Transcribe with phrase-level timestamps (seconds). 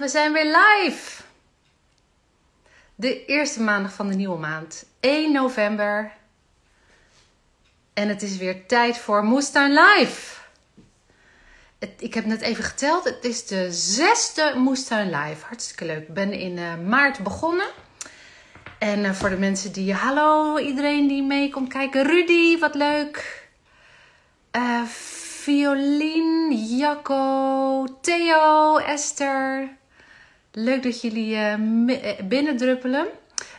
[0.00, 1.22] we zijn weer live.
[2.94, 6.12] De eerste maandag van de nieuwe maand, 1 november.
[7.94, 10.38] En het is weer tijd voor Moestuin Live.
[11.98, 15.44] Ik heb net even geteld, het is de zesde Moestuin Live.
[15.46, 16.08] Hartstikke leuk.
[16.08, 17.68] Ik ben in uh, maart begonnen.
[18.78, 22.06] En uh, voor de mensen die, hallo iedereen die mee komt kijken.
[22.06, 23.48] Rudy, wat leuk.
[24.56, 24.82] Uh,
[25.42, 29.78] Violien, Jacco, Theo, Esther.
[30.52, 31.54] Leuk dat jullie uh,
[32.24, 33.06] binnendruppelen.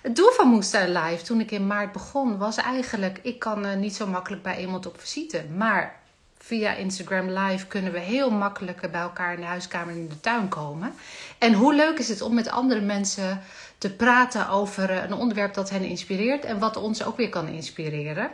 [0.02, 3.20] Het doel van Moestuin Live toen ik in maart begon was eigenlijk...
[3.22, 5.44] ik kan uh, niet zo makkelijk bij iemand op visite.
[5.58, 6.00] Maar
[6.38, 10.50] via Instagram Live kunnen we heel makkelijk bij elkaar in de huiskamer in de tuin
[10.50, 10.94] komen.
[11.38, 13.42] En hoe leuk is het om met andere mensen
[13.78, 16.46] te praten over een onderwerp dat hen inspireert...
[16.46, 18.32] en wat ons ook weer kan inspireren.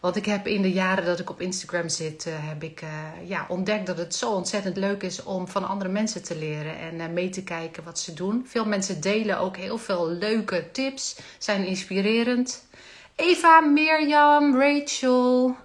[0.00, 3.28] Want ik heb in de jaren dat ik op Instagram zit, uh, heb ik uh,
[3.28, 6.94] ja, ontdekt dat het zo ontzettend leuk is om van andere mensen te leren en
[6.94, 8.44] uh, mee te kijken wat ze doen.
[8.46, 12.66] Veel mensen delen ook heel veel leuke tips, zijn inspirerend.
[13.14, 15.56] Eva, Mirjam, Rachel,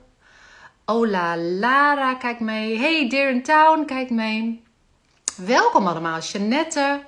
[0.86, 2.78] Ola, Lara, kijk mee.
[2.78, 4.64] Hey, Dear in Town, kijk mee.
[5.36, 7.04] Welkom allemaal, Jeannette.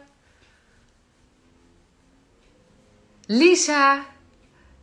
[3.25, 4.05] Lisa,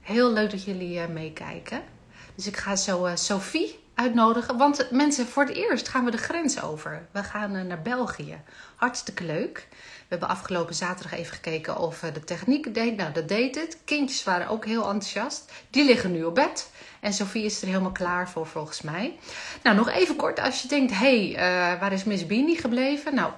[0.01, 1.94] heel leuk dat jullie meekijken.
[2.35, 4.57] Dus ik ga zo uh, Sophie uitnodigen.
[4.57, 7.07] Want mensen, voor het eerst gaan we de grens over.
[7.11, 8.41] We gaan uh, naar België.
[8.77, 9.67] Hartstikke leuk.
[9.71, 12.97] We hebben afgelopen zaterdag even gekeken of uh, de techniek deed.
[12.97, 13.79] Nou, dat deed het.
[13.85, 15.53] Kindjes waren ook heel enthousiast.
[15.71, 16.71] Die liggen nu op bed.
[17.01, 19.19] En Sophie is er helemaal klaar voor, volgens mij.
[19.63, 20.41] Nou, nog even kort.
[20.41, 23.15] Als je denkt, hé, hey, waar is Miss Beanie gebleven?
[23.15, 23.33] Nou,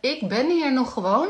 [0.00, 1.28] ik ben hier nog gewoon.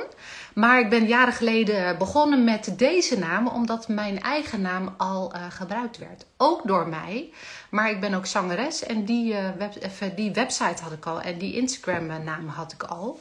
[0.57, 5.43] Maar ik ben jaren geleden begonnen met deze naam, omdat mijn eigen naam al uh,
[5.49, 6.27] gebruikt werd.
[6.37, 7.33] Ook door mij.
[7.71, 11.39] Maar ik ben ook zangeres en die, uh, web, die website had ik al en
[11.39, 13.21] die Instagram-naam had ik al.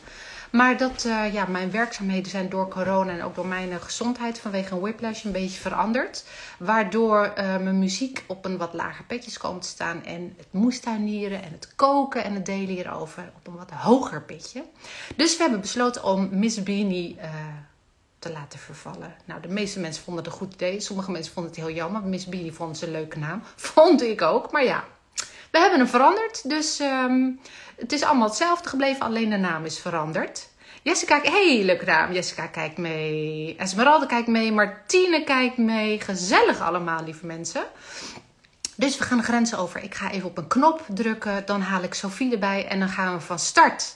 [0.56, 4.40] Maar dat, uh, ja, mijn werkzaamheden zijn door corona en ook door mijn uh, gezondheid
[4.40, 6.26] vanwege een whiplash een beetje veranderd.
[6.58, 10.04] Waardoor uh, mijn muziek op een wat lager petjes komt te staan.
[10.06, 14.64] En het moestuinieren en het koken en het delen hierover op een wat hoger pitje.
[15.16, 17.18] Dus we hebben besloten om Miss Beanie
[18.20, 19.16] te laten vervallen.
[19.26, 20.80] Nou, de meeste mensen vonden het een goed idee.
[20.80, 22.04] Sommige mensen vonden het heel jammer.
[22.04, 23.42] Miss Beanie vond ze een leuke naam.
[23.56, 24.84] Vond ik ook, maar ja.
[25.56, 27.40] We hebben hem veranderd, dus um,
[27.76, 30.50] het is allemaal hetzelfde gebleven, alleen de naam is veranderd.
[30.82, 32.14] Jessica, hey, leuke naam.
[32.14, 33.56] Jessica kijkt mee.
[33.58, 34.52] Esmeralda kijkt mee.
[34.52, 36.02] Martine kijkt mee.
[36.02, 37.64] Gezellig allemaal, lieve mensen.
[38.76, 39.84] Dus we gaan de grenzen over.
[39.84, 41.46] Ik ga even op een knop drukken.
[41.46, 43.96] Dan haal ik Sophie erbij en dan gaan we van start.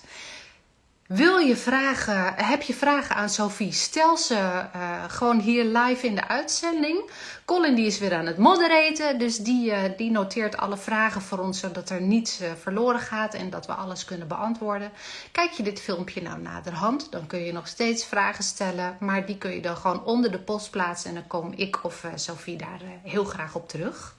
[1.09, 3.71] Wil je vragen, heb je vragen aan Sophie?
[3.71, 7.11] Stel ze uh, gewoon hier live in de uitzending.
[7.45, 11.39] Colin die is weer aan het moderaten, dus die, uh, die noteert alle vragen voor
[11.39, 14.91] ons, zodat er niets uh, verloren gaat en dat we alles kunnen beantwoorden.
[15.31, 19.37] Kijk je dit filmpje nou naderhand, dan kun je nog steeds vragen stellen, maar die
[19.37, 22.81] kun je dan gewoon onder de post plaatsen en dan kom ik of Sophie daar
[23.03, 24.15] heel graag op terug.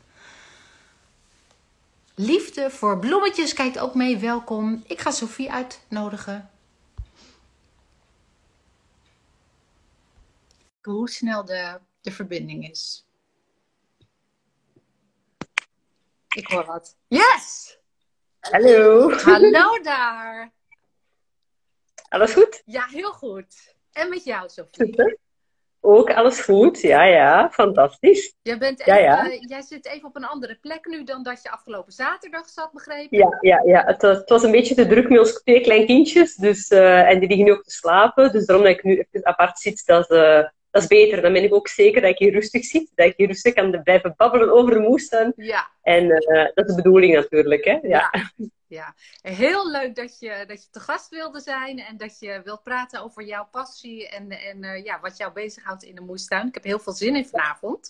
[2.15, 4.83] Liefde voor bloemetjes kijkt ook mee, welkom.
[4.87, 6.50] Ik ga Sophie uitnodigen.
[10.83, 13.07] Hoe snel de, de verbinding is.
[16.35, 16.97] Ik hoor wat.
[17.09, 17.79] Yes!
[18.41, 19.11] Hallo.
[19.11, 20.53] Hallo daar.
[22.09, 22.63] Alles goed?
[22.65, 23.75] Ja, heel goed.
[23.93, 24.87] En met jou, Sophie?
[24.87, 25.19] Super.
[25.83, 28.35] Ook alles goed, ja, ja, fantastisch.
[28.43, 29.27] Jij, bent even, ja, ja.
[29.27, 32.73] Uh, jij zit even op een andere plek nu dan dat je afgelopen zaterdag zat,
[32.73, 33.19] begrepen?
[33.19, 33.85] Ja, ja, ja.
[33.85, 37.19] Het, was, het was een beetje te druk met ons twee kleinkindjes, dus, uh, en
[37.19, 38.33] die liggen nu ook te slapen.
[38.33, 41.23] Dus daarom dat ik nu even apart zit, dat, uh, dat is beter.
[41.23, 42.91] Dan ben ik ook zeker dat ik hier rustig zit.
[42.95, 45.33] Dat ik hier rustig kan blijven babbelen over de moestuin.
[45.37, 45.71] Ja.
[45.83, 47.65] En uh, dat is de bedoeling natuurlijk.
[47.65, 47.79] Hè?
[47.83, 47.89] Ja.
[47.89, 48.31] ja.
[48.67, 48.95] ja.
[49.23, 51.79] Heel leuk dat je, dat je te gast wilde zijn.
[51.79, 54.09] En dat je wilt praten over jouw passie.
[54.09, 56.47] En, en uh, ja, wat jou bezighoudt in de moestuin.
[56.47, 57.89] Ik heb heel veel zin in vanavond.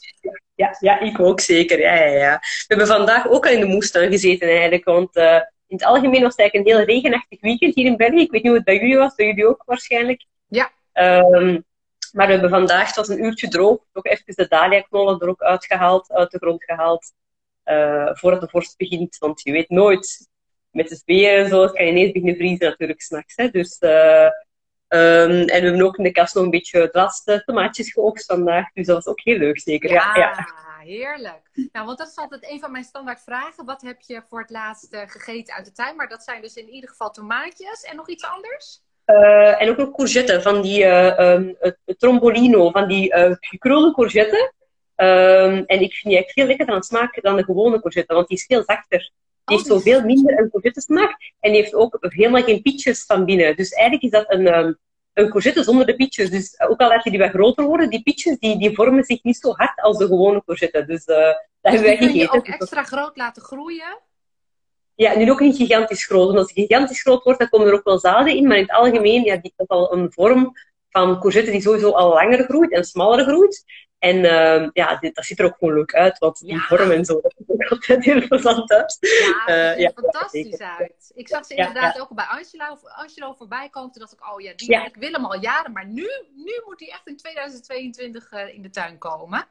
[0.54, 1.80] Ja, ja ik ook zeker.
[1.80, 2.38] Ja, ja, ja.
[2.38, 4.84] We hebben vandaag ook al in de moestuin gezeten eigenlijk.
[4.84, 8.20] Want uh, in het algemeen was het eigenlijk een heel regenachtig weekend hier in België.
[8.20, 9.14] Ik weet niet hoe het bij jullie was.
[9.14, 10.24] Bij jullie ook waarschijnlijk.
[10.48, 10.70] Ja.
[10.92, 11.64] Um,
[12.12, 15.42] maar we hebben vandaag, het was een uurtje droog, ook even de dahlia-knollen er ook
[15.42, 17.12] uitgehaald, uit de grond gehaald,
[17.64, 19.18] uh, voordat de vorst begint.
[19.18, 20.28] Want je weet nooit,
[20.70, 23.34] met de weer en zo, het kan ineens beginnen vriezen natuurlijk s'nachts.
[23.34, 24.24] Dus, uh,
[24.88, 28.26] um, en we hebben ook in de kast nog een beetje de laatste tomaatjes geoogst
[28.26, 28.72] vandaag.
[28.72, 29.90] Dus dat was ook heel leuk, zeker.
[29.90, 30.46] Ja, ja,
[30.78, 31.50] heerlijk.
[31.72, 33.64] Nou, want dat is altijd een van mijn standaard vragen.
[33.64, 35.96] Wat heb je voor het laatst uh, gegeten uit de tuin?
[35.96, 37.82] Maar dat zijn dus in ieder geval tomaatjes.
[37.82, 38.82] En nog iets anders?
[39.06, 41.56] Uh, en ook nog courgette, van die uh, um,
[41.98, 44.52] trombolino, van die uh, gekrulde courgette.
[44.96, 48.28] Um, en ik vind die echt veel lekkerder aan smaak dan de gewone courgette, want
[48.28, 49.10] die is veel zachter.
[49.44, 53.24] Die heeft zoveel minder een courgette smaak en die heeft ook helemaal geen pietjes van
[53.24, 53.56] binnen.
[53.56, 54.78] Dus eigenlijk is dat een, um,
[55.12, 56.30] een courgette zonder de pietjes.
[56.30, 59.22] Dus ook al laat je die wat groter worden, die pietjes die, die vormen zich
[59.22, 60.84] niet zo hard als de gewone courgette.
[60.84, 62.12] Dus uh, dat hebben wij gegeten.
[62.12, 63.98] Kun je ook extra groot laten groeien?
[65.00, 66.26] Ja, nu ook niet gigantisch groot.
[66.26, 68.46] Want als het gigantisch groot wordt, dan komen er ook wel zaden in.
[68.46, 70.52] Maar in het algemeen, ja, die heeft al een vorm
[70.90, 73.64] van courgette die sowieso al langer groeit en smaller groeit.
[74.00, 76.58] En uh, ja, dit, dat ziet er ook gewoon leuk uit, want die ja.
[76.58, 78.20] vorm en zo, dat ziet er altijd heel
[78.66, 78.98] uit.
[79.00, 81.10] Ja, dat ziet er fantastisch uit.
[81.14, 84.52] Ik zag ze inderdaad ook bij Angelo, Angelo voorbij komen, toen dacht ik, oh ja,
[84.56, 88.54] die, ik wil hem al jaren, maar nu, nu moet hij echt in 2022 uh,
[88.54, 89.46] in de tuin komen.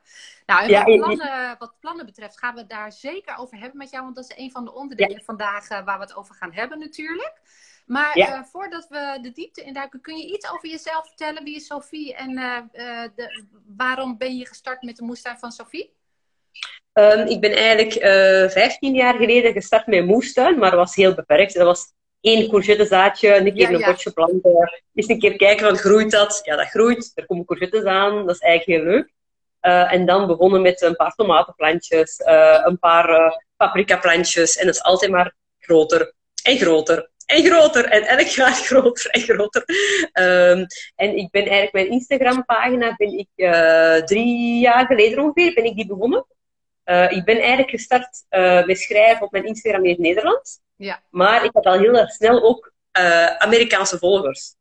[0.45, 3.89] Nou, en wat, plannen, wat plannen betreft gaan we het daar zeker over hebben met
[3.89, 6.53] jou, want dat is een van de onderdelen vandaag uh, waar we het over gaan
[6.53, 7.41] hebben natuurlijk.
[7.89, 11.43] Maar uh, voordat we de diepte induiken, kun je iets over jezelf vertellen?
[11.43, 13.43] Wie is Sophie en uh, uh, de,
[13.77, 15.93] waarom ben je gestart met de moestuin van Sophie?
[16.93, 17.93] Um, ik ben eigenlijk
[18.51, 21.53] 15 jaar geleden gestart met moestuin, maar dat was heel beperkt.
[21.53, 23.91] Dat was één courgettezaadje, een keer ja, een ja.
[23.91, 24.81] potje planten.
[24.93, 26.39] Eens een keer kijken, van groeit dat?
[26.43, 27.11] Ja, dat groeit.
[27.15, 28.25] Er komen courgettes aan.
[28.25, 29.13] Dat is eigenlijk heel leuk.
[29.89, 32.21] en dan begonnen met een paar tomatenplantjes,
[32.63, 34.57] een paar paprikaplantjes.
[34.57, 36.13] En dat is altijd maar groter
[36.43, 37.85] en groter en groter.
[37.85, 39.63] En elk jaar groter en groter.
[40.13, 40.65] Um,
[40.95, 45.75] en ik ben eigenlijk mijn Instagram-pagina, ben ik uh, drie jaar geleden ongeveer, ben ik
[45.75, 46.25] die begonnen.
[46.85, 50.59] Uh, ik ben eigenlijk gestart uh, met schrijven op mijn Instagram in het Nederlands.
[50.75, 51.03] Ja.
[51.09, 52.71] Maar ik had al heel erg snel ook
[53.37, 54.55] Amerikaanse volgers.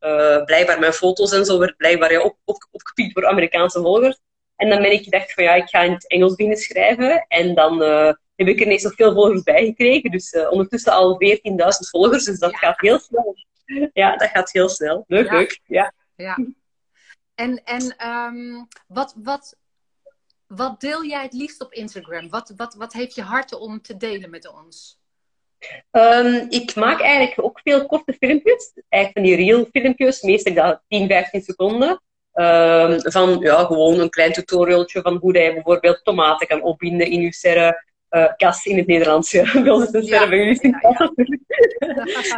[0.44, 4.18] blijkbaar mijn foto's en zo werd blijkbaar ja, op, op, opgepikt voor Amerikaanse volgers.
[4.56, 7.24] En dan ben ik gedacht van ja, ik ga in het Engels beginnen schrijven.
[7.28, 7.82] En dan
[8.38, 10.10] heb ik er ineens nog veel volgers bij gekregen.
[10.10, 11.38] Dus uh, ondertussen al 14.000
[11.90, 12.24] volgers.
[12.24, 12.58] Dus dat ja.
[12.58, 13.36] gaat heel snel.
[13.92, 15.04] Ja, dat gaat heel snel.
[15.06, 15.32] Leuk, ja.
[15.32, 15.60] leuk.
[15.64, 15.92] Ja.
[16.16, 16.38] ja.
[17.34, 19.56] En, en um, wat, wat,
[20.46, 22.28] wat deel jij het liefst op Instagram?
[22.28, 25.00] Wat, wat, wat heeft je hart om te delen met ons?
[25.90, 28.72] Um, ik maak eigenlijk ook veel korte filmpjes.
[28.88, 30.22] Eigenlijk van die real filmpjes.
[30.22, 32.02] Meestal dat 10, 15 seconden.
[32.32, 37.20] Um, van ja, gewoon een klein tutorialtje van hoe je bijvoorbeeld tomaten kan opbinden in
[37.20, 39.30] je serre uh, kas in het Nederlands.
[39.30, 39.52] Ja.
[39.62, 41.12] Wil het een ja, bij jullie ja,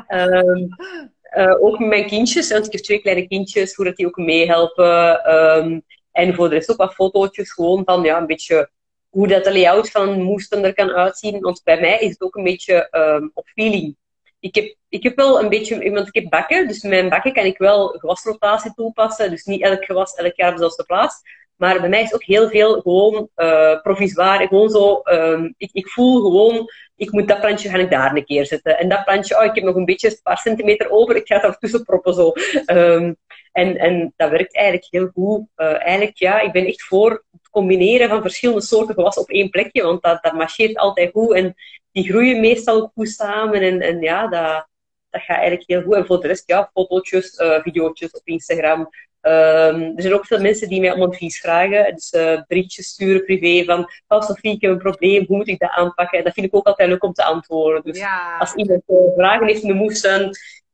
[0.08, 0.42] ja.
[0.42, 0.68] um,
[1.36, 4.16] uh, ook met mijn kindjes, want ik heb twee kleine kindjes, hoe dat die ook
[4.16, 5.34] meehelpen.
[5.34, 5.82] Um,
[6.12, 8.70] en voor de rest ook wat fotootjes gewoon van ja, een beetje
[9.08, 11.40] hoe dat de layout van moesten er kan uitzien.
[11.40, 13.96] Want bij mij is het ook een beetje um, op feeling.
[14.40, 17.44] Ik heb, ik heb wel een beetje, want ik heb bakken, dus mijn bakken kan
[17.44, 19.30] ik wel gewasrotatie toepassen.
[19.30, 21.20] Dus niet elk gewas elk jaar op dezelfde plaats.
[21.60, 24.46] Maar bij mij is ook heel veel gewoon uh, provisoire.
[24.46, 28.24] Gewoon zo, um, ik, ik voel gewoon, ik moet dat plantje gaan ik daar een
[28.24, 28.78] keer zetten.
[28.78, 31.34] En dat plantje, oh, ik heb nog een beetje een paar centimeter over, ik ga
[31.34, 32.32] het ertussen proppen zo.
[32.66, 33.16] Um,
[33.52, 35.46] en, en dat werkt eigenlijk heel goed.
[35.56, 39.50] Uh, eigenlijk, ja, ik ben echt voor het combineren van verschillende soorten gewas op één
[39.50, 41.54] plekje, want dat, dat marcheert altijd goed en
[41.92, 43.62] die groeien meestal ook goed samen.
[43.62, 44.66] En, en ja, dat,
[45.10, 45.94] dat gaat eigenlijk heel goed.
[45.94, 48.88] En voor de rest, ja, fotootjes, uh, video's op Instagram.
[49.22, 51.94] Um, er zijn ook veel mensen die mij om advies vragen.
[51.94, 55.58] Dus uh, berichtjes sturen privé van, oh Sophie, ik heb een probleem, hoe moet ik
[55.58, 56.18] dat aanpakken?
[56.18, 57.82] En dat vind ik ook altijd leuk om te antwoorden.
[57.82, 58.36] Dus ja.
[58.38, 60.30] als iemand uh, vragen heeft in de moestuin,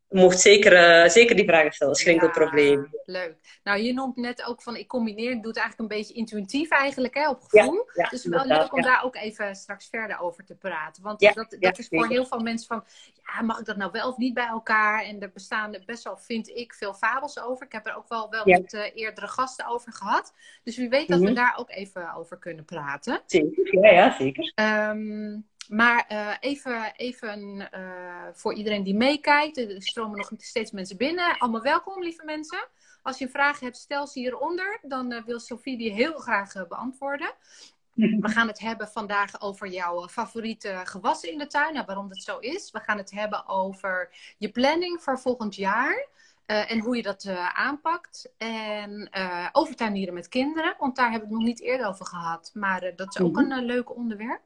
[0.08, 0.72] mocht zeker,
[1.04, 1.92] uh, zeker die vragen stellen.
[1.92, 2.88] Dat is geen enkel Ja, probleem.
[3.04, 3.34] Leuk.
[3.64, 6.68] Nou, je noemt net ook van ik combineer, ik doe het eigenlijk een beetje intuïtief
[6.70, 7.74] eigenlijk, hè, op gevoel.
[7.74, 11.02] Ja, ja, dus wel leuk om daar ook even straks verder over te praten.
[11.02, 12.84] Want Ja, dat, dat is voor heel veel mensen van,
[13.34, 15.02] ja, mag ik dat nou wel of niet bij elkaar?
[15.04, 17.66] En er bestaan best wel, vind ik, veel fabels over.
[17.66, 20.34] Ik heb er ook wel, wel met eh, eerdere gasten over gehad.
[20.64, 21.34] Dus wie weet dat we Mhm.
[21.34, 23.20] daar ook even over kunnen praten.
[23.26, 24.52] Zeker, ja, ja, zeker.
[24.54, 29.56] Ehm, maar eh, even, even eh, voor iedereen die meekijkt.
[29.56, 31.38] Er stromen nog steeds mensen binnen.
[31.38, 32.68] Allemaal welkom, lieve mensen.
[33.02, 34.78] Als je een vraag hebt, stel ze hieronder.
[34.82, 37.32] Dan eh, wil Sophie die heel graag beantwoorden.
[38.20, 41.74] We gaan het hebben vandaag over jouw favoriete gewassen in de tuin.
[41.74, 42.70] Nou, waarom dat zo is.
[42.70, 46.06] We gaan het hebben over je planning voor volgend jaar.
[46.46, 48.32] en hoe je dat aanpakt.
[48.38, 50.74] En eh over tuinieren met kinderen.
[50.78, 52.50] Want daar hebben we het nog niet eerder over gehad.
[52.54, 53.50] Maar dat is ook Mhm.
[53.50, 54.40] een leuk onderwerp.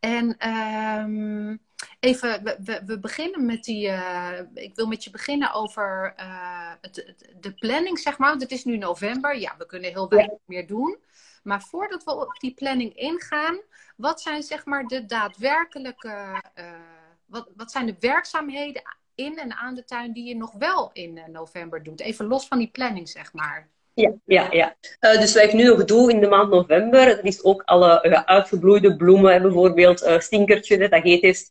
[0.00, 1.56] En ehm,
[2.00, 3.88] even, we, we, we beginnen met die.
[3.88, 8.28] eh, ik wil met je beginnen over eh, het, de planning, zeg maar.
[8.28, 9.38] Want het is nu november.
[9.38, 10.98] Ja, we kunnen heel weinig meer doen.
[11.42, 13.60] Maar voordat we op die planning ingaan,
[13.96, 16.42] wat zijn zeg maar de daadwerkelijke.
[16.54, 16.72] eh,
[17.26, 18.82] wat, wat zijn de werkzaamheden
[19.14, 22.00] in en aan de tuin die je nog wel in november doet?
[22.00, 23.68] Even los van die planning, zeg maar.
[24.00, 24.76] Ja, ja, ja.
[25.00, 28.00] Eh, dus wat ik nu nog doe in de maand november, dat is ook alle
[28.00, 31.50] eh, uitgebloeide bloemen, bijvoorbeeld eh stinkertje, dat heet is,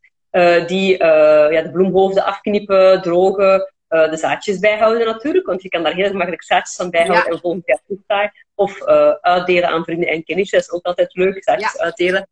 [0.67, 6.13] die ja, de bloemhoofden afknippen, drogen, de zaadjes bijhouden natuurlijk, want je kan daar heel
[6.13, 7.31] makkelijk zaadjes van bijhouden Ja.
[7.31, 8.31] en volgend jaar terugzaaien.
[8.55, 8.83] Of
[9.21, 12.27] uitdelen aan vrienden en kennissen, dat is ook altijd leuk, zaadjes uitdelen.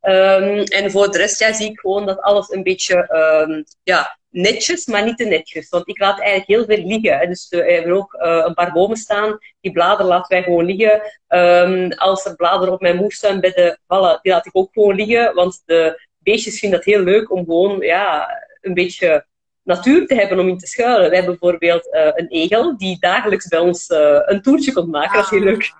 [0.00, 4.17] Ehm, en voor de rest ja, zie ik gewoon dat alles een beetje ehm, ja,
[4.30, 5.68] netjes, maar niet te netjes.
[5.68, 7.28] Want ik laat eigenlijk heel veel liggen.
[7.28, 9.38] Dus we hebben ook een paar bomen staan.
[9.60, 11.02] Die bladeren laten wij gewoon liggen.
[11.28, 15.34] Ehm, als er bladeren op mijn moestuinbedden vallen, die laat ik ook gewoon liggen.
[15.34, 18.28] Want de beestjes vinden dat heel leuk om gewoon ja,
[18.60, 19.26] een beetje
[19.68, 21.08] natuur te hebben om in te schuilen.
[21.10, 25.14] We hebben bijvoorbeeld uh, een egel die dagelijks bij ons uh, een toertje komt maken.
[25.14, 25.72] Dat is heel leuk.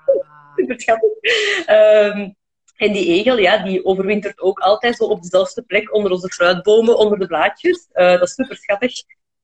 [0.57, 1.11] Super schattig.
[1.67, 2.37] Um,
[2.79, 6.97] en die egel, ja, die overwintert ook altijd zo op dezelfde plek onder onze fruitbomen,
[6.97, 7.89] onder de blaadjes.
[7.95, 8.93] Uh, dat is super schattig.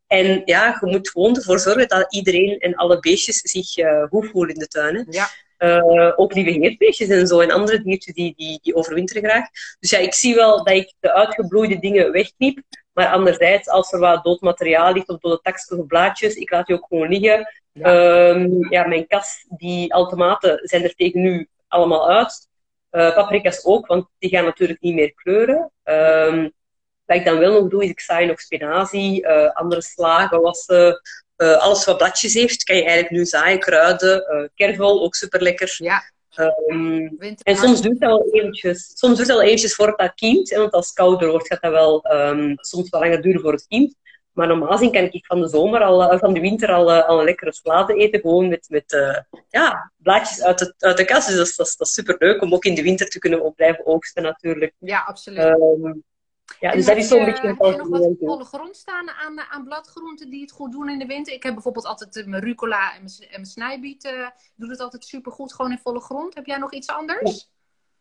[0.07, 4.29] En ja, je moet gewoon ervoor zorgen dat iedereen en alle beestjes zich uh, goed
[4.31, 4.95] voelen in de tuin.
[4.95, 5.03] Hè.
[5.09, 5.29] Ja.
[5.59, 9.49] Uh, ook lieve heerbeestjes en zo, en andere diertjes die, die, die overwinteren graag.
[9.81, 12.63] Dus ja, ik zie wel dat ik de uitgebloeide dingen wegkniep.
[12.93, 16.67] Maar anderzijds, als er wat dood materiaal ligt of dode takjes of blaadjes, ik laat
[16.67, 17.53] die ook gewoon liggen.
[17.73, 18.29] Ja.
[18.29, 22.49] Um, ja, mijn kas, die automaten zijn er tegen nu allemaal uit.
[22.95, 25.71] Uh, paprika's ook, want die gaan natuurlijk niet meer kleuren.
[25.85, 26.53] Um,
[27.05, 31.01] wat ik dan wel nog doe, is ik zaai nog spinazie, uh, andere slagen, wassen.
[31.37, 33.59] Uh, alles wat bladjes heeft, kan je eigenlijk nu zaaien.
[33.59, 35.75] Kruiden, kervel, ook super lekker.
[35.79, 36.03] Ja.
[36.67, 40.53] Um, en soms duurt dat wel eventjes, soms duurt dat wel eventjes voordat dat kiemt.
[40.53, 43.53] En want als het kouder wordt, gaat dat wel um, soms wel langer duren voor
[43.53, 43.95] het kiemt.
[44.35, 47.25] Maar normaal gezien kan ik van de zomer al, van de winter al, al een
[47.25, 48.21] lekkere salade eten.
[48.21, 51.27] Gewoon met, met uh, ja, blaadjes uit de, uit de kast.
[51.27, 53.19] Dus dat is, dat, is, dat is super leuk om ook in de winter te
[53.19, 54.75] kunnen op blijven oogsten natuurlijk.
[54.79, 55.45] Ja, absoluut.
[55.45, 56.05] Um,
[56.61, 59.41] ja, dus dat is zo'n beetje een Heb je nog wat volle grond staan aan,
[59.41, 61.35] aan bladgroenten die het goed doen in de winter?
[61.35, 64.05] Ik heb bijvoorbeeld altijd mijn rucola en mijn, en mijn snijbiet.
[64.05, 66.35] Uh, doet het altijd super goed, gewoon in volle grond.
[66.35, 67.49] Heb jij nog iets anders?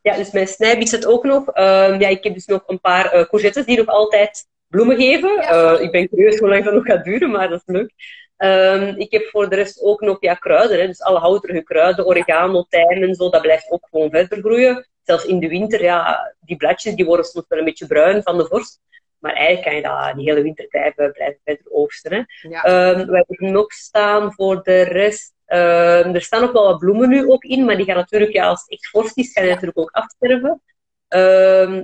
[0.02, 1.48] Ja, ja dus mijn snijbiet zit ook nog.
[1.48, 5.32] Um, ja, ik heb dus nog een paar uh, courgettes die nog altijd bloemen geven.
[5.42, 7.92] Ja, uh, ik ben curieus hoe lang dat nog gaat duren, maar dat is leuk.
[8.38, 10.80] Um, ik heb voor de rest ook nog ja, kruiden.
[10.80, 10.88] Hè.
[10.88, 14.88] Dus alle houterige kruiden, oregano, tijm en zo, dat blijft ook gewoon verder groeien.
[15.04, 18.38] Zelfs in de winter, ja, die bladjes die worden soms wel een beetje bruin van
[18.38, 18.80] de vorst.
[19.20, 21.14] Maar eigenlijk kan je dat die hele winter blijven,
[21.44, 22.12] verder oogsten.
[22.14, 22.50] Hè.
[22.50, 22.90] Ja.
[22.90, 25.34] Um, we hebben nog staan voor de rest.
[25.48, 28.48] Um, er staan ook wel wat bloemen nu ook in, maar die gaan natuurlijk, ja,
[28.48, 30.62] als het echt vorst is, gaan die natuurlijk ook afsterven.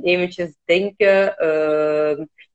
[0.03, 1.35] Eventjes denken.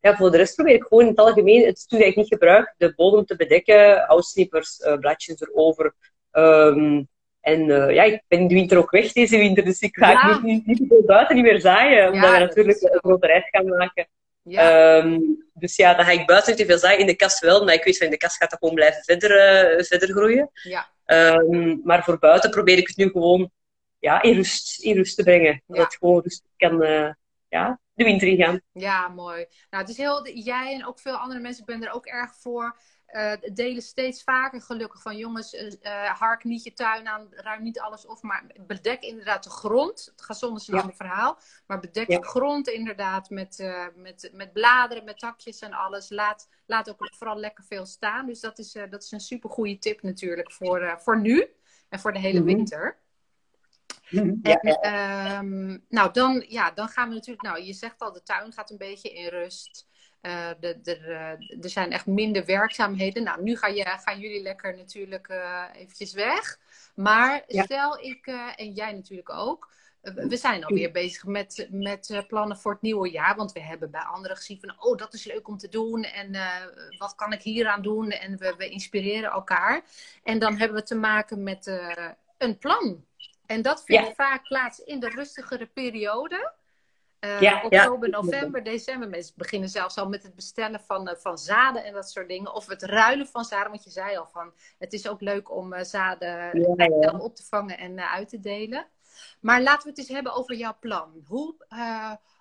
[0.04, 2.28] Ja, voor de rest probeer ik gewoon in het algemeen het stuur dat ik niet
[2.28, 5.94] gebruik, de bodem te bedekken, houtsnippers, uh, bladjes erover.
[6.32, 7.08] Um,
[7.40, 10.10] en uh, ja, ik ben in de winter ook weg deze winter, dus ik ga
[10.10, 10.40] Ja.
[10.42, 13.66] niet, niet, niet buiten niet meer zaaien, omdat we dat natuurlijk een grote reis gaan
[13.66, 14.08] maken.
[14.42, 14.96] Ja.
[14.96, 17.64] Um, dus ja, dan ga ik buiten niet te veel zaaien, in de kast wel,
[17.64, 19.30] maar ik weet van in de kast gaat dat gewoon blijven verder,
[19.78, 20.50] uh, verder groeien.
[20.52, 20.88] ja.
[21.06, 23.50] Um, maar voor buiten probeer ik het nu gewoon
[23.98, 25.62] ja, in, rust, in rust te brengen.
[25.66, 25.82] Dat Ja.
[25.82, 26.78] het gewoon rustig kan
[27.48, 28.60] ja, de winter in gaan.
[28.72, 29.46] Ja, mooi.
[29.70, 32.34] Nou, het is heel, jij en ook veel andere mensen, ik ben er ook erg
[32.36, 32.76] voor.
[33.06, 37.80] eh, delen steeds vaker gelukkig van jongens, eh, hark niet je tuin aan, ruim niet
[37.80, 40.04] alles op, maar bedek inderdaad de grond.
[40.10, 40.80] Het gaat zonder een Ja.
[40.80, 42.18] ander verhaal, maar bedek Ja.
[42.18, 46.10] de grond inderdaad met, met, met bladeren, met takjes en alles.
[46.10, 48.26] Laat, laat ook vooral lekker veel staan.
[48.26, 51.46] Dus dat is, dat is een super goede tip natuurlijk voor, voor nu
[51.88, 52.46] en voor de hele Mhm.
[52.46, 52.98] winter.
[54.10, 54.54] En, ja.
[54.60, 57.42] ehm, nou, dan, ja, dan gaan we natuurlijk.
[57.46, 59.86] Nou, je zegt al, de tuin gaat een beetje in rust.
[60.20, 63.22] Eh, de, de, de- er zijn echt minder werkzaamheden.
[63.22, 66.58] Nou, nu ga je, gaan jullie lekker natuurlijk eh, eventjes weg.
[66.94, 67.62] Maar Ja.
[67.62, 69.72] stel ik, eh, en jij natuurlijk ook.
[70.02, 73.36] eh, we zijn alweer bezig met, met eh, plannen voor het nieuwe jaar.
[73.36, 76.02] Want we hebben bij anderen gezien van, oh, dat is leuk om te doen.
[76.04, 76.50] En eh,
[76.98, 78.10] wat kan ik hieraan doen?
[78.10, 79.82] En we, we inspireren elkaar.
[80.22, 82.08] En dan hebben we te maken met eh,
[82.38, 83.04] een plan.
[83.54, 84.14] En dat vindt Ja.
[84.14, 86.52] vaak plaats in de rustigere periode.
[87.18, 88.20] Eh, Ja, oktober, ja.
[88.20, 89.08] november, december.
[89.08, 92.54] Mensen beginnen zelfs al met het bestellen van, eh, van zaden en dat soort dingen.
[92.54, 93.70] Of het ruilen van zaden.
[93.70, 96.60] Want je zei al van, het is ook leuk om eh, zaden
[97.00, 98.86] Ja, op te vangen en uit te delen.
[99.40, 101.24] Maar laten we het eens hebben over jouw plan.
[101.26, 101.54] Hoe,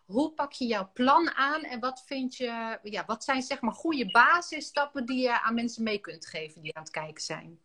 [0.05, 3.73] hoe pak je jouw plan aan en wat vind je, ja, wat zijn zeg maar
[3.73, 7.59] goede basisstappen die je aan mensen mee kunt geven die aan het kijken zijn?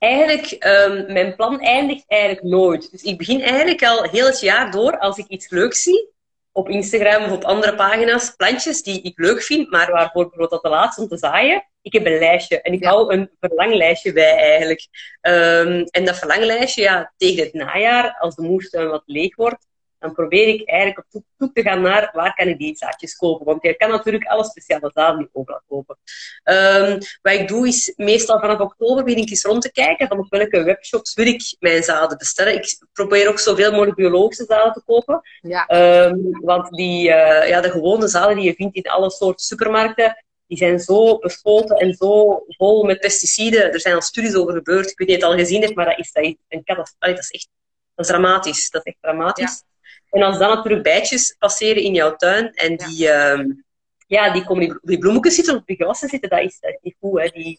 [0.00, 2.90] Eigenlijk, um, mijn plan eindigt eigenlijk nooit.
[2.90, 6.08] Dus ik begin eigenlijk al heel het jaar door, als ik iets leuks zie,
[6.52, 10.62] op Instagram of op andere pagina's, plantjes die ik leuk vind, maar waarvoor bijvoorbeeld dat
[10.62, 11.64] te laat is om te zaaien.
[11.82, 12.88] Ik heb een lijstje en ik Ja.
[12.88, 14.88] hou een verlanglijstje bij eigenlijk.
[15.22, 19.66] Um, en dat verlanglijstje, ja, tegen het najaar, als de moestuin wat leeg wordt,
[20.00, 23.46] dan probeer ik eigenlijk op zoek- te gaan naar waar kan ik die zaadjes kopen.
[23.46, 25.96] Want je kan natuurlijk alle speciale zaden niet overal kopen.
[26.44, 30.18] Um, wat ik doe is meestal vanaf oktober begin ik eens rond te kijken van
[30.18, 32.54] op welke webshops wil ik mijn zaden bestellen.
[32.54, 35.20] Ik probeer ook zoveel mogelijk biologische zaden te kopen.
[35.40, 35.68] Ja,
[36.06, 40.24] Um, want die, uh, ja, de gewone zaden die je vindt in alle soorten supermarkten,
[40.46, 43.72] die zijn zo bespoten en zo vol met pesticiden.
[43.72, 44.90] Er zijn al studies over gebeurd.
[44.90, 46.64] Ik weet niet of je het al gezien hebt, maar dat is, dat is een
[46.64, 47.14] catastrofe.
[47.14, 47.48] Dat is echt
[47.94, 48.70] dat is dramatisch.
[48.70, 49.62] Dat is echt dramatisch.
[50.10, 53.64] En als dan natuurlijk bijtjes passeren in jouw tuin en die, um,
[54.06, 56.78] ja, die komen die, die bloemetjes zitten op die gewassen zitten, dat is, dat is
[56.82, 57.20] niet goed.
[57.20, 57.28] Hè.
[57.28, 57.58] Die,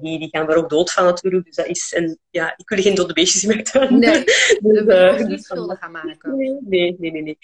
[0.00, 1.44] die, die gaan er ook dood van natuurlijk.
[1.44, 3.98] Dus dat is, en ja, ik wil geen dode beestjes in mijn tuin.
[3.98, 4.24] Nee,
[4.62, 6.36] dus, uh, niet dus schuldig gaan maken.
[6.36, 7.22] Nee, nee, nee.
[7.22, 7.38] nee,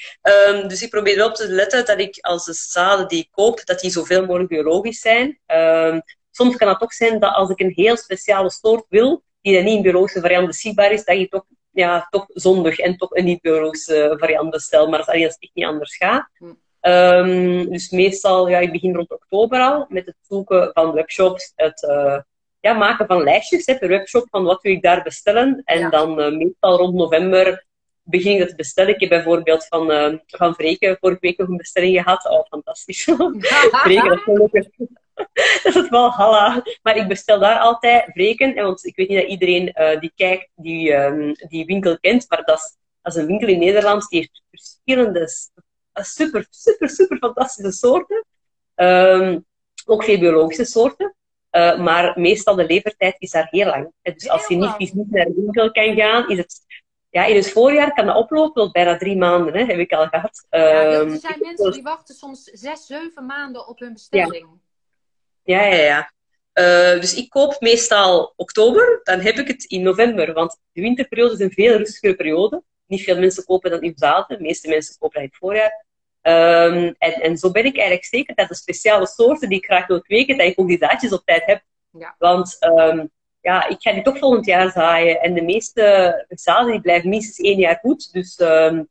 [0.49, 3.29] Um, dus ik probeer wel op te letten dat ik als de zaden die ik
[3.31, 5.39] koop, dat die zoveel mogelijk biologisch zijn.
[5.47, 9.55] Um, soms kan het ook zijn dat als ik een heel speciale soort wil, die
[9.55, 13.15] dan niet in biologische variant beschikbaar is, dat je toch, ja, toch zondig en toch
[13.15, 14.89] een niet-biologische variant bestel.
[14.89, 16.29] Maar dat is als het echt niet anders gaat.
[16.39, 16.45] Hm.
[16.81, 21.83] Um, dus meestal, ja, ik begin rond oktober al met het zoeken van webshops, het
[21.83, 22.19] uh,
[22.61, 25.63] ja, maken van lijstjes hè, per webshop van wat wil ik daar bestellen.
[25.65, 27.67] En dan uh, meestal rond november
[28.03, 28.95] begin ik het te bestellen.
[28.95, 32.29] Ik heb bijvoorbeeld van, uh, van Vreken vorige week nog een bestelling gehad.
[32.31, 33.05] Oh, fantastisch.
[33.85, 34.69] Vreken, dat is
[35.63, 36.63] dat is het wel halla.
[36.83, 38.55] Maar ik bestel daar altijd Vreken.
[38.55, 42.25] Want ik weet niet dat iedereen die kijkt, die, um, die winkel kent.
[42.29, 45.29] Maar dat is, dat is een winkel in Nederland die heeft verschillende
[45.93, 48.25] super, super, super fantastische soorten.
[48.75, 49.47] Um,
[49.85, 51.15] ook veel biologische soorten.
[51.51, 53.93] Uh, maar meestal de levertijd is daar heel lang.
[54.03, 56.67] Dus als je niet fysiek naar de winkel kan gaan, is het...
[57.11, 60.07] Ja, in het voorjaar kan dat oplopen tot bijna drie maanden, hè, heb ik al
[60.07, 60.47] gehad.
[60.51, 64.47] Ja, er ehm, zijn mensen die wachten soms zes, zeven maanden op hun bestelling.
[64.51, 64.59] Ja,
[65.49, 65.83] ja, ja.
[65.83, 66.13] ja.
[66.55, 70.33] Uh, dus ik koop meestal oktober, dan heb ik het in november.
[70.33, 72.63] Want de winterperiode is een veel rustigere periode.
[72.87, 74.37] Niet veel mensen kopen dan in zaden.
[74.37, 75.87] De meeste mensen kopen dat in het voorjaar.
[76.23, 79.87] Um, en, en zo ben ik eigenlijk zeker dat de speciale soorten die ik graag
[79.87, 81.63] wil kweken, dat ik ook die zaadjes op tijd heb.
[81.91, 82.15] Ja.
[82.19, 85.21] Want um, ja, ik ga die toch volgend jaar zaaien.
[85.21, 88.13] En de meeste zaden die blijven minstens één jaar goed.
[88.13, 88.89] Dus, um,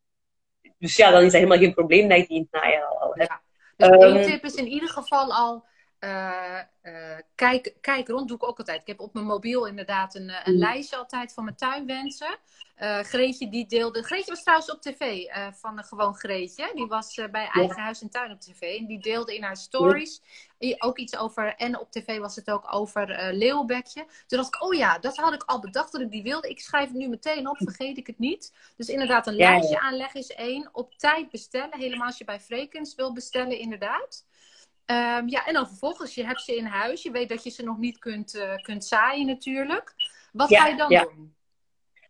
[0.77, 3.11] dus ja, dan is dat helemaal geen probleem dat ik die in het najaar al,
[3.13, 3.39] heb.
[3.75, 3.89] Ja.
[3.89, 5.65] Dus één tip is in ieder geval al
[6.07, 8.81] uh, uh, kijk, kijk rond, doe ik ook altijd.
[8.81, 10.59] Ik heb op mijn mobiel inderdaad een, een mm.
[10.59, 12.37] lijstje altijd van mijn tuinwensen.
[12.81, 14.03] Uh, Greetje die deelde.
[14.03, 16.71] Greetje was trouwens op tv van gewoon Greetje.
[16.75, 18.79] Die was bij Eigen Huis en Tuin op tv.
[18.79, 20.21] En die deelde in haar stories
[20.77, 21.55] ook iets over.
[21.55, 24.05] En op tv was het ook over Leeuwbekje.
[24.27, 26.49] Toen dacht ik, oh ja, dat had ik al bedacht dat ik die wilde.
[26.49, 28.53] Ik schrijf het nu meteen op, vergeet ik het niet.
[28.75, 30.69] Dus inderdaad, een lijstje aanleggen is één.
[30.71, 31.79] Op tijd bestellen.
[31.79, 34.25] Helemaal als je bij Frekens wil bestellen, inderdaad.
[34.91, 37.03] Um, ja, en dan vervolgens, je hebt ze in huis.
[37.03, 39.93] Je weet dat je ze nog niet kunt, kunt zaaien natuurlijk.
[40.31, 41.35] Wat ga je dan doen?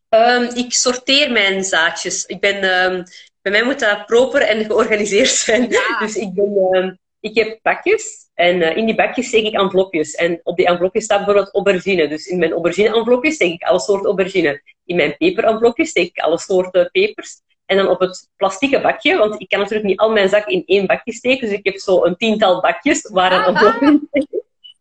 [0.10, 2.26] Um, ik sorteer mijn zaadjes.
[2.26, 3.04] Ik ben, um,
[3.42, 5.70] bij mij moet dat proper en georganiseerd zijn.
[6.00, 10.16] Dus ik, ben, ik heb bakjes en uh, in die bakjes steek ik envelopjes.
[10.16, 12.08] En op die envelopjes staat bijvoorbeeld aubergine.
[12.08, 14.62] Dus in mijn aubergine-envelopjes steek ik alle soorten aubergine.
[14.86, 17.42] In mijn peper-envelopjes steek ik alle soorten pepers.
[17.68, 20.64] En dan op het plastieke bakje, want ik kan natuurlijk niet al mijn zak in
[20.66, 21.50] één bakje steken.
[21.50, 24.10] Dus ik heb zo een tiental bakjes waar een envelop in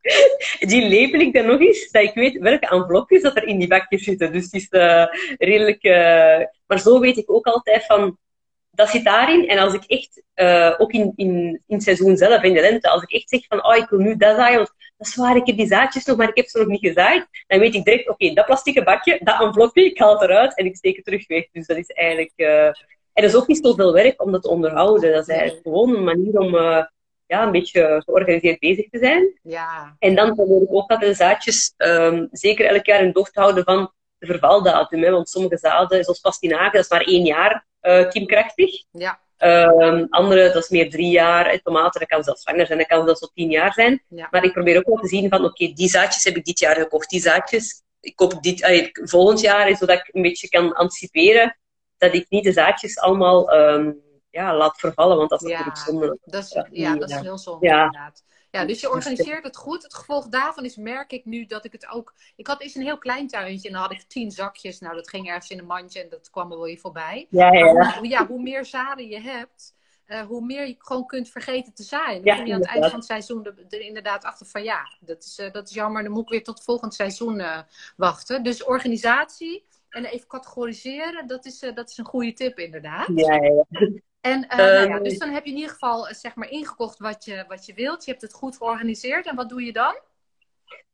[0.70, 3.68] die label ik dan nog eens, dat ik weet welke envelopjes dat er in die
[3.68, 4.32] bakjes zitten.
[4.32, 5.06] Dus het is uh,
[5.38, 5.84] redelijk...
[5.84, 8.18] Uh, maar zo weet ik ook altijd van,
[8.70, 9.48] dat zit daarin.
[9.48, 12.88] En als ik echt, uh, ook in, in, in het seizoen zelf, in de lente,
[12.88, 15.36] als ik echt zeg van, oh, ik wil nu dat zaaien, want dat is waar,
[15.36, 17.26] ik heb die zaadjes nog, maar ik heb ze nog niet gezaaid.
[17.46, 20.56] Dan weet ik direct, oké, okay, dat plastieke bakje, dat envelopje, ik haal het eruit
[20.56, 21.48] en ik steek het terug weg.
[21.52, 22.32] Dus dat is eigenlijk...
[22.36, 22.72] en
[23.12, 25.12] dat is ook niet zoveel werk om dat te onderhouden.
[25.12, 26.54] Dat is eigenlijk gewoon een manier om
[27.26, 29.38] ja, een beetje georganiseerd bezig te zijn.
[29.42, 29.96] Ja.
[29.98, 33.40] En dan probeer ik ook altijd de zaadjes um, zeker elk jaar in docht te
[33.40, 35.02] houden van de vervaldatum.
[35.02, 38.84] Hè, want sommige zaden, zoals pastinaken, dat is maar één jaar uh, kiemkrachtig.
[38.90, 39.20] Ja.
[39.38, 41.60] Um, andere, dat is meer drie jaar.
[41.62, 44.02] Tomaten, dat kan zelfs langer zijn, dat kan zelfs tot tien jaar zijn.
[44.08, 44.28] Ja.
[44.30, 46.76] Maar ik probeer ook wel te zien van, oké, die zaadjes heb ik dit jaar
[46.76, 47.10] gekocht.
[47.10, 51.58] Die zaadjes, ik koop dit uh, volgend jaar, zodat ik een beetje kan anticiperen
[51.98, 56.18] dat ik niet de zaadjes allemaal um, ja, laat vervallen, want dat is natuurlijk zonde.
[56.24, 57.84] Dat is, ja, dat is heel zonde ja.
[57.84, 58.22] inderdaad.
[58.56, 59.82] Ja, dus je organiseert het goed.
[59.82, 62.14] Het gevolg daarvan is, merk ik nu dat ik het ook...
[62.36, 64.80] Ik had eens een heel klein tuintje en dan had ik tien zakjes.
[64.80, 67.26] Nou, dat ging ergens in een mandje en dat kwam er wel weer voorbij.
[67.30, 67.98] Ja, ja, ja.
[67.98, 69.74] Hoe, ja, hoe meer zaden je hebt,
[70.06, 72.24] uh, hoe meer je gewoon kunt vergeten te zaaien.
[72.24, 74.62] Dan kom je aan het eind van het seizoen er, inderdaad achter van...
[74.62, 77.58] Ja, dat is, uh, dat is jammer, dan moet ik weer tot volgend seizoen uh,
[77.96, 78.42] wachten.
[78.42, 83.08] Dus organisatie en even categoriseren, dat is, dat is een goede tip inderdaad.
[83.14, 83.88] Ja, ja, ja.
[84.26, 87.24] En uh, nou ja, dus dan heb je in ieder geval zeg maar ingekocht wat
[87.24, 88.04] je, wat je wilt.
[88.04, 89.26] Je hebt het goed georganiseerd.
[89.26, 89.94] En wat doe je dan?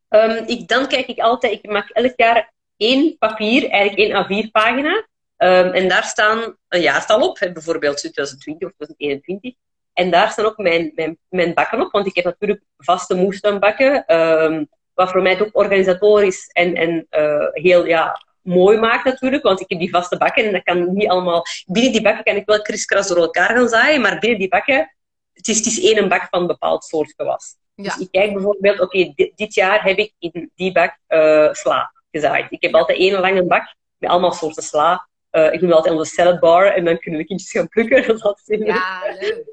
[0.08, 5.06] Um, ik, dan kijk ik altijd, ik maak elk jaar één papier, eigenlijk één A4-pagina.
[5.36, 9.52] Um, en daar staan een jaartal op, bijvoorbeeld 2020 of 2021.
[9.92, 14.16] En daar staan ook mijn, mijn, mijn bakken op, want ik heb natuurlijk vaste moestuinbakken,
[14.16, 19.61] um, wat voor mij ook organisatorisch en, en uh, heel ja, mooi maakt natuurlijk, want
[19.61, 21.44] ik heb die vaste bakken en dat kan niet allemaal...
[21.66, 24.94] Binnen die bakken kan ik wel kriskras door elkaar gaan zaaien, maar binnen die bakken,
[25.33, 27.57] het is, het is één bak van een bepaald soort gewas.
[27.74, 31.92] Dus ik kijk bijvoorbeeld, oké, dit, dit, jaar heb ik in die bak uh, sla
[32.11, 32.52] gezaaid.
[32.52, 35.09] Ik heb altijd één lange bak met allemaal soorten sla.
[35.33, 38.07] Uh, ik noem altijd onze salad bar en dan kunnen de kindjes gaan plukken.
[38.18, 39.44] Dat is ja, leuk.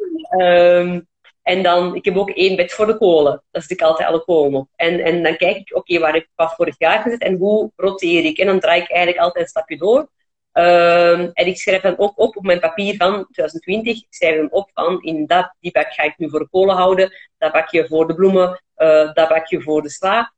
[0.41, 1.07] Um,
[1.41, 3.43] En dan, ik heb ook één bed voor de kolen.
[3.51, 4.69] Daar zit ik altijd alle kolen op.
[4.75, 7.71] En, en dan kijk ik, oké, waar heb ik wat vorig jaar gezet en hoe
[7.75, 8.37] roteer ik?
[8.37, 10.09] En dan draai ik eigenlijk altijd een stapje door.
[10.51, 13.97] Ehm, en ik schrijf dan ook op op mijn papier van 2020.
[13.97, 16.75] Ik schrijf dan op van in dat, die bak ga ik nu voor de kolen
[16.75, 17.11] houden.
[17.37, 18.61] Dat bakje voor de bloemen.
[18.77, 20.33] Uh, dat bakje voor de sla.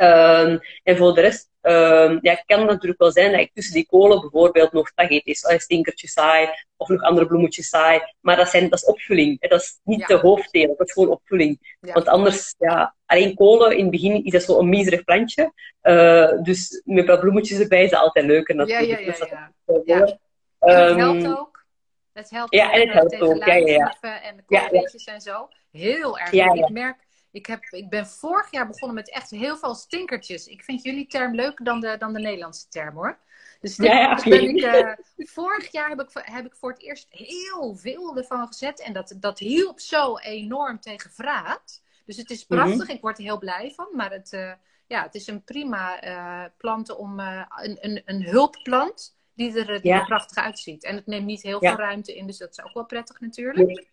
[0.00, 3.74] Um, en voor de rest um, ja, kan het natuurlijk wel zijn dat ik tussen
[3.74, 8.00] die kolen bijvoorbeeld nog tagetes, een stinkertje saai of nog andere bloemetjes saai.
[8.20, 9.40] Maar dat, zijn, dat is opvulling.
[9.48, 11.76] Dat is niet de hoofddeel, dat is gewoon opvulling.
[11.80, 15.52] Want anders, ja, alleen kolen in het begin is dat zo'n miserig plantje.
[15.82, 19.00] Uh, dus met wat bloemetjes erbij is dat altijd leuker natuurlijk.
[19.00, 19.82] Ja, ja, ja.
[19.84, 19.94] ja.
[19.94, 20.18] ja.
[20.58, 21.64] het helpt ook.
[22.12, 23.44] Het helpt ja, en het helpt ook.
[23.44, 24.22] Ja, ja, ja.
[24.22, 25.48] En de koolbeetjes en zo.
[25.70, 26.32] Heel erg.
[26.32, 30.46] Ik merk ik, heb, ik ben vorig jaar begonnen met echt heel veel stinkertjes.
[30.46, 33.18] Ik vind jullie term leuker dan de, dan de Nederlandse term hoor.
[33.60, 37.74] Dus ja, ben ik, uh, vorig jaar heb ik, heb ik voor het eerst heel
[37.74, 38.80] veel ervan gezet.
[38.80, 41.82] En dat, dat hielp zo enorm tegen vraat.
[42.04, 42.86] Dus het is prachtig.
[42.86, 42.90] Mhm.
[42.90, 43.88] Ik word er heel blij van.
[43.92, 44.52] Maar het, uh,
[44.86, 49.92] ja, het is een prima uh, plant om een, een, een hulpplant die er, die
[49.92, 50.84] er prachtig uitziet.
[50.84, 52.26] En het neemt niet heel veel ruimte in.
[52.26, 53.88] Dus dat is ook wel prettig natuurlijk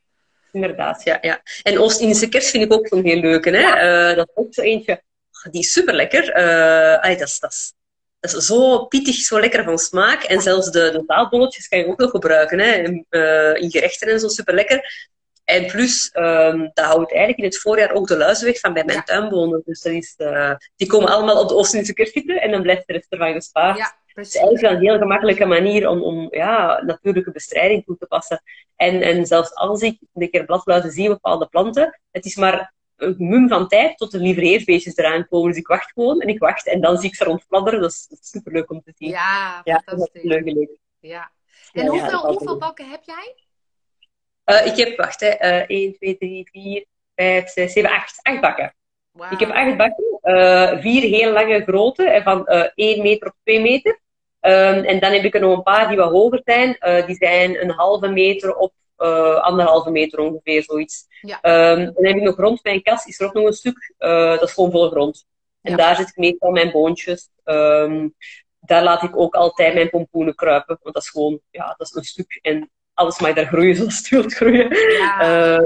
[0.56, 1.04] inderdaad.
[1.04, 1.42] Ja, ja.
[1.64, 3.50] En Oost-Indische kers vind ik ook zo'n heel leuke.
[3.50, 4.10] Hè?
[4.10, 5.02] Uh, dat is ook zo eentje.
[5.52, 6.38] Die is super lekker.
[6.38, 7.74] Uh, dat, is, dat, is,
[8.20, 10.24] dat is zo pittig, zo lekker van smaak.
[10.24, 12.60] En zelfs de, de taalbolletjes kan je ook nog gebruiken.
[12.60, 12.72] Hè?
[12.72, 15.10] In, uh, in gerechten en zo, super lekker.
[15.44, 18.84] En plus, um, dat houdt eigenlijk in het voorjaar ook de luizen weg van bij
[18.84, 19.04] mijn ja.
[19.04, 19.62] tuinbonen.
[19.66, 20.16] Dus dat is,
[20.76, 23.78] die komen allemaal op de Oost-Indische kers zitten en dan blijft de rest ervan gespaard.
[23.78, 23.98] Ja.
[24.16, 28.42] Het is eigenlijk een heel gemakkelijke manier om, om ja, natuurlijke bestrijding toe te passen.
[28.76, 32.74] En, en zelfs als ik een keer bladluizen zie op bepaalde planten, het is maar
[32.96, 35.50] een mum van tijd tot de livreerbeestjes eraan komen.
[35.50, 37.82] Dus ik wacht gewoon en ik wacht en dan zie ik ze rondfladderen.
[37.82, 39.10] Dat is, super superleuk om te zien.
[39.10, 40.24] Ja, ja fantastisch.
[40.24, 40.70] Dat is leuk.
[41.00, 41.32] Ja.
[41.74, 43.36] En hoeveel, ja, hoeveel bakken heb jij?
[44.46, 48.20] Uh, ik heb, wacht, hè, uh, 1, 2, 3, 4, 5, 6, 7, 8.
[48.22, 48.76] 8 bakken.
[49.12, 49.32] Wow.
[49.32, 50.20] Ik heb acht bakken.
[50.24, 54.00] Uh, vier heel lange grote, van 1 meter op 2 meter.
[54.46, 56.78] Um, en dan heb ik er nog een paar die wat hoger zijn.
[56.80, 61.06] Uh, die zijn een halve meter op uh, anderhalve meter ongeveer, zoiets.
[61.22, 61.40] Ja.
[61.72, 63.94] Um, en dan heb ik nog rond mijn kast, is er ook nog een stuk,
[64.00, 65.26] uh, dat is gewoon volle grond.
[65.62, 65.78] En ja.
[65.78, 67.30] daar zit ik meestal mijn boontjes.
[67.44, 68.16] Um,
[68.60, 71.96] daar laat ik ook altijd mijn pompoenen kruipen, want dat is gewoon, ja, dat is
[71.96, 72.40] een stuk.
[72.42, 74.76] En alles mag daar groeien zoals het wilt groeien.
[74.98, 75.62] Ja,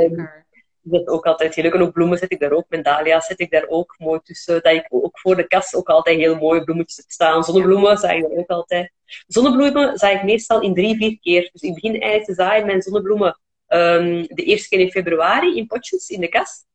[0.81, 1.73] dat ook altijd heel leuk.
[1.73, 2.65] En ook bloemen zet ik daar ook.
[2.69, 4.63] Mijn dahlia's zet ik daar ook mooi tussen.
[4.63, 7.43] Dat ik ook voor de kast ook altijd heel mooie bloemetjes staan.
[7.43, 8.91] Zonnebloemen zaai ik ook altijd.
[9.27, 11.49] Zonnebloemen zaai ik meestal in drie, vier keer.
[11.51, 15.67] Dus ik begin eigenlijk te zaaien mijn zonnebloemen um, de eerste keer in februari in
[15.67, 16.67] potjes in de kast.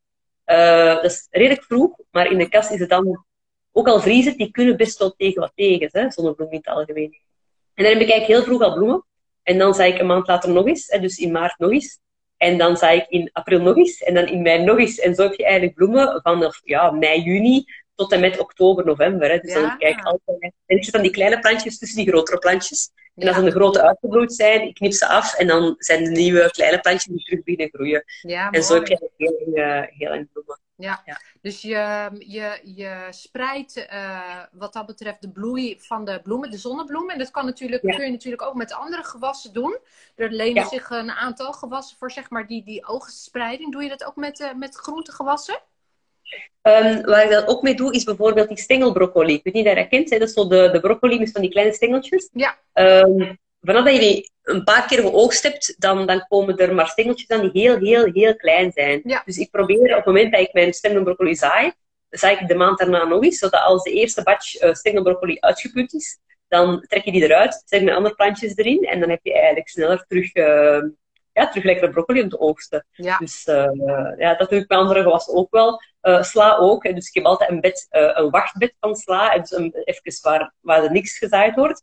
[0.47, 3.25] Uh, dat is redelijk vroeg, maar in de kast is het dan
[3.73, 7.19] ook al vriezen, die kunnen best wel tegen wat tegen, hè, zonnebloemen in het algemeen.
[7.75, 9.05] En dan heb ik eigenlijk heel vroeg al bloemen.
[9.43, 12.01] En dan zei ik een maand later nog eens, dus in maart nog eens.
[12.45, 14.03] En dan zei ik in april nog eens.
[14.03, 14.99] En dan in mei nog eens.
[14.99, 19.31] En zo heb je eigenlijk bloemen vanaf ja, mei, juni tot en met oktober, november.
[19.31, 19.39] Hè.
[19.39, 19.61] Dus ja.
[19.61, 20.53] dan kijk ik altijd.
[20.67, 22.91] Zet dan die kleine plantjes tussen die grotere plantjes.
[23.15, 25.35] En als dan de grote uitgebloeid zijn, ik knip ze af.
[25.35, 28.05] En dan zijn de nieuwe kleine plantjes die terug beginnen groeien.
[28.21, 30.59] Ja, en zo heb je heel, heel, heel lang bloemen.
[30.77, 31.03] Ja.
[31.05, 31.21] ja.
[31.41, 36.57] dus je, je, je spreidt uh, wat dat betreft de bloei van de bloemen, de
[36.57, 37.13] zonnebloemen.
[37.13, 37.97] En dat kan natuurlijk, ja.
[37.97, 39.79] kun je natuurlijk ook met andere gewassen doen.
[40.15, 40.69] Er lenen ja.
[40.69, 43.73] zich een aantal gewassen voor, zeg maar, die, die oogspreiding.
[43.73, 45.59] Doe je dat ook met, uh, met groentegewassen?
[46.63, 49.35] Um, waar ik dat ook mee doe, is bijvoorbeeld die stengelbroccoli.
[49.35, 50.19] Ik weet niet of je dat kent, hè?
[50.19, 52.29] dat is zo de, de broccoli met van die kleine stengeltjes.
[52.33, 52.59] Ja.
[52.73, 56.89] Um, vanaf dat je die een paar keer geoogst hebt, dan, dan komen er maar
[56.89, 59.01] stengeltjes aan die heel, heel, heel klein zijn.
[59.05, 59.23] Ja.
[59.25, 61.73] Dus ik probeer op het moment dat ik mijn stengelbroccoli zaai,
[62.11, 65.93] zaai ik de maand daarna nog eens, zodat als de eerste batch uh, stengelbroccoli uitgeput
[65.93, 69.33] is, dan trek je die eruit, zet je andere plantjes erin en dan heb je
[69.35, 70.83] eigenlijk sneller terug, uh,
[71.33, 72.87] ja, terug lekkere broccoli om te oogsten.
[72.91, 73.19] Ja.
[73.19, 75.81] Dus uh, ja, dat doe ik bij andere gewassen ook wel.
[76.21, 80.23] Sla ook, dus ik heb altijd een, bed, een wachtbed van sla, dus een, even
[80.23, 81.83] waar, waar er niks gezaaid wordt.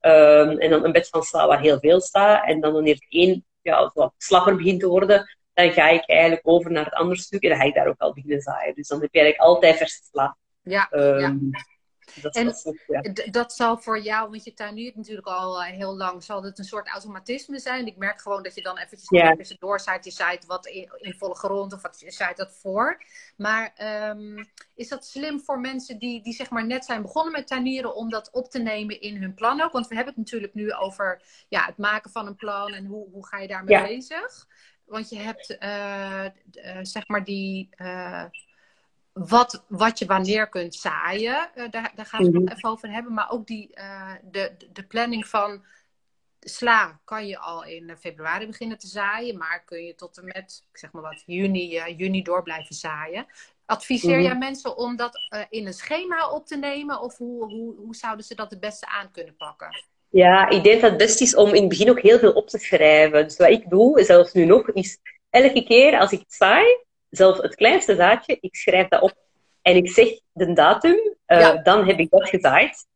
[0.00, 2.48] Um, en dan een bed van sla waar heel veel staat.
[2.48, 6.40] En dan wanneer het één ja, wat slapper begint te worden, dan ga ik eigenlijk
[6.44, 8.74] over naar het andere stuk en dan ga ik daar ook al beginnen zaaien.
[8.74, 10.36] Dus dan heb je eigenlijk altijd verse sla.
[10.62, 11.36] Ja, um, ja.
[12.22, 13.30] Dat, en dat, ja.
[13.30, 16.64] dat zal voor jou, want je tuiniert natuurlijk al uh, heel lang, zal het een
[16.64, 17.86] soort automatisme zijn.
[17.86, 19.34] Ik merk gewoon dat je dan eventjes ja.
[19.34, 20.04] tussendoor zaait.
[20.04, 23.02] Je zaait wat in, in, volle grond of wat, je zaait dat voor.
[23.36, 23.72] Maar
[24.10, 27.94] um, is dat slim voor mensen die, die zeg maar net zijn begonnen met tuinieren
[27.94, 29.72] om dat op te nemen in hun plan ook?
[29.72, 33.10] Want we hebben het natuurlijk nu over ja, het maken van een plan en hoe,
[33.10, 34.46] hoe ga je daarmee bezig?
[34.84, 37.68] Want je hebt uh, uh, zeg maar die
[39.12, 41.50] wat, wat je wanneer kunt zaaien.
[41.54, 43.12] Uh, daar, daar gaan we het nog even over hebben.
[43.12, 45.64] Maar ook die, uh, de, de planning van
[46.40, 50.64] sla kan je al in februari beginnen te zaaien, maar kun je tot en met,
[50.72, 53.26] ik zeg maar wat, juni, juni door blijven zaaien.
[53.66, 57.00] Adviseer mm jij mensen om dat in een schema op te nemen?
[57.00, 59.68] Of hoe, hoe, hoe zouden ze dat het beste aan kunnen pakken?
[60.08, 62.48] Ja, ik denk dat het best is om in het begin ook heel veel op
[62.48, 63.24] te schrijven.
[63.24, 64.98] Dus wat ik doe, zelfs nu nog, is
[65.30, 66.66] elke keer als ik het zaai,
[67.16, 69.14] zelfs het kleinste zaadje, ik schrijf dat op.
[69.62, 72.86] En ik zeg de datum, uh, dan heb ik dat gezaaid.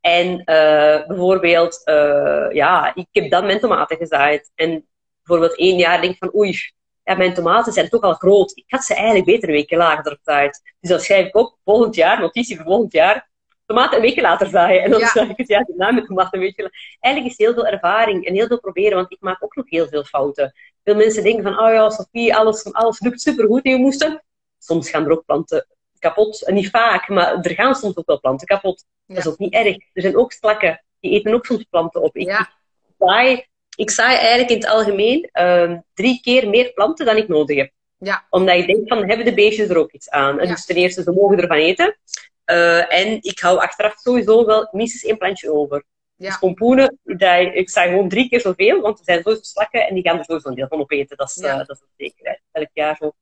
[0.00, 4.50] En uh, bijvoorbeeld, uh, ja, ik heb dan mijn tomaten gezaaid.
[4.54, 4.86] En
[5.22, 6.58] bijvoorbeeld één jaar denk ik van, oei,
[7.04, 8.56] ja, mijn tomaten zijn toch al groot.
[8.56, 10.74] Ik had ze eigenlijk beter een weekje lager gezaaid.
[10.80, 13.28] Dus dat schrijf ik op, volgend jaar, notitie voor volgend jaar
[13.66, 14.82] tomaten een weekje later zaaien.
[14.82, 15.14] En dan ja.
[15.14, 18.46] ik het jaar daarna met tomaten een weekje Eigenlijk is heel veel ervaring en heel
[18.46, 20.52] veel proberen, want ik maak ook nog heel veel fouten.
[20.84, 24.24] Veel mensen denken van, oh ja, Sophie, alles, alles lukt supergoed in je moesten.
[24.58, 25.66] Soms gaan er ook planten
[25.98, 26.46] kapot.
[26.46, 28.84] En niet vaak, maar er gaan soms ook wel planten kapot.
[29.06, 29.76] Dat is ook niet erg.
[29.92, 32.16] Er zijn ook slakken, die eten ook soms planten op.
[32.16, 32.50] Ik, ja.
[32.98, 33.44] saai,
[33.76, 37.70] ik eigenlijk in het algemeen um, drie keer meer planten dan ik nodig heb.
[37.98, 38.26] Ja.
[38.30, 40.40] Omdat ik denk van, hebben de beestjes er ook iets aan?
[40.40, 41.96] En dus ten eerste, ze mogen ervan eten.
[42.46, 45.84] Uh, en ik hou achteraf sowieso wel minstens één plantje over.
[46.16, 46.28] Ja.
[46.28, 46.98] Dus pompoenen,
[47.54, 50.24] ik sta gewoon drie keer zoveel, want er zijn sowieso slakken en die gaan er
[50.24, 51.16] sowieso een deel van opeten.
[51.16, 51.52] Dat is, ja.
[51.52, 52.40] uh, dat is een zekerheid.
[52.52, 53.12] Elk jaar zo.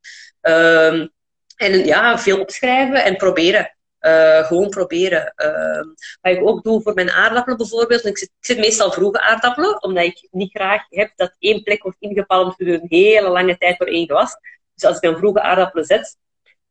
[0.40, 1.12] Um,
[1.56, 3.76] en ja, veel opschrijven en proberen.
[4.00, 5.32] Uh, gewoon proberen.
[5.36, 8.04] Uh, wat ik ook doe voor mijn aardappelen bijvoorbeeld.
[8.04, 11.82] Ik zit, ik zit, meestal vroege aardappelen, omdat ik niet graag heb dat één plek
[11.82, 14.36] wordt ingepalmd voor een hele lange tijd door één gewas.
[14.74, 16.16] Dus als ik dan vroege aardappelen zet,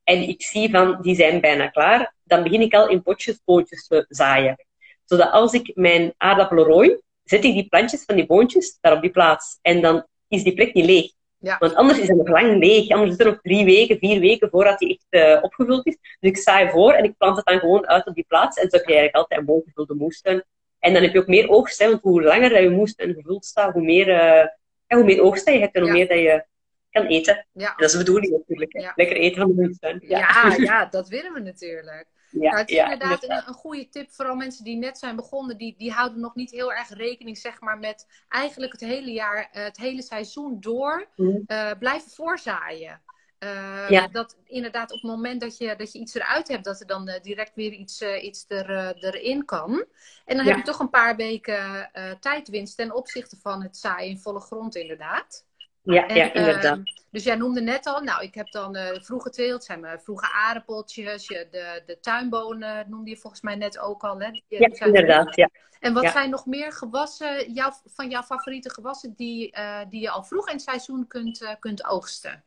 [0.04, 3.88] en ik zie van die zijn bijna klaar, dan begin ik al in potjes boontjes
[3.88, 4.66] te zaaien.
[5.06, 9.02] Zodat als ik mijn aardappelen rooi, zet ik die plantjes van die boontjes daar op
[9.02, 9.58] die plaats.
[9.62, 11.12] En dan is die plek niet leeg.
[11.38, 11.58] Ja.
[11.60, 12.90] Want anders is het nog lang leeg.
[12.90, 15.98] Anders is het nog drie weken, vier weken voordat die echt uh, opgevuld is.
[16.20, 18.58] Dus ik zaai voor en ik plant het dan gewoon uit op die plaats.
[18.58, 20.44] En zo heb je eigenlijk altijd een bovengevulde moestuin.
[20.80, 21.80] En dan heb je ook meer oogst.
[21.80, 24.46] Hè, want hoe langer dat je moestuin gevuld staat, hoe meer, uh,
[24.88, 26.46] hoe meer oogst je hebt en hoe meer dat je
[26.92, 27.46] kan eten.
[27.52, 27.74] Ja.
[27.76, 28.92] dat is de bedoeling natuurlijk.
[28.96, 30.04] Lekker eten van de moestuin.
[30.08, 30.18] Ja.
[30.18, 32.08] ja, ja, dat willen we natuurlijk.
[32.32, 34.12] Ja, het is inderdaad een, een, goede tip.
[34.12, 37.62] Vooral mensen die net zijn begonnen, die, die houden nog niet heel erg rekening zeg
[37.62, 41.44] maar, met eigenlijk het hele jaar, uh, het hele seizoen door mm.
[41.48, 43.02] uh, blijven voorzaaien.
[43.40, 44.08] Uh, ja.
[44.08, 47.20] Dat inderdaad op het moment dat je, dat je iets eruit hebt, dat er dan
[47.22, 49.86] direct weer iets, iets er, erin kan.
[50.26, 54.20] En dan heb je toch een paar weken tijdwinst ten opzichte van het zaaien in
[54.20, 55.46] volle grond, inderdaad.
[55.84, 56.78] Ja, ja inderdaad.
[56.78, 60.00] Uh, dus jij noemde net al, nou, ik heb dan uh, vroege teelt, zijn mijn
[60.00, 64.42] vroege aardappeltjes, de, de tuinbonen noemde je volgens mij net ook al, hè?
[64.48, 65.50] ja, inderdaad, ja.
[65.80, 70.10] En wat zijn nog meer gewassen jouw, van jouw favoriete gewassen die, uh, die je
[70.10, 72.44] al vroeg in het seizoen kunt, uh, kunt oogsten?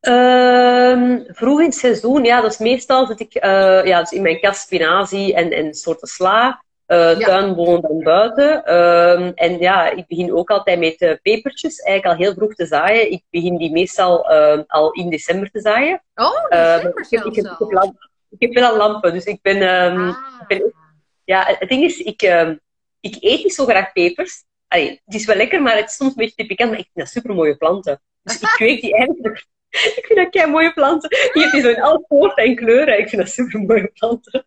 [0.00, 4.40] Um, vroeg in het seizoen, ja, dat is meestal dat ik ja, dus in mijn
[4.40, 6.63] kast spinazie en, en soorten sla.
[6.86, 7.26] Uh, ja.
[7.26, 8.62] tuinbonen dan buiten.
[8.66, 12.66] Uh, en ja, ik begin ook altijd met uh, pepertjes, eigenlijk al heel vroeg te
[12.66, 13.10] zaaien.
[13.10, 16.02] Ik begin die meestal uh, al in december te zaaien.
[16.14, 17.94] Oh, december ik, heb, ik, heb, ik, heb
[18.30, 19.56] ik heb wel al lampen, dus ik ben...
[19.56, 20.16] Um, ah.
[20.40, 20.74] ik ben
[21.24, 22.22] ja, het ding is, ik,
[23.00, 24.44] ik eet niet zo graag pepers.
[24.68, 26.70] Allee, het is wel lekker, maar het is soms een beetje te pikant.
[26.70, 28.00] Maar ik vind dat super mooie planten.
[28.22, 29.46] Dus ik kweek die eigenlijk
[29.98, 31.08] ik vind dat kei mooie planten.
[31.10, 32.98] Je hebt die zo in alle soorten en kleuren.
[32.98, 34.46] Ik vind dat super mooie planten.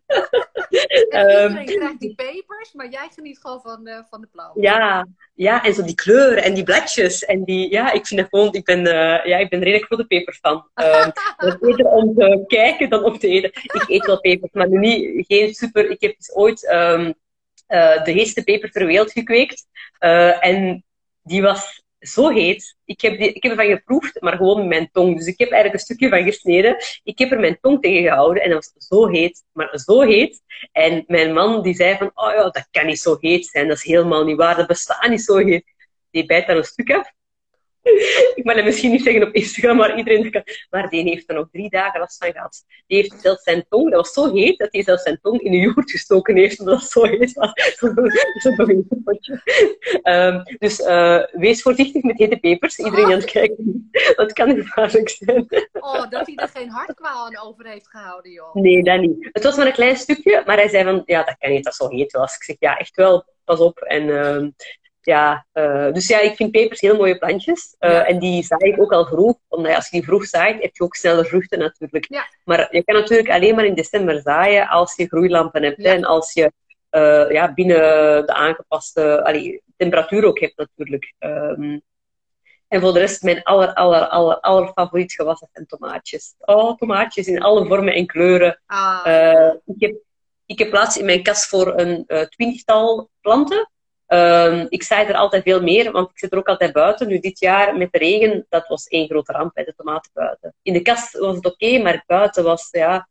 [1.08, 4.62] En iedereen krijgt die pepers, maar jij geniet gewoon van, uh, van de planten.
[4.62, 7.24] Ja, ja, en zo die kleuren en die bladjes.
[7.24, 10.06] En die, ja, ik vind dat gewoon, ik ben, uh, ja, ik ben redelijk grote
[10.06, 10.68] pepers van.
[10.74, 11.12] Um,
[11.60, 13.50] beter om te kijken dan om te eten.
[13.62, 15.90] Ik eet wel pepers, maar nu niet, geen super.
[15.90, 17.14] Ik heb dus ooit um,
[17.68, 19.66] uh, de heetste peper ter wereld gekweekt.
[20.40, 20.84] en
[21.22, 22.76] die was zo heet.
[22.84, 25.16] Ik heb, ik heb ervan geproefd, maar gewoon met mijn tong.
[25.16, 26.76] Dus ik heb eigenlijk een stukje van gesneden.
[27.02, 29.44] Ik heb er mijn tong tegen gehouden en dat was zo heet.
[29.52, 30.42] Maar zo heet.
[30.72, 33.68] En mijn man die zei van, oh ja, dat kan niet zo heet zijn.
[33.68, 34.56] Dat is helemaal niet waar.
[34.56, 35.64] Dat bestaat niet zo heet.
[36.10, 37.12] Die bijt daar een stuk af
[38.34, 40.42] ik mag het misschien niet zeggen op Instagram, maar iedereen kan.
[40.70, 42.64] Maar die heeft er nog drie dagen last van gehad.
[42.86, 45.50] Die heeft zelfs zijn tong, dat was zo heet, dat hij zelfs zijn tong in
[45.50, 47.52] de yoghurt gestoken heeft, omdat het zo heet was.
[50.02, 53.90] um, dus uh, wees voorzichtig met hete pepers, iedereen aan het kijken.
[54.16, 55.46] Dat kan gevaarlijk zijn.
[55.72, 58.54] oh, dat hij er geen hartkwaal aan over heeft gehouden, joh.
[58.54, 59.28] Nee, dat niet.
[59.32, 61.74] Het was maar een klein stukje, maar hij zei van, ja, dat kan niet, dat
[61.74, 62.34] zo heet was.
[62.34, 63.78] Ik zeg, ja, echt wel, pas op.
[63.78, 64.48] En uh,
[65.00, 67.76] ja, uh, dus ja, ik vind pepers heel mooie plantjes.
[67.80, 69.36] Uh, En die zaai ik ook al vroeg.
[69.48, 72.06] Omdat als je die vroeg zaait, heb je ook sneller vruchten natuurlijk.
[72.08, 72.26] Ja.
[72.44, 75.84] Maar je kan natuurlijk alleen maar in december zaaien als je groeilampen hebt.
[75.84, 76.52] En als je
[76.90, 77.78] uh, ja, binnen
[78.26, 81.14] de aangepaste allee, temperatuur ook hebt natuurlijk.
[81.18, 81.82] Um,
[82.68, 86.34] en voor de rest, mijn aller, aller, aller, aller favoriet gewassen zijn tomaatjes.
[86.38, 88.60] Oh, tomaatjes in alle vormen en kleuren.
[88.66, 89.54] Ah.
[89.64, 89.96] ik, heb,
[90.46, 93.68] ik heb plaats in mijn kast voor een twintigtal planten.
[94.08, 97.08] Ehm, ik zei er altijd veel meer, want ik zit er ook altijd buiten.
[97.08, 100.54] Nu dit jaar met de regen, dat was één grote ramp bij de tomaten buiten.
[100.62, 103.08] In de kast was het oké, maar buiten was, ja...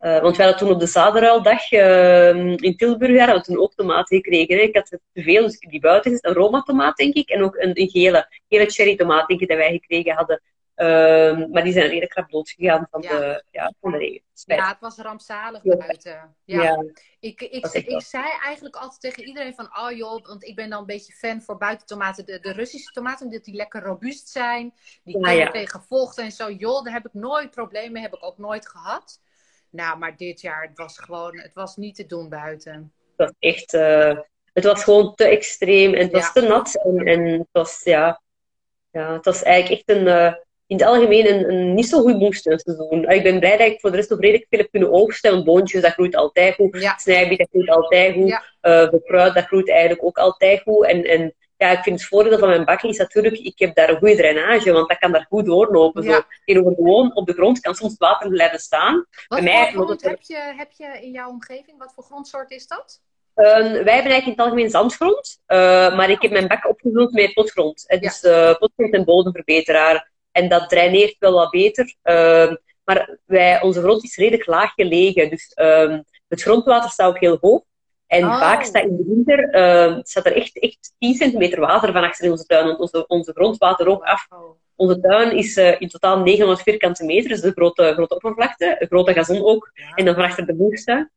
[0.00, 3.74] Uh, want we hadden toen op de zadenruildag uh, in Tilburg hadden we toen ook
[3.74, 4.62] tomaten gekregen.
[4.62, 6.26] Ik had te veel, dus die buiten gezet.
[6.26, 7.28] Een Roma tomaat, denk ik.
[7.28, 10.42] En ook een, een gele, gele cherry tomaat, denk ik, dat wij gekregen hadden.
[10.76, 13.18] Uh, maar die zijn redelijk krap dood gegaan van, ja.
[13.18, 14.22] de, ja, van de regen.
[14.34, 14.60] Spijt.
[14.60, 16.36] Ja, het was rampzalig buiten.
[16.44, 16.62] Ja.
[16.62, 16.84] ja.
[17.20, 20.70] Ik, ik, ik, ik, zei eigenlijk altijd tegen iedereen van, oh joh, want ik ben
[20.70, 24.74] dan een beetje fan voor buitentomaten, de, de Russische tomaten, omdat die lekker robuust zijn.
[25.04, 26.50] Die kunnen tegen vocht en zo.
[26.50, 29.20] Joh, daar heb ik nooit problemen mee, heb ik ook nooit gehad.
[29.70, 32.92] Nou, maar dit jaar, het was gewoon, het was niet te doen buiten.
[33.16, 34.18] Het was echt, uh,
[34.52, 36.84] het was gewoon te extreem en het was te nat.
[36.84, 38.22] En, en het was, ja,
[38.90, 40.34] ja, het was eigenlijk echt een, uh,
[40.66, 43.08] in het algemeen een, een niet zo goed moestuinseizoen.
[43.08, 45.30] Ik ben blij dat ik voor de rest nog redelijk veel heb kunnen oogsten.
[45.30, 46.80] Want boontjes, dat groeit altijd goed.
[46.80, 46.96] Ja.
[46.96, 48.28] Snijbiet, dat groeit altijd goed.
[48.28, 48.42] Ja.
[48.62, 50.86] Uh, fruit, dat groeit eigenlijk ook altijd goed.
[50.86, 53.88] En, en ja, ik vind het voordeel van mijn bakken is natuurlijk, ik heb daar
[53.88, 56.02] een goede drainage, want dat kan daar goed doorlopen.
[56.02, 56.26] Ja.
[56.46, 56.62] Zo.
[56.74, 58.94] Gewoon op de grond kan soms water blijven staan.
[58.94, 61.78] Wat Bij mij, grond heb, je, heb je in jouw omgeving?
[61.78, 63.00] Wat voor grondsoort is dat?
[63.36, 65.58] Uh, wij hebben eigenlijk in het algemeen zandgrond, uh,
[65.96, 67.84] maar ik heb mijn bak opgevuld met potgrond.
[67.86, 67.98] Ja.
[67.98, 70.10] Dus uh, potgrond en bodemverbeteraar.
[70.36, 71.94] En dat draineert wel wat beter.
[72.02, 75.30] Ehm, maar wij, onze grond is redelijk laag gelegen.
[75.30, 77.62] Dus ehm, het grondwater staat ook heel hoog.
[78.06, 78.38] En oh.
[78.38, 82.24] vaak staat in de winter uh, staat er echt, echt 10 centimeter water van achter
[82.24, 82.66] in onze tuin.
[82.66, 84.26] Want onze, onze grondwater ook af.
[84.76, 88.76] Onze tuin is uh, in totaal 900 vierkante meter, dus een grote, grote oppervlakte.
[88.78, 89.70] Een grote gazon ook.
[89.94, 91.10] En dan van achter de moestuin.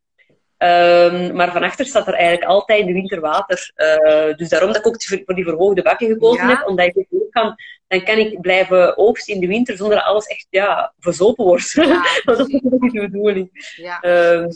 [0.63, 3.71] Um, maar van achter staat er eigenlijk altijd in de winter water.
[3.75, 6.55] Uh, dus daarom dat ik ook voor die verhoogde bakken gekozen ja.
[6.55, 6.67] heb.
[6.67, 7.55] Omdat ik ook kan,
[7.87, 11.71] dan kan ik blijven oogsten in de winter zonder dat alles echt ja, verzopen wordt.
[11.71, 13.73] Ja, dat is ook de bedoeling.
[13.75, 14.03] Ja.
[14.03, 14.47] Um,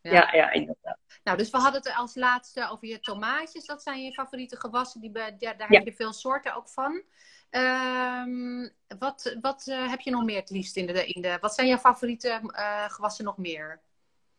[0.00, 0.12] ja.
[0.12, 0.98] ja, ja, inderdaad.
[1.24, 3.66] Nou, dus we hadden het als laatste over je tomaatjes.
[3.66, 5.00] Dat zijn je favoriete gewassen.
[5.00, 7.02] Die, daar, daar heb je veel soorten ook van.
[7.50, 11.38] Um, wat wat uh, heb je nog meer het liefst in de, in de...
[11.40, 13.80] Wat zijn jouw favoriete uh, gewassen nog meer?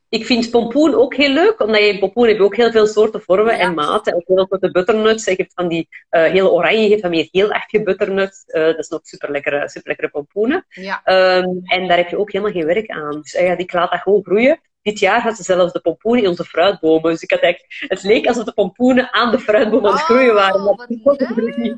[0.10, 2.88] Ik vind pompoen ook heel leuk, omdat je in pompoen heb je ook heel veel
[2.88, 3.60] soorten, vormen ja.
[3.60, 4.16] en maten.
[4.16, 5.26] Ook heel veel butternuts.
[5.26, 7.52] Je hebt van die uh, heel oranje, je hebt van meer heel
[7.84, 8.44] butternut.
[8.48, 10.66] Uh, dat is nog super lekkere, super lekkere pompoenen.
[10.70, 11.02] Ja.
[11.38, 13.22] Um, en daar heb je ook helemaal geen werk aan.
[13.22, 14.60] Dus uh, ja, ik laat dat gewoon groeien.
[14.82, 17.12] Dit jaar had ze zelfs de pompoenen in onze fruitbomen.
[17.12, 20.34] Dus ik had eigenlijk, het leek alsof de pompoenen aan de fruitbomen aan het groeien
[20.34, 20.68] waren.
[20.68, 21.76] Oh,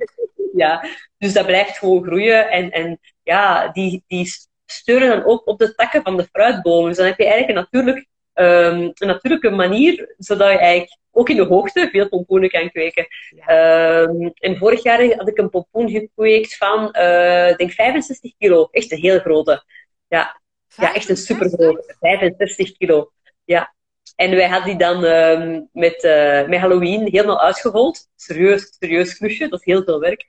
[0.53, 0.85] ja,
[1.17, 2.49] dus dat blijft gewoon groeien.
[2.49, 4.33] En, en ja, die, die
[4.65, 6.87] steunen dan ook op de takken van de fruitbomen.
[6.87, 11.29] Dus dan heb je eigenlijk een natuurlijk um, een natuurlijke manier, zodat je eigenlijk ook
[11.29, 13.07] in de hoogte veel pompoenen kan kweken.
[13.35, 14.01] Ja.
[14.01, 18.67] Um, en vorig jaar had ik een pompoen gekweekt van, uh, denk 65 kilo.
[18.71, 19.63] Echt een heel grote.
[20.07, 20.41] Ja,
[20.75, 21.95] ja echt een supergrote.
[21.99, 23.11] 65 kilo.
[23.43, 23.73] Ja.
[24.15, 28.07] En wij hadden die dan um, met, uh, met Halloween helemaal uitgehold.
[28.15, 29.47] Serieus, serieus klusje.
[29.47, 30.25] Dat is heel veel werk.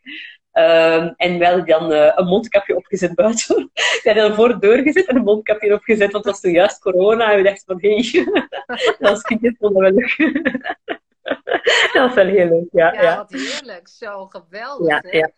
[0.54, 3.70] Um, en hadden dan uh, een mondkapje opgezet buiten.
[3.74, 6.52] we hadden dan voor de deur gezet en een mondkapje opgezet, want het was toen
[6.52, 7.30] juist corona.
[7.30, 8.48] En we dachten van, hé, hey,
[8.98, 10.16] dat kindjes vonden wel leuk.
[11.92, 12.92] dat was wel heel leuk, ja.
[12.92, 13.16] Ja, ja.
[13.16, 13.88] wat heerlijk.
[13.88, 15.30] Zo geweldig, ja, ja.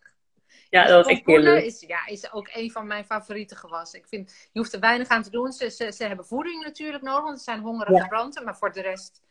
[0.69, 1.63] Ja, dat was echt heel leuk.
[1.63, 3.99] Is, ja, is ook een van mijn favoriete gewassen.
[3.99, 5.51] Ik vind, je hoeft er weinig aan te doen.
[5.51, 8.07] Ze, ze, ze hebben voeding natuurlijk nodig, want het zijn hongerige ja.
[8.07, 8.43] planten.
[8.43, 9.21] Maar voor de rest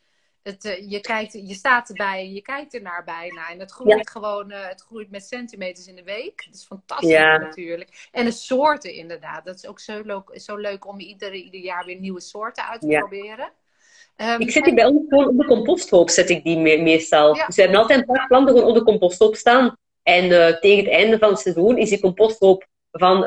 [0.44, 3.50] het, uh, je, kijkt, je staat erbij, je kijkt er naar bijna.
[3.50, 4.10] En het groeit ja.
[4.12, 6.44] gewoon, uh, het groeit met centimeters in de week.
[6.46, 7.38] Dat is fantastisch ja.
[7.38, 8.08] natuurlijk.
[8.12, 9.44] En de soorten inderdaad.
[9.44, 12.80] Dat is ook zo leuk, zo leuk om ieder, ieder jaar weer nieuwe soorten uit
[12.80, 12.98] te ja.
[12.98, 13.50] proberen.
[14.16, 17.34] Um, ik zet die bij ons gewoon op de composthoop, zet ik die me meestal.
[17.34, 19.76] Dus we hebben altijd een paar planten gewoon op de composthoop staan.
[20.02, 23.24] En uh, tegen het einde van het seizoen is die composthoop van,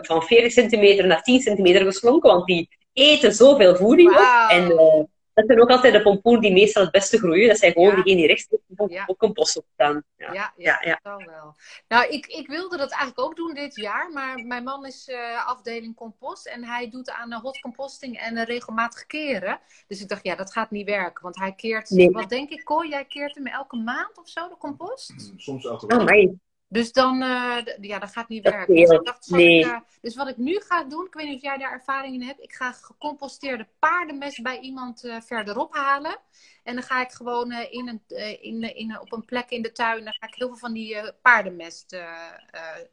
[0.00, 2.30] van 40 centimeter naar 10 centimeter geslonken.
[2.30, 4.20] Want die eten zoveel voeding wow.
[4.20, 4.50] op.
[4.50, 7.48] En dat zijn ook altijd de pompoenen die meestal het beste groeien.
[7.48, 7.94] Dat zijn gewoon ja.
[7.94, 9.04] diegenen die rechtstreeks op, ja.
[9.06, 10.02] op compost staan.
[10.16, 11.54] Ja, ja, ja, ja, dat wel.
[11.88, 14.10] Nou, ik, ik wilde dat eigenlijk ook doen dit jaar.
[14.10, 16.46] Maar mijn man is uh, afdeling compost.
[16.46, 19.60] En hij doet aan uh, hot composting en uh, regelmatig keren.
[19.86, 21.22] Dus ik dacht, ja, dat gaat niet werken.
[21.22, 22.10] Want hij keert, nee.
[22.10, 25.32] wat denk ik, Kooi, jij keert hem elke maand of zo, de compost?
[25.36, 25.98] Soms elke week.
[25.98, 26.40] Oh, nee.
[26.68, 28.74] Dus dan, uh, ja, dat gaat niet werken.
[28.74, 29.58] Dus, ik dacht, nee.
[29.58, 32.14] ik, uh, dus wat ik nu ga doen, ik weet niet of jij daar ervaring
[32.14, 32.42] in hebt.
[32.42, 36.16] Ik ga gecomposteerde paardenmest bij iemand uh, verderop halen.
[36.62, 38.02] En dan ga ik gewoon in een,
[38.40, 40.96] in, in, op een plek in de tuin, dan ga ik heel veel van die
[41.22, 41.96] paardenmest...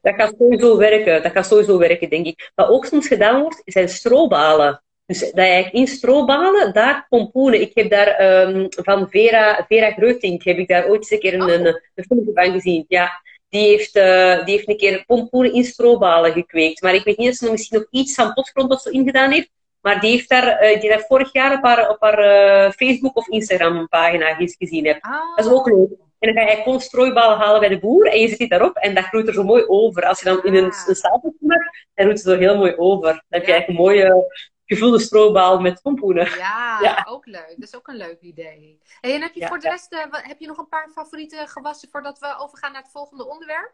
[0.00, 2.52] dat gaat sowieso werken, dat gaat sowieso werken, denk ik.
[2.54, 4.82] Wat ook soms gedaan wordt, zijn strobalen.
[5.06, 7.60] Dus dat je eigenlijk in strobalen, daar pompoenen.
[7.60, 11.34] Ik heb daar um, van Vera, Vera Greutink, heb ik daar ooit eens een keer
[11.34, 11.52] een, oh.
[11.52, 12.84] een, een filmpje van gezien.
[12.88, 13.22] Ja,
[13.54, 16.82] die heeft, uh, die heeft een keer pompoenen in strobalen gekweekt.
[16.82, 19.30] Maar ik weet niet of ze nog misschien nog iets aan potgrond wat zo ingedaan
[19.30, 19.50] heeft.
[19.80, 23.16] Maar die heeft daar, uh, die heeft vorig jaar op haar, op haar uh, Facebook
[23.16, 24.98] of Instagram pagina gezien heb.
[25.00, 25.36] Ah.
[25.36, 25.90] Dat is ook leuk.
[26.18, 28.76] En dan ga je gewoon strooiballen halen bij de boer en je zet die daarop
[28.76, 30.04] en dat groeit er zo mooi over.
[30.04, 30.88] Als je dan in een, Ah.
[30.88, 33.08] een stapel maakt, dan groeit het er zo heel mooi over.
[33.08, 34.26] Dan heb je eigenlijk een mooie
[34.66, 36.28] gevulde stroobaal met pompoenen.
[36.36, 37.06] Ja, Ja.
[37.08, 37.54] ook leuk.
[37.56, 38.78] Dat is ook een leuk idee.
[39.00, 41.42] Hey, en heb je Ja, voor de rest eh, heb je nog een paar favoriete
[41.46, 43.72] gewassen voordat we overgaan naar het volgende onderwerp?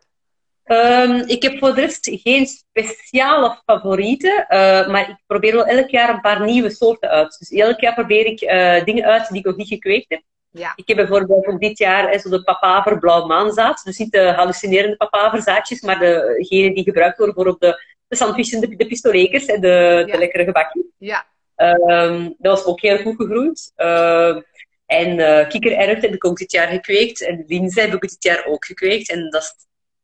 [0.64, 5.88] Ehm, ik heb voor de rest geen speciale favorieten, eh, maar ik probeer wel elk
[5.88, 7.36] jaar een paar nieuwe soorten uit.
[7.38, 10.22] Dus elk jaar probeer ik eh, dingen uit die ik nog niet gekweekt heb.
[10.50, 10.72] Ja.
[10.76, 13.84] Ik heb bijvoorbeeld voor dit jaar zo de papaver blauw maanzaad.
[13.84, 18.60] Dus niet de hallucinerende papaverzaadjes, maar degene die gebruikt worden voor op de, de sandwiches,
[18.60, 19.68] de, de pistolekers en de,
[20.06, 20.12] Ja.
[20.12, 20.84] de lekkere gebakjes.
[20.98, 21.26] Ja.
[21.56, 23.72] Ehm, dat was ook heel goed gegroeid.
[23.76, 24.40] Ehm,
[24.86, 27.20] en eh kikkererwten heb ik ook dit jaar gekweekt.
[27.22, 29.10] En linzen heb ik dit jaar ook gekweekt.
[29.10, 29.54] En dat is,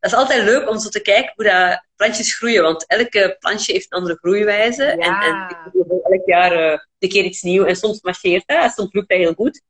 [0.01, 2.63] dat is altijd leuk om zo te kijken hoe dat plantjes groeien.
[2.63, 4.85] Want elke plantje heeft een andere groeiwijze.
[4.85, 4.93] Ja.
[4.93, 7.67] En, en ik probeer elk jaar eh, een keer iets nieuws.
[7.69, 9.63] En soms marcheert dat, soms lukt dat heel goed.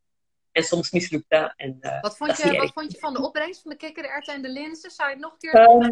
[0.52, 1.52] En soms mislukt dat.
[1.56, 2.72] En, eh, Wat vond, je, wat erg.
[2.72, 4.90] vond je van de opbrengst van de kikkererwten en de linzen?
[4.90, 5.90] Zou je het nog een keer Ehm,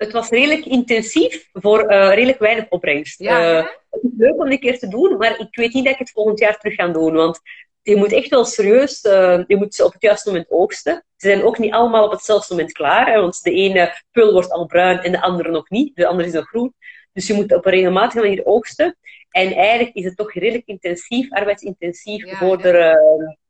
[0.00, 3.18] het was redelijk intensief voor eh, redelijk weinig opbrengst.
[3.18, 5.92] Ja, Eh, het is leuk om een keer te doen, maar ik weet niet dat
[5.92, 7.12] ik het volgend jaar terug ga doen.
[7.14, 7.40] Want
[7.82, 11.04] je moet echt wel serieus, eh, je moet ze op het juiste moment oogsten.
[11.16, 13.12] Ze zijn ook niet allemaal op hetzelfde moment klaar.
[13.12, 15.96] Hè, want de ene pul wordt al bruin en de andere nog niet.
[15.96, 16.74] De andere is nog groen.
[17.12, 18.96] Dus je moet op een regelmatige manier oogsten.
[19.30, 22.98] En eigenlijk is het toch redelijk intensief, arbeidsintensief, Ja, voor er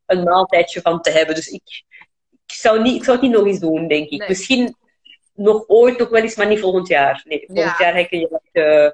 [0.05, 1.35] een maaltijdje van te hebben.
[1.35, 1.83] Dus ik,
[2.45, 4.19] ik, zou niet, ik zou het niet nog eens doen, denk ik.
[4.19, 4.29] Nee.
[4.29, 4.75] Misschien
[5.33, 7.21] nog ooit, nog wel eens, maar niet volgend jaar.
[7.25, 7.85] Nee, volgend Ja.
[7.85, 8.89] jaar heb je eh,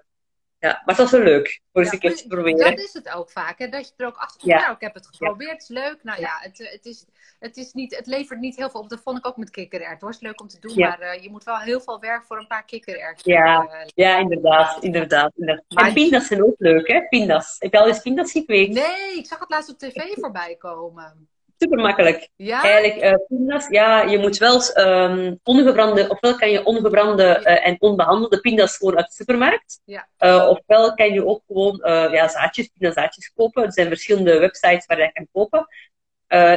[0.59, 2.59] ja, maar het was wel leuk, voor eens Ja, een keer te proberen.
[2.75, 3.67] Dat is het ook vaak, hè?
[3.69, 4.51] dat je er ook achter komt.
[4.51, 4.59] Ja.
[4.59, 5.97] Nou, ik heb het geprobeerd, het is leuk.
[6.03, 7.05] Nou ja, het, eh, het, is,
[7.39, 8.89] het, is niet, het levert niet heel veel op.
[8.89, 9.97] Dat vond ik ook met kikkererwten.
[9.99, 10.09] hoor.
[10.09, 12.37] Het is leuk om te doen, maar eh, je moet wel heel veel werk voor
[12.37, 13.31] een paar kikkererwten.
[13.31, 13.67] Ja.
[13.67, 15.31] eh, Ja, inderdaad, inderdaad.
[15.35, 15.63] inderdaad.
[15.69, 17.01] Maar- En pindas zijn ook leuk, hè?
[17.09, 17.55] Pindas.
[17.59, 18.73] Heb je al eens pindas gekweekt?
[18.73, 21.29] Nee, ik zag het laatst op tv voorbij komen.
[21.57, 22.29] Super makkelijk.
[22.35, 22.63] Ja?
[22.63, 27.75] Eigenlijk, eh pindas, ja, je moet wel ehm, ongebrande, ofwel kan je ongebrande eh, en
[27.79, 29.81] onbehandelde pindas gewoon uit de supermarkt.
[29.85, 30.07] Ja.
[30.17, 31.79] Eh, ofwel kan je ook gewoon
[32.11, 33.63] ja, zaadjes, pindazaadjes kopen.
[33.63, 35.67] Er zijn verschillende websites waar je dat kan kopen.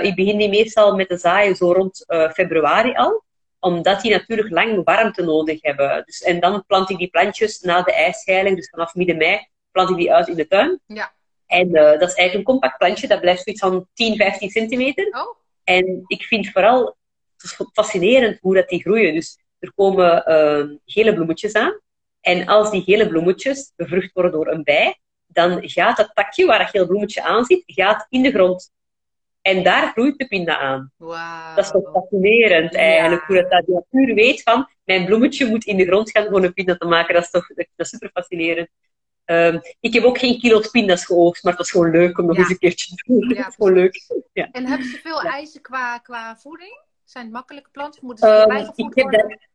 [0.02, 3.24] Ik begin die meestal met de zaaien zo rond februari al
[3.60, 6.02] omdat die natuurlijk lang warmte nodig hebben.
[6.06, 9.90] Dus, en dan plant ik die plantjes na de ijsheiling, dus vanaf midden mei, plant
[9.90, 10.80] ik die uit in de tuin.
[10.86, 11.12] Ja.
[11.50, 15.06] En eh, dat is eigenlijk een compact plantje, dat blijft zoiets van 10, 15 centimeter.
[15.06, 16.96] Oh, En ik vind vooral
[17.72, 19.14] fascinerend hoe dat die groeien.
[19.14, 21.80] Dus er komen eh, gele bloemetjes aan.
[22.20, 26.58] En als die gele bloemetjes bevrucht worden door een bij, dan gaat dat takje waar
[26.58, 28.70] dat gele bloemetje aan zit, gaat in de grond.
[29.42, 30.92] En daar groeit de pinda aan.
[30.96, 31.54] wauw.
[31.54, 32.78] Dat is toch fascinerend Ja.
[32.78, 36.34] eigenlijk, hoe dat, dat de natuur weet van, mijn bloemetje moet in de grond gaan
[36.34, 37.14] om een pinda te maken.
[37.14, 38.68] Dat is toch dat is super fascinerend.
[39.30, 42.34] Ehm, ik heb ook geen kilo's pinda's geoogst, maar het was gewoon leuk om nog
[42.36, 42.40] Ja.
[42.42, 43.28] eens een keertje te doen.
[43.28, 44.06] Ja, gewoon leuk.
[44.32, 44.48] Ja.
[44.52, 46.78] En hebben ze veel eisen qua, qua voeding?
[47.04, 48.00] Zijn het makkelijke planten?
[48.04, 49.28] Moeten ze Ehm, ik heb worden?
[49.28, 49.48] daar,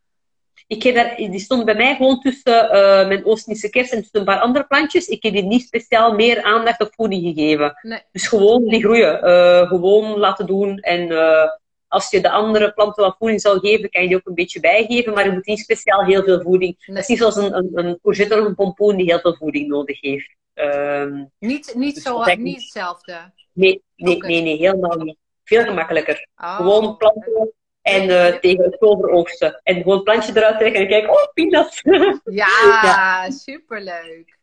[0.68, 4.20] ik heb daar, die stond bij mij gewoon tussen eh, mijn Oost-Indische kers en tussen
[4.20, 5.08] een paar andere plantjes.
[5.08, 7.80] Ik heb die niet speciaal meer aandacht op voeding gegeven.
[7.82, 8.02] Nee.
[8.12, 9.22] Dus gewoon die groeien.
[9.22, 10.78] eh, gewoon laten doen.
[10.80, 11.50] En eh,
[11.96, 14.60] als je de andere planten wat voeding zou geven, kan je die ook een beetje
[14.60, 15.14] bijgeven.
[15.14, 16.86] Maar je moet niet speciaal heel veel voeding.
[16.86, 19.68] Dat is niet zoals een, een, een courgette of een pompoen die heel veel voeding
[19.68, 20.36] nodig heeft.
[20.54, 23.34] Ehm, Niet, niet, Dus zo, niet hetzelfde.
[23.54, 25.18] nee, nee, nee, nee, helemaal niet.
[25.44, 26.28] Veel gemakkelijker.
[26.38, 26.56] Oh.
[26.56, 29.60] Gewoon planten en eh, tegen het overoogsten.
[29.64, 31.82] En gewoon het plantje eruit trekken en kijken, oh, pindas.
[32.24, 34.38] Ja, superleuk.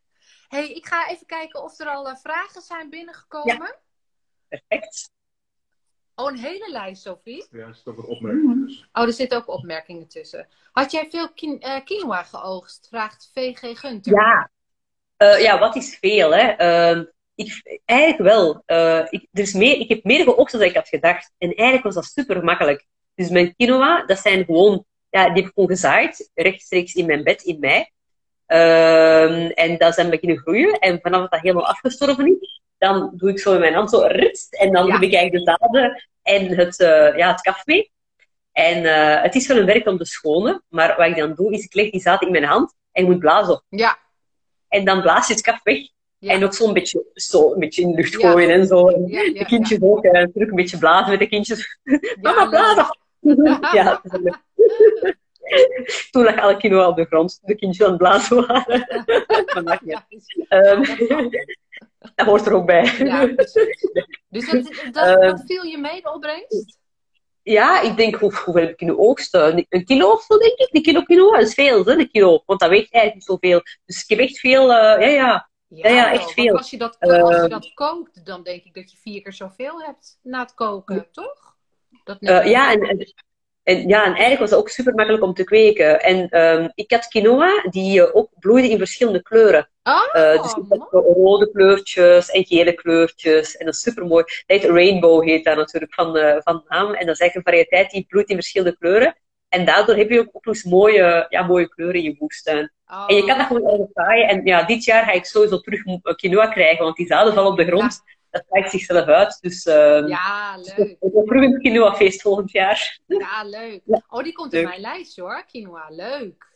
[0.48, 3.76] hey, ik ga even kijken of er al eh, vragen zijn binnengekomen.
[4.48, 5.10] Perfect.
[6.14, 7.46] Oh, een hele lijst, Sophie.
[7.50, 8.88] Ja, er zit ook opmerkingen tussen.
[8.92, 10.48] Oh, er zitten ook opmerkingen tussen.
[10.72, 12.86] Had jij veel kin- eh, quinoa geoogst?
[12.90, 14.12] Vraagt VG Gunter.
[14.12, 14.50] Ja.
[15.16, 16.48] Eh, ja, wat is veel, hè?
[16.48, 17.04] Ehm,
[17.34, 18.62] ik, eigenlijk wel.
[18.66, 21.32] Eh, ik, er is meer, ik heb meer geoogst dan ik had gedacht.
[21.38, 22.86] En eigenlijk was dat super makkelijk.
[23.14, 24.84] Dus mijn quinoa, dat zijn gewoon...
[25.10, 27.86] Ja, die heb ik gewoon gezaaid, rechtstreeks in mijn bed in mei.
[28.46, 30.78] Ehm, en dat zijn beginnen groeien.
[30.78, 34.00] En vanaf dat dat helemaal afgestorven is, dan doe ik zo met mijn hand zo
[34.06, 34.54] ritst.
[34.54, 34.92] En dan Ja.
[34.92, 37.90] heb ik eigenlijk de zaden en het, eh ja, het kaf mee.
[38.52, 40.62] En eh, het is wel een werk om te schonen.
[40.68, 43.08] Maar wat ik dan doe, is ik leg die zaden in mijn hand en ik
[43.08, 43.62] moet blazen.
[43.68, 43.98] Ja,
[44.68, 45.78] En dan blaas je het kaf weg.
[46.18, 46.32] ja.
[46.32, 48.30] En ook zo'n beetje, zo, een beetje in de lucht Ja.
[48.30, 48.88] gooien en zo.
[48.88, 50.04] En ja, ja, de kindjes ook.
[50.04, 51.78] En natuurlijk een beetje blazen met de kindjes.
[52.22, 52.98] Mama, blazen!
[53.78, 54.40] ja, dat is wel leuk.
[56.10, 57.38] Toen lag alle quinoa op de grond.
[57.42, 58.86] De kindjes aan het blazen waren.
[62.14, 62.84] Dat hoort er ook bij.
[62.98, 63.26] ja.
[64.28, 66.78] Dus dat, dat, Eh, wat viel je mee, de opbrengst?
[67.42, 69.66] Ja, ik denk, hoe, hoeveel heb ik kunnen oogsten?
[69.68, 70.68] Een kilo of zo, denk ik.
[70.70, 72.42] Een kilo quinoa is veel, hè, een kilo.
[72.46, 73.60] Want dat weegt eigenlijk niet zoveel.
[73.84, 75.50] Dus ik heb echt veel, eh, ja, ja.
[75.68, 76.56] Ja, ja, echt veel.
[76.56, 79.82] Als je, dat, als je dat kookt, dan denk ik dat je vier keer zoveel
[79.82, 81.56] hebt na het koken, toch?
[82.04, 83.14] Dat Eh, ja, en,
[83.62, 86.00] en- ja, en eigenlijk was het ook super makkelijk om te kweken.
[86.00, 89.68] En ehm, ik had quinoa die eh, ook bloeide in verschillende kleuren.
[89.82, 93.56] Oh, Eh, dus ik had zo rode kleurtjes en gele kleurtjes.
[93.56, 94.24] En dat is super mooi.
[94.24, 96.86] Dat heet Rainbow, heet dat natuurlijk van, eh, van naam.
[96.94, 99.16] En dat is eigenlijk een variëteit die bloeit in verschillende kleuren.
[99.48, 102.72] En daardoor heb je ook, ook eens mooie, ja, mooie kleuren in je moestuin.
[103.06, 104.28] En je kan dat Oh, gewoon ergens zaaien.
[104.28, 107.50] En ja, dit jaar ga ik sowieso terug eh, quinoa krijgen, want die zaden vallen
[107.50, 108.00] op de grond.
[108.32, 109.38] Dat zaait zichzelf uit.
[109.40, 110.88] Dus ehm ja, dus leuk.
[110.88, 112.98] ik heb terug een quinoa-feest volgend jaar.
[113.06, 113.80] Ja, leuk.
[113.84, 115.86] Ja, Oh, die komt in mijn lijst hoor, quinoa.
[115.88, 116.50] Leuk.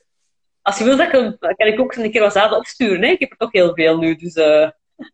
[0.63, 3.03] Als je wil, dan kan, kan ik ook een keer wat zaden opsturen.
[3.03, 3.09] Hè?
[3.09, 4.15] Ik heb er toch heel veel nu.
[4.17, 4.71] Dus eh,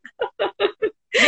[1.08, 1.18] ik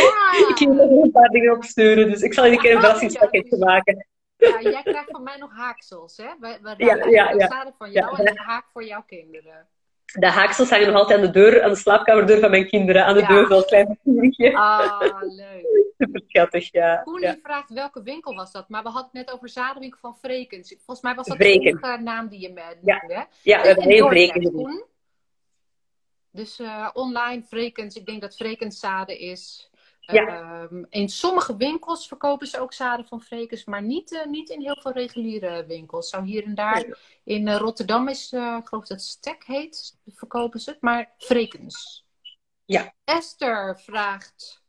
[0.55, 2.09] ga Ja, er een paar dingen opsturen.
[2.11, 4.07] Dus ik zal een keer een ja, verrassingspakketje maken.
[4.37, 6.27] ja, jij krijgt van mij nog haaksels, hè?
[6.39, 7.47] We, we Ja, ja, ja.
[7.47, 7.99] zaden van ja.
[8.01, 9.67] jou en ik haak voor jouw kinderen.
[10.05, 13.05] De haaksels hangen nog altijd aan de deur, aan de slaapkamerdeur van mijn kinderen.
[13.05, 13.27] Aan de Ja.
[13.27, 14.53] deur, zoals klein papiertje.
[14.55, 15.83] Ah, leuk.
[15.97, 17.01] Super schattig, ja.
[17.03, 17.35] Koen ja.
[17.43, 20.69] vraagt welke winkel was dat, maar we hadden het net over zadenwinkel van Vrekens.
[20.75, 21.61] Volgens mij was dat Vreken.
[21.61, 22.97] de enige naam die je me Ja.
[22.99, 23.13] noemde.
[23.13, 23.23] hè?
[23.41, 24.51] Ja, we hebben heel.
[24.51, 24.83] Koen.
[26.31, 29.69] Dus eh, online Vrekens, ik denk dat Vrekens zaden is.
[30.05, 30.27] Ja.
[30.27, 34.61] Ehm, in sommige winkels verkopen ze ook zaden van Vrekens, maar niet, eh, niet in
[34.61, 36.09] heel veel reguliere winkels.
[36.09, 36.97] Zo hier en daar.
[37.23, 42.05] In eh, Rotterdam is, eh, ik geloof dat Stek heet, verkopen ze het, maar Vrekens.
[42.65, 42.93] Ja.
[43.03, 44.63] Esther vraagt,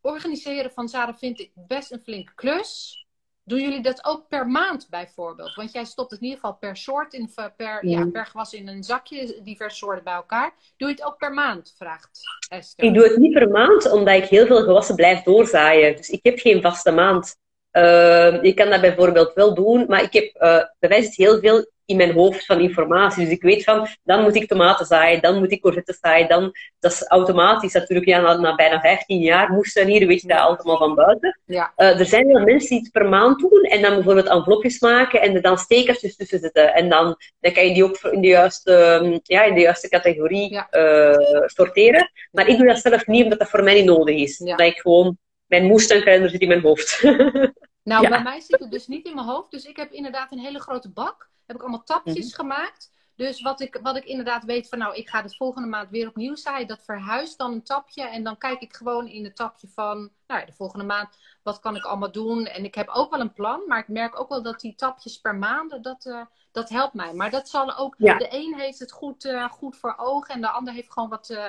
[0.00, 3.05] organiseren van zaden vind ik best een flinke klus.
[3.48, 5.54] Doen jullie dat ook per maand bijvoorbeeld?
[5.54, 8.68] Want jij stopt het in ieder geval per soort, in, per, ja, per gewas in
[8.68, 10.54] een zakje, diverse soorten bij elkaar.
[10.76, 12.84] Doe je het ook per maand, vraagt Esther.
[12.84, 15.96] Ik doe het niet per maand, omdat ik heel veel gewassen blijf doorzaaien.
[15.96, 17.36] Dus ik heb geen vaste maand.
[17.72, 21.38] Uh, je kan dat bijvoorbeeld wel doen, maar ik heb uh, bij wijze van heel
[21.38, 23.24] veel in mijn hoofd van informatie.
[23.24, 26.52] Dus ik weet van, dan moet ik tomaten zaaien, dan moet ik courgettes zaaien, dan,
[26.78, 30.76] dat is automatisch natuurlijk, ja, na, na bijna 15 jaar moestuinieren weet je dat allemaal
[30.76, 31.40] van buiten.
[31.44, 31.72] Ja.
[31.76, 35.20] Uh, er zijn wel mensen die het per maand doen en dan bijvoorbeeld envelopjes maken
[35.20, 36.74] en er dan stekertjes tussen zetten.
[36.74, 38.72] En dan, dan kan je die ook in de juiste,
[39.02, 40.68] um, ja, in de juiste categorie Ja.
[40.70, 42.10] uh, sorteren.
[42.32, 44.38] Maar ik doe dat zelf niet, omdat dat voor mij niet nodig is.
[44.44, 44.56] Ja.
[44.56, 47.02] Dat ik gewoon, mijn moestuinkalender zit in mijn hoofd.
[47.82, 48.08] Nou, Ja.
[48.08, 49.50] bij mij zit het dus niet in mijn hoofd.
[49.50, 51.28] Dus ik heb inderdaad een hele grote bak.
[51.46, 52.34] Heb ik allemaal tapjes Mhm.
[52.34, 52.94] gemaakt.
[53.14, 56.08] Dus wat ik, wat ik inderdaad weet van, nou, ik ga het volgende maand weer
[56.08, 56.66] opnieuw zaaien.
[56.66, 58.02] Dat verhuist dan een tapje.
[58.02, 61.60] En dan kijk ik gewoon in het tapje van, nou, ja, de volgende maand, wat
[61.60, 62.46] kan ik allemaal doen?
[62.46, 63.62] En ik heb ook wel een plan.
[63.66, 66.20] Maar ik merk ook wel dat die tapjes per maand, dat, eh,
[66.52, 67.12] dat helpt mij.
[67.14, 68.18] Maar dat zal ook, Ja.
[68.18, 70.34] de een heeft het goed, eh, goed voor ogen.
[70.34, 71.46] En de ander heeft gewoon wat, eh,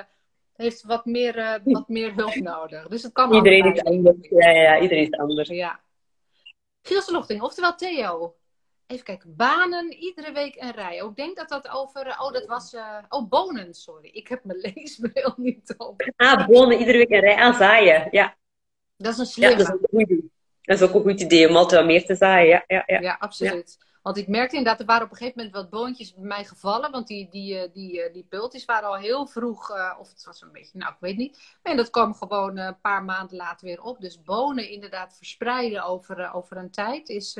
[0.52, 2.88] heeft wat, meer, wat meer hulp nodig.
[2.88, 4.16] Dus het kan iedereen is anders.
[4.28, 5.48] Ja, ja, ja, iedereen is anders.
[5.48, 5.80] Ja.
[6.82, 8.34] Gielse Lochting, oftewel Theo.
[8.88, 9.36] Even kijken.
[9.36, 11.02] Banen, iedere week een rij.
[11.02, 12.06] Oh, ik denk dat dat over...
[12.06, 12.74] eh, Oh, dat was...
[12.74, 14.08] eh, Oh, bonen, sorry.
[14.12, 16.12] Ik heb mijn leesbril niet op.
[16.16, 18.08] Ah, bonen iedere week een rij aan zaaien.
[18.10, 18.36] Ja,
[18.96, 19.56] Dat is een slimme.
[19.56, 20.30] dat is ook een goed idee.
[20.62, 22.48] Dat is ook een goed idee om altijd wat meer te zaaien.
[22.48, 23.00] Ja, ja, ja.
[23.00, 23.78] Ja, absoluut.
[24.02, 26.90] Want ik merkte inderdaad, er waren op een gegeven moment wat boontjes bij mij gevallen.
[26.90, 30.24] Want die, die, eh, die, eh, die pultjes waren al heel vroeg, eh, of het
[30.24, 31.38] was een beetje, nou ik weet niet.
[31.62, 34.00] En dat kwam gewoon een paar maanden later weer op.
[34.00, 37.36] Dus bonen inderdaad verspreiden over, over een tijd is,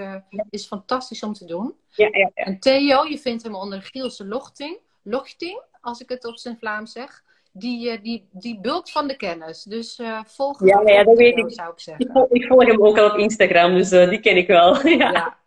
[0.51, 1.75] is fantastisch om te doen.
[1.89, 2.45] ja, ja, ja.
[2.45, 4.79] En Theo, je vindt hem onder Gielse Lochting.
[5.03, 7.23] Lochting, als ik het op zijn Vlaams zeg.
[7.53, 9.63] Die, die, die bulkt van de kennis.
[9.63, 11.53] Dus volg Ja, ja, dat weet ik.
[11.53, 12.11] zou ik Ik, zeggen.
[12.13, 14.87] volg, ik volg hem ook al op Instagram, dus die ken ik wel.
[14.99, 15.39] ja.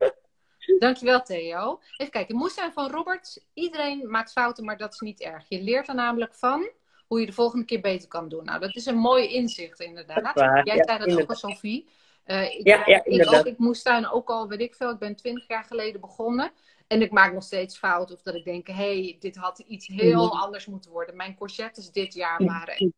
[0.81, 1.79] Dankjewel, Theo.
[1.97, 2.35] Even kijken.
[2.35, 3.45] Moestuin van Robert.
[3.53, 5.45] Iedereen maakt fouten, maar dat is niet erg.
[5.49, 6.69] Je leert er namelijk van
[7.07, 8.45] hoe je de volgende keer beter kan doen.
[8.45, 10.35] Nou, dat is een mooi inzicht, inderdaad.
[10.35, 11.37] Waar, Jij ja, zei dat inderdaad.
[11.37, 11.89] ook al, Sophie.
[12.23, 14.89] Eh, ik, Ja, ja, ik, ook, ik moestuin ook al, weet ik veel.
[14.89, 16.51] Ik ben twintig jaar geleden begonnen.
[16.87, 18.15] En ik maak nog steeds fouten.
[18.15, 20.37] Of dat ik denk, hé, hey, dit had iets heel Mhm.
[20.37, 21.15] anders moeten worden.
[21.15, 22.93] Mijn courgettes dit jaar waren...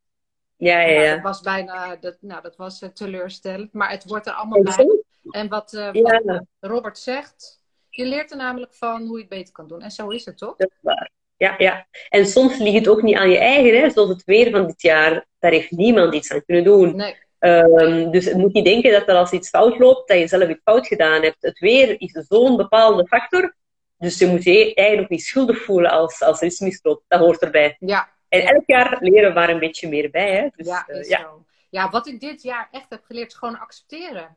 [0.56, 1.14] Ja, ja, Nou, ja.
[1.14, 3.72] dat was bijna, dat, nou, dat was eh, teleurstellend.
[3.72, 5.02] Maar het wordt er allemaal bij.
[5.30, 7.62] En wat, eh, wat Ja, Robert zegt,
[7.96, 9.82] je leert er namelijk van hoe je het beter kan doen.
[9.82, 10.56] En zo is het toch?
[10.56, 11.10] dat is waar.
[11.36, 11.86] Ja, ja.
[12.08, 14.82] En soms ligt het ook niet aan je eigen, hè, zoals het weer van dit
[14.82, 15.26] jaar.
[15.38, 16.96] Daar heeft niemand iets aan kunnen doen.
[16.96, 17.16] Nee.
[17.38, 20.48] Ehm, dus je moet niet denken dat er als iets fout loopt, dat je zelf
[20.48, 21.36] iets fout gedaan hebt.
[21.40, 23.54] Het weer is zo'n bepalende factor.
[23.98, 27.04] Dus je moet je eigenlijk niet schuldig voelen als, als er iets misloopt.
[27.08, 27.76] Dat hoort erbij.
[27.78, 30.32] Ja, En elk jaar leren we daar een beetje meer bij.
[30.32, 30.48] Hè?
[30.56, 31.20] Dus, ja, eh, ja.
[31.20, 31.44] zo.
[31.70, 34.36] Ja, wat ik dit jaar echt heb geleerd is gewoon accepteren.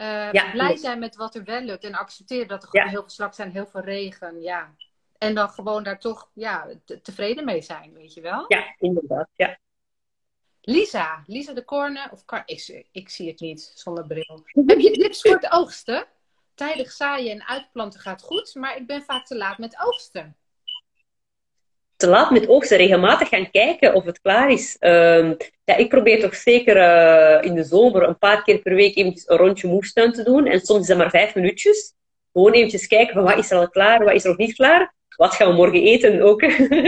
[0.00, 1.84] Eh, Ja, blij zijn met wat er wel lukt.
[1.84, 2.90] En accepteren dat er gewoon Ja.
[2.92, 4.40] heel veel slak zijn, heel veel regen.
[4.40, 4.74] Ja.
[5.18, 8.44] En dan gewoon daar toch ja, te- tevreden mee zijn, weet je wel?
[8.48, 9.28] ja, inderdaad.
[9.36, 9.58] Ja.
[10.60, 14.44] Lisa, Lisa de Corne, of ik, ik zie het niet zonder bril.
[14.66, 16.06] Heb je tips voor het oogsten?
[16.54, 20.36] Tijdig zaaien en uitplanten gaat goed, maar ik ben vaak te laat met oogsten.
[22.00, 22.76] Te laat met oogsten.
[22.76, 24.76] Regelmatig gaan kijken of het klaar is.
[24.78, 25.34] Ehm,
[25.64, 29.28] ja, ik probeer toch zeker uh, in de zomer een paar keer per week eventjes
[29.28, 30.46] een rondje moestuin te doen.
[30.46, 31.94] En soms is dat maar vijf minuutjes.
[32.32, 34.94] Gewoon eventjes kijken van wat is er al klaar, wat is er nog niet klaar.
[35.16, 36.40] Wat gaan we morgen eten ook?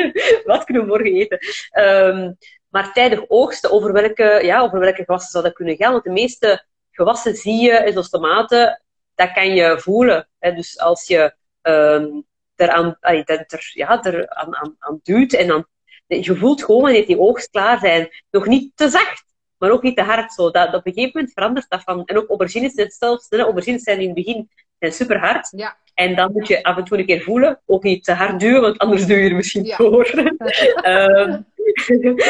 [0.53, 1.39] wat kunnen we morgen eten?
[1.79, 2.37] Um,
[2.69, 5.93] maar tijdig oogsten, over welke, ja, over welke gewassen zou dat kunnen gaan?
[5.93, 8.83] Want de meeste gewassen zie je, zoals tomaten,
[9.15, 10.29] dat kan je voelen.
[10.39, 10.55] Hè?
[10.55, 12.25] Dus als je um,
[12.63, 15.67] eraan, er, ja, er aan, aan, aan duwt en dan,
[16.07, 18.09] je voelt gewoon wanneer die oogst klaar zijn.
[18.31, 19.25] Nog niet te zacht,
[19.59, 20.33] maar ook niet te hard.
[20.33, 20.51] Zo.
[20.51, 22.05] Dat, op een gegeven moment verandert dat van.
[22.05, 23.39] En ook aubergines zijn hetzelfde.
[23.39, 25.49] Aubergines zijn in het begin zijn super hard.
[25.57, 25.77] Ja.
[25.95, 27.61] En dan moet je af en toe een keer voelen.
[27.67, 29.77] Ook niet te hard duwen, want anders duw je er misschien ja.
[29.77, 30.11] door.
[30.85, 31.47] um,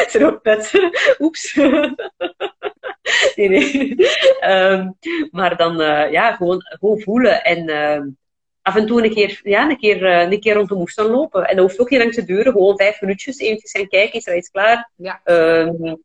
[0.07, 0.71] zijn ook net.
[1.19, 1.55] Oeps.
[3.35, 3.95] nee, nee.
[4.41, 4.97] Um,
[5.31, 7.43] maar dan uh, ja, gewoon, gewoon voelen.
[7.43, 8.01] En uh,
[8.63, 11.47] af en toe een keer, ja, een keer, uh, een keer rond de moestuin lopen.
[11.47, 12.51] En dat hoeft ook niet lang te duren.
[12.51, 13.37] Gewoon vijf minuutjes.
[13.37, 14.19] Eventjes gaan kijken.
[14.19, 14.89] Is er iets klaar?
[14.95, 15.21] Ja.
[15.23, 16.03] Um,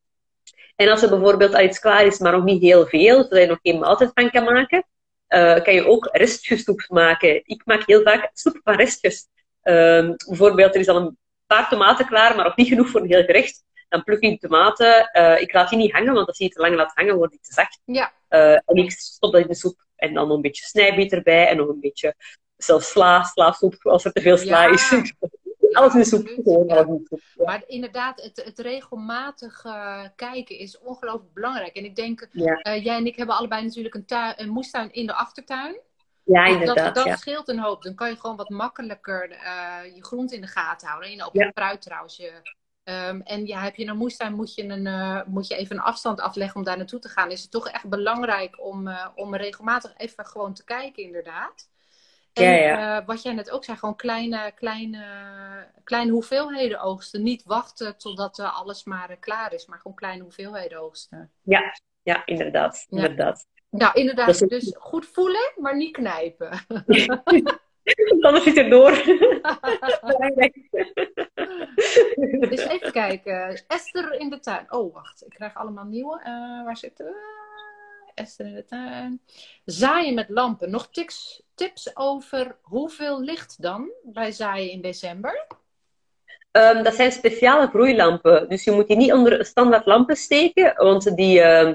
[0.76, 3.46] en als er bijvoorbeeld al iets klaar is, maar nog niet heel veel, zodat je
[3.46, 4.84] nog geen maaltijd van kan maken,
[5.28, 7.42] uh, kan je ook restjessoep maken.
[7.44, 9.26] Ik maak heel vaak soep van restjes.
[9.62, 13.10] Uh, bijvoorbeeld, er is al een paar tomaten klaar, maar nog niet genoeg voor een
[13.10, 13.64] heel gerecht.
[13.88, 15.10] Dan pluk ik de tomaten.
[15.12, 17.32] Uh, ik laat die niet hangen, want als je die te lang laat hangen, wordt
[17.32, 17.80] die te zacht.
[17.84, 18.12] Ja.
[18.30, 19.86] Uh, en ik stop dat in de soep.
[19.96, 22.14] En dan nog een beetje snijbiet erbij en nog een beetje
[22.58, 24.72] zelfs sla, sla-soep, als er te veel sla ja.
[24.72, 24.90] is.
[25.72, 26.26] alles in de soep.
[26.26, 27.20] Gewoon alles in de soep.
[27.36, 27.44] Ja.
[27.44, 31.76] Maar inderdaad, het, het regelmatig uh, kijken is ongelooflijk belangrijk.
[31.76, 32.60] En ik denk, ja.
[32.62, 35.80] uh, jij en ik hebben allebei natuurlijk een, tuin, een moestuin in de achtertuin.
[36.24, 36.94] Ja, inderdaad.
[36.94, 37.82] Dat, dat scheelt een hoop.
[37.82, 41.10] Dan kan je gewoon wat makkelijker uh, je grond in de gaten houden.
[41.10, 41.50] En je ook ja.
[41.54, 42.16] fruit trouwens.
[42.16, 42.32] Je,
[42.84, 46.20] um, en ja, heb je een moestuin, moet je, een, moet je even een afstand
[46.20, 47.30] afleggen om daar naartoe te gaan.
[47.30, 51.68] Is het toch echt belangrijk om, om regelmatig even gewoon te kijken, inderdaad.
[52.38, 53.00] En ja.
[53.00, 55.04] Uh, wat jij net ook zei, gewoon kleine, kleine,
[55.84, 57.22] kleine hoeveelheden oogsten.
[57.22, 61.30] Niet wachten totdat uh, alles maar uh, klaar is, maar gewoon kleine hoeveelheden oogsten.
[61.42, 62.86] Ja, ja inderdaad.
[62.88, 63.46] Inderdaad.
[63.70, 64.28] Nou, inderdaad.
[64.28, 64.38] Is...
[64.38, 66.50] Dus goed voelen, maar niet knijpen.
[68.20, 68.90] Anders zit er door.
[72.50, 73.64] dus even kijken.
[73.66, 74.72] Esther in de tuin.
[74.72, 75.24] Oh, wacht.
[75.24, 76.20] Ik krijg allemaal nieuwe.
[76.64, 77.46] waar zitten we?
[78.18, 79.20] Esther in de tuin.
[79.64, 80.70] Zaaien met lampen.
[80.70, 85.46] Nog tips, tips over hoeveel licht dan bij zaaien in december?
[86.52, 88.48] Um, dat zijn speciale groeilampen.
[88.48, 91.72] Dus je moet die niet onder standaard lampen steken, want die uh,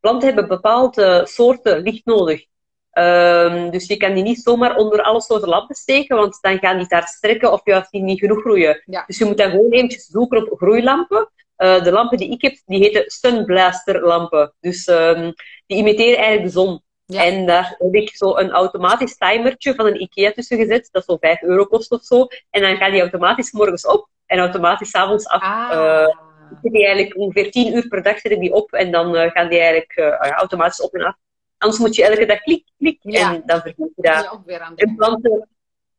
[0.00, 2.44] planten hebben bepaalde soorten licht nodig.
[2.92, 6.78] Um, dus je kan die niet zomaar onder alle soorten lampen steken, want dan gaan
[6.78, 8.82] die daar strekken of juist die niet genoeg groeien.
[8.86, 9.04] Ja.
[9.06, 11.30] Dus je moet dan gewoon eventjes zoeken op groeilampen.
[11.58, 14.54] Uh, de lampen die ik heb, die heten Sunblaster lampen.
[14.60, 15.34] Dus um,
[15.66, 16.82] die imiteren eigenlijk de zon.
[17.06, 17.24] Ja.
[17.24, 21.16] En daar heb ik zo een automatisch timertje van een IKEA tussen gezet, dat zo
[21.20, 22.26] 5 euro kost of zo.
[22.50, 25.42] En dan gaat die automatisch morgens op en automatisch avonds af.
[25.42, 25.70] Ah.
[25.72, 26.24] Uh,
[26.62, 29.48] die eigenlijk ongeveer 10 uur per dag zet ik die op en dan uh, gaan
[29.48, 31.14] die eigenlijk uh, automatisch op en af.
[31.58, 33.34] Anders moet je elke dag klik, klik ja.
[33.34, 34.30] en dan vergeet je dat.
[34.32, 35.48] ook weer aan en planten,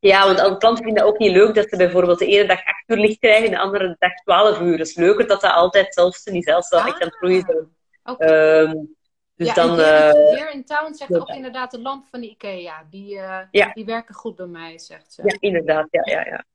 [0.07, 2.83] ja, want de planten vinden ook niet leuk dat ze bijvoorbeeld de ene dag 8
[2.87, 4.77] uur licht krijgen en de andere dag 12 uur.
[4.77, 6.87] Het is leuker dat dat altijd zelfs niet zelfs wel ah.
[6.87, 7.75] echt aan het groeien.
[8.03, 8.59] Okay.
[8.61, 8.95] Um,
[9.37, 12.87] dus ja, dan, uh, in Town zegt ook inderdaad de lamp van de IKEA.
[12.89, 13.73] Die, uh, ja.
[13.73, 15.21] die werken goed bij mij, zegt ze.
[15.25, 15.87] Ja, inderdaad.
[15.91, 16.45] Ja, ja, ja.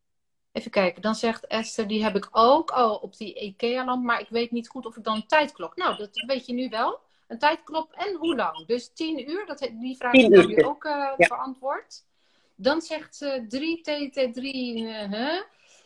[0.53, 4.29] Even kijken, dan zegt Esther, die heb ik ook al op die IKEA-lamp, maar ik
[4.29, 5.77] weet niet goed of ik dan een tijdklok.
[5.77, 7.01] Nou, dat weet je nu wel.
[7.29, 8.67] Een tijdklok en hoe lang?
[8.67, 11.27] Dus 10 uur, dat, die vraag heb je ook uh, ja.
[11.27, 12.05] verantwoord.
[12.57, 14.43] Dan zegt ze 3TT3,
[15.13, 15.41] uh,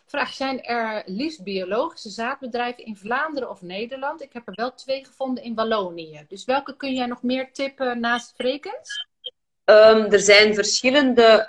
[0.08, 4.22] Vraag, zijn er liefst biologische zaadbedrijven in Vlaanderen of Nederland?
[4.22, 6.24] Ik heb er wel twee gevonden in Wallonië.
[6.28, 9.06] Dus welke kun jij nog meer tippen naast Frekens?
[9.64, 11.46] Um, er zijn verschillende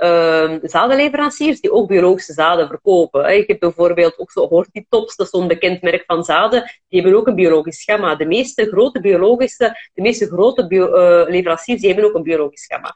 [1.41, 3.37] um, die ook biologische zaden verkopen.
[3.37, 6.63] Ik heb bijvoorbeeld ook zo Hortitops, dat is zo'n bekend merk van zaden.
[6.87, 8.15] Die hebben ook een biologisch schema.
[8.15, 12.95] De meeste grote biologische, de meeste grote uh, leveranciers, die hebben ook een biologisch schema.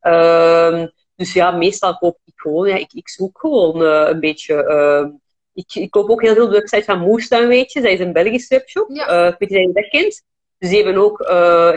[0.00, 0.92] Um,
[1.22, 4.64] dus ja, meestal koop ik gewoon, ja, ik, ik zoek gewoon uh, een beetje.
[4.64, 5.14] Uh,
[5.52, 7.80] ik, ik koop ook heel veel op de website van Moestuin, weet je.
[7.80, 8.90] Dat is een Belgische webshop.
[8.90, 9.26] Ja.
[9.26, 10.22] Uh, ik weet niet of je dat kent.
[10.58, 11.18] Dus die hebben ook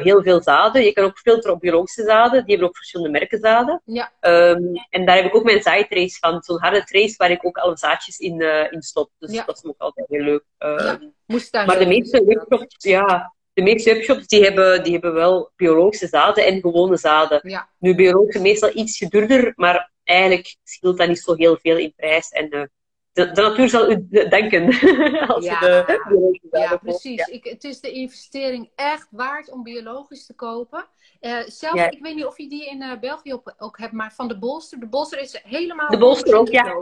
[0.04, 0.84] heel veel zaden.
[0.84, 2.39] Je kan ook filteren op biologische zaden.
[2.46, 3.82] Die hebben ook verschillende merken zaden.
[3.86, 4.12] Ja.
[4.22, 6.41] Um, en daar heb ik ook mijn zaaitrace van.
[6.41, 8.41] Zo'n harde trace waar ik ook alle zaadjes in,
[8.72, 9.10] in stop.
[9.20, 9.43] Dus ja.
[9.46, 10.43] dat is ook altijd heel leuk.
[10.58, 11.00] ja.
[11.26, 16.08] Moestuin maar de meeste webshops, ja, de meeste webshops die hebben, die hebben wel biologische
[16.08, 17.39] zaden en gewone zaden.
[17.43, 17.70] Ja.
[17.80, 22.30] Nu, biologische meestal iets duurder, maar eigenlijk scheelt dat niet zo heel veel in prijs.
[22.30, 22.64] En uh,
[23.12, 24.66] de, de, natuur zal u denken
[25.34, 25.60] als ja.
[25.60, 27.26] je de biologische zaden Ja, precies.
[27.26, 27.34] Ja.
[27.34, 30.86] Ik, het is de investering echt waard om biologisch te kopen.
[31.22, 34.14] Uh, zelf, ik weet niet of je die in uh, België ook, ook hebt, maar
[34.14, 34.80] van de bolster.
[34.80, 35.89] De bolster is helemaal...
[35.89, 36.82] De bolster ook, ja.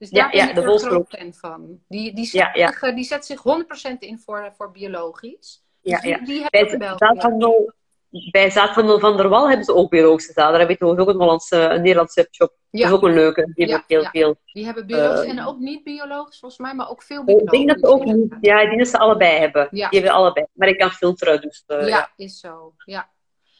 [0.00, 1.80] Dus daar Ja, ben ja, ik de er groot fan van.
[1.88, 2.66] Die, die, Ja, zet, ja.
[2.68, 5.64] zich, eh, die zet zich 100% in voor, voor biologisch.
[5.82, 6.18] Dus Ja, die, ja.
[6.18, 10.58] die heb ik in Bij bij zaadhandel van der Wal hebben ze ook biologische zaden.
[10.58, 12.48] Daar weet je ook een Hollandse, een Nederlandse webshop.
[12.48, 13.50] Dat is Ja, ook een leuke.
[13.54, 14.10] Die Ja, hebben heel ja.
[14.10, 14.36] veel.
[14.52, 17.50] die hebben biologisch Eh, en ook niet biologisch volgens mij, maar ook veel Ik biologisch.
[17.50, 18.36] denk dat ze ook niet.
[18.40, 19.68] Ja, ik denk dat ze allebei hebben.
[19.70, 19.88] Ja.
[19.88, 20.46] Die hebben allebei.
[20.52, 22.10] Maar ik kan filteren, dus eh, Ja, ja.
[22.16, 22.74] is zo.
[22.84, 23.10] Ja.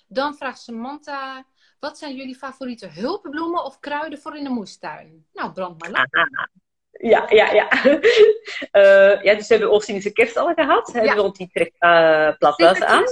[0.08, 1.44] Dan vraagt Samantha,
[1.80, 5.26] wat zijn jullie favoriete hulpbloemen of kruiden voor in de moestuin?
[5.32, 6.26] Nou, brand maar los.
[6.90, 7.68] Ja, ja, ja.
[8.70, 10.86] Eh, ja, dus we hebben Oost-Indische kerst al gehad.
[10.92, 11.14] Hebben Ja.
[11.14, 13.04] we rond die trek uh, aan.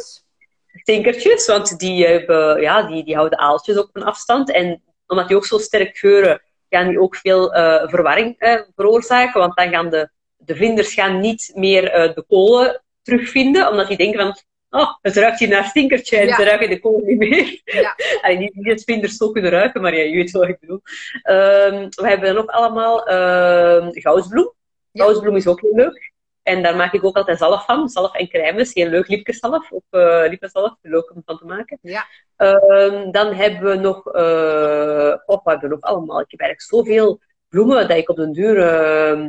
[0.67, 4.51] Stinkertjes, want die, hebben, ja, die, die houden aaltjes op een afstand.
[4.53, 9.41] En omdat die ook zo sterk geuren, gaan die ook veel eh, verwarring eh, veroorzaken.
[9.41, 13.97] Want dan gaan de, de vlinders gaan niet meer eh, de kolen terugvinden, omdat die
[13.97, 14.37] denken van,
[14.71, 16.37] oh, het ruikt hier naar stinkertje en Ja.
[16.37, 17.61] ze ruiken de kolen niet meer.
[17.65, 17.97] Ja.
[18.23, 20.81] Allee, niet, dat vlinders zo kunnen ruiken, maar ja, je weet wat ik bedoel.
[21.23, 24.53] Ehm, we hebben dan ook allemaal ehm goudsbloem.
[24.91, 25.35] Ja.
[25.35, 26.13] Is ook heel leuk.
[26.43, 27.89] En daar maak ik ook altijd zalf van.
[27.89, 29.09] Zalf en crème is heel leuk.
[29.09, 30.75] Lipkesalf of uh, lippenzalf.
[30.83, 31.79] Leuk om van te maken.
[31.83, 32.07] Ja.
[32.37, 34.07] Ehm, dan hebben we nog...
[34.13, 36.21] eh oh, wat hebben we nog allemaal?
[36.21, 38.59] Ik heb eigenlijk zoveel bloemen dat ik op den duur...
[38.59, 39.29] ehm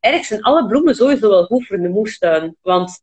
[0.00, 2.56] eigenlijk zijn alle bloemen sowieso wel goed voor in de moestuin.
[2.62, 3.02] Want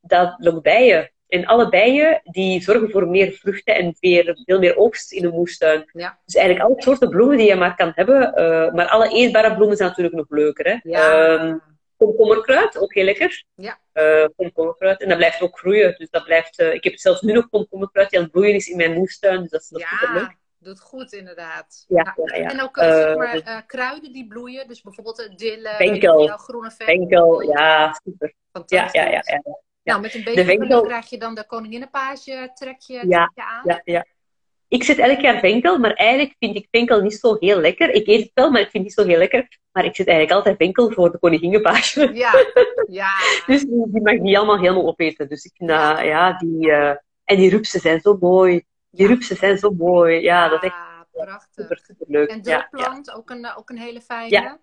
[0.00, 1.12] dat lokt bijen.
[1.28, 5.90] En alle bijen die zorgen voor meer vruchten en veel meer oogst in de moestuin.
[5.92, 6.18] Ja.
[6.24, 8.34] Dus eigenlijk alle soorten bloemen die je maar kan hebben.
[8.34, 10.64] eh, maar alle eetbare bloemen zijn natuurlijk nog leuker.
[10.66, 10.90] Hè?
[10.90, 11.36] Ja.
[11.36, 11.56] Ehm,
[11.96, 13.44] komkommerkruid, ook heel lekker.
[13.54, 13.78] Ja.
[13.92, 15.02] Eh, komkommerkruid.
[15.02, 15.94] En dat blijft ook groeien.
[15.98, 18.68] Dus dat blijft, eh, ik heb zelfs nu nog komkommerkruid die aan het bloeien is
[18.68, 19.40] in mijn moestuin.
[19.40, 20.36] Dus dat is, dat is superleuk.
[20.62, 21.84] Ja, doet goed inderdaad.
[21.88, 22.50] Ja, ja, ja.
[22.50, 24.68] En ook eh, zeg Eh, maar, eh, kruiden die bloeien.
[24.68, 25.68] Dus bijvoorbeeld uh, dille,
[26.38, 26.84] groene venkel.
[26.86, 28.28] Venkel, ja, super.
[28.28, 29.00] Ja, Fantastisch.
[29.00, 29.22] ja, ja.
[29.24, 29.42] ja.
[29.82, 33.44] Nou, met een beetje venkel- krijg je dan de koninginnenpage trek je, trek Ja, je
[33.44, 33.62] aan.
[33.64, 34.06] ja, ja.
[34.68, 37.90] Ik zet elk jaar venkel, maar eigenlijk vind ik venkel niet zo heel lekker.
[37.90, 39.58] Ik eet het wel, maar ik vind het niet zo heel lekker.
[39.72, 42.10] Maar ik zet eigenlijk altijd venkel voor de koninginnenpage.
[42.14, 42.32] Ja,
[43.00, 43.10] ja.
[43.46, 45.28] Dus die, mag die allemaal helemaal opeten.
[45.28, 46.72] Dus ik vind dat, ja, die...
[46.72, 48.64] eh, En die rupsen zijn zo mooi.
[48.92, 50.20] Die rupsen zijn zo mooi.
[50.20, 50.76] Ja, dat is echt
[51.12, 51.48] prachtig.
[51.54, 52.28] super, super leuk.
[52.28, 54.28] En drukplant, ook, een, ook een hele fijne.
[54.28, 54.58] Ja.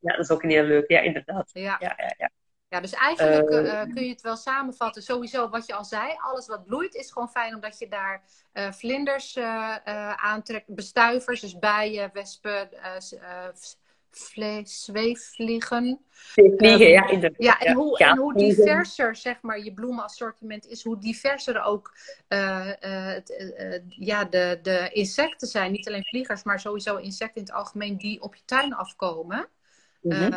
[0.00, 0.90] ja, dat is ook een heel leuk.
[0.90, 1.50] Ja, inderdaad.
[1.52, 1.76] Ja.
[1.80, 2.30] Ja, ja,
[2.68, 2.80] ja.
[2.80, 5.02] Dus eigenlijk Eh, eh, kun je het wel samenvatten.
[5.02, 8.22] Sowieso wat je al zei, alles wat bloeit is gewoon fijn omdat je daar
[8.52, 9.38] eh, vlinders
[10.16, 12.68] aantrekt, bestuivers, dus bijen, wespen,
[14.18, 16.00] vlees, zweefvliegen.
[16.10, 17.42] Vliegen, ja, inderdaad.
[17.42, 21.94] Ja, en hoe, en hoe diverser zeg maar, je bloemenassortiment is, hoe diverser ook
[22.28, 25.72] eh, eh, eh, ja, de, de insecten zijn.
[25.72, 29.48] Niet alleen vliegers, maar sowieso insecten in het algemeen die op je tuin afkomen.
[30.00, 30.32] Mhm.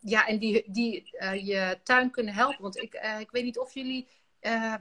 [0.00, 2.62] Ja, en die, die je tuin kunnen helpen.
[2.62, 4.08] Want ik, ik weet niet of jullie.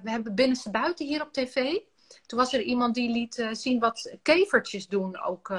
[0.04, 1.78] we hebben binnenste buiten hier op tv.
[2.26, 5.54] Toen was er iemand die liet zien wat kevertjes doen ook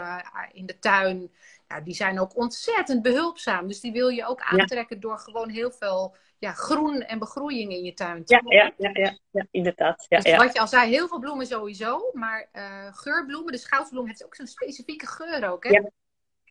[0.53, 1.31] in de tuin.
[1.71, 3.67] Ja, die zijn ook ontzettend behulpzaam.
[3.67, 7.85] Dus die wil je ook aantrekken door gewoon heel veel ja, groen en begroeiing in
[7.85, 10.07] je tuin te ja, ja, ja, ja, ja, inderdaad.
[10.09, 12.11] Ja, Dus wat je al zei, heel veel bloemen sowieso.
[12.13, 15.65] Maar eh, geurbloemen, dus goudbloem heeft ook zo'n specifieke geur ook.
[15.65, 15.71] Hè?
[15.71, 15.91] Ja.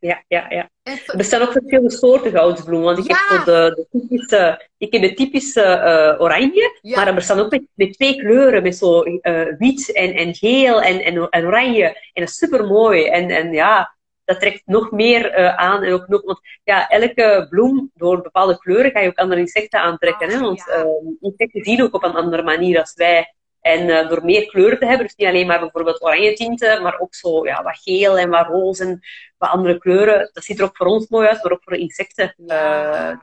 [0.02, 0.70] Ja, ja, ja.
[0.84, 2.96] En, Er bestaan ook verschillende soorten goudsbloemen.
[2.96, 7.14] Want ik heb zo de, de typische, ik heb de typische eh, oranje, maar er
[7.14, 11.30] bestaan ook met, met twee kleuren, met zo eh, wit en, en geel en, en,
[11.30, 11.86] en oranje.
[11.86, 13.06] En dat is super mooi.
[13.06, 13.98] En, en ja,
[14.30, 15.84] dat trekt nog meer eh, aan.
[15.84, 19.80] En ook nog, want ja, elke bloem, door bepaalde kleuren, ga je ook andere insecten
[19.80, 20.28] aantrekken.
[20.28, 20.40] Ah, hè?
[20.40, 20.74] Want ja.
[20.74, 20.86] eh,
[21.20, 23.34] insecten zien ook op een andere manier als wij.
[23.62, 27.00] En eh, door meer kleuren te hebben, dus niet alleen maar bijvoorbeeld oranje tinten, maar
[27.00, 29.00] ook zo ja, wat geel en wat roze en
[29.38, 30.30] wat andere kleuren.
[30.34, 32.34] Dat ziet er ook voor ons mooi uit, maar ook voor insecten.
[32.38, 33.18] Ja, eh,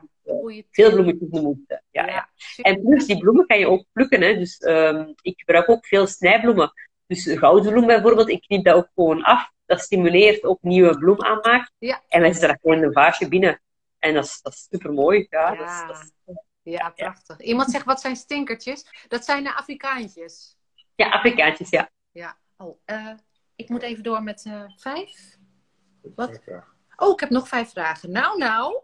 [0.71, 1.81] veel bloemetjes de moeite.
[1.91, 2.29] Ja, ja.
[2.61, 4.21] En plus, die bloemen kan je ook plukken.
[4.21, 4.37] Hè.
[4.37, 6.71] Dus ehm, ik gebruik ook veel snijbloemen.
[7.07, 9.51] Dus de goudbloem bijvoorbeeld, ik knip dat ook gewoon af.
[9.65, 11.71] Dat stimuleert ook nieuwe bloem aanmaakt.
[11.77, 12.01] Ja.
[12.07, 13.61] En wij zetten dat gewoon in een vaasje binnen.
[13.99, 15.27] En dat is, dat is super mooi.
[15.29, 15.57] Ja, Ja.
[15.87, 16.41] Dat is, dat is-
[16.73, 17.39] Ja, prachtig.
[17.39, 19.05] Iemand zegt, wat zijn stinkertjes?
[19.07, 20.57] Dat zijn de Afrikaantjes.
[20.95, 21.89] ja, Afrikaantjes, ja.
[22.11, 22.37] Ja.
[22.57, 23.13] Oh, eh,
[23.55, 25.37] ik moet even door met eh, vijf.
[26.15, 26.39] Wat?
[26.95, 28.11] Oh, ik heb nog vijf vragen.
[28.11, 28.81] Nou, nou.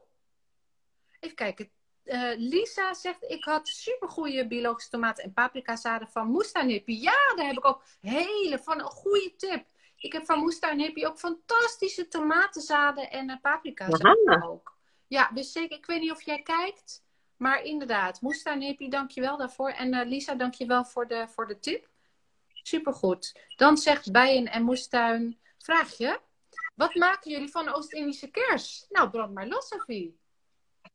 [1.19, 1.69] Even kijken.
[2.03, 7.01] Eh, Lisa zegt, ik had supergoeie biologische tomaten en paprikazaden van Moestuin Hippie.
[7.01, 9.65] Ja, daar heb ik ook hele van een goede tip.
[9.97, 14.45] Ik heb van Moestuin Hippie ook fantastische tomatenzaden en uh, paprikazaden Aha.
[14.45, 14.77] ook.
[15.07, 15.77] Ja, dus zeker.
[15.77, 17.03] Ik weet niet of jij kijkt.
[17.37, 19.69] Maar inderdaad, Moestuin Hippie, dankjewel daarvoor.
[19.69, 21.89] En uh, Lisa, dankjewel voor de, voor de tip.
[22.47, 23.39] Supergoed.
[23.55, 26.19] Dan zegt Bijen en Moestuin, vraag je.
[26.75, 28.85] Wat maken jullie van Oost-Indische kers?
[28.89, 30.21] Nou, brand maar los, Sophie.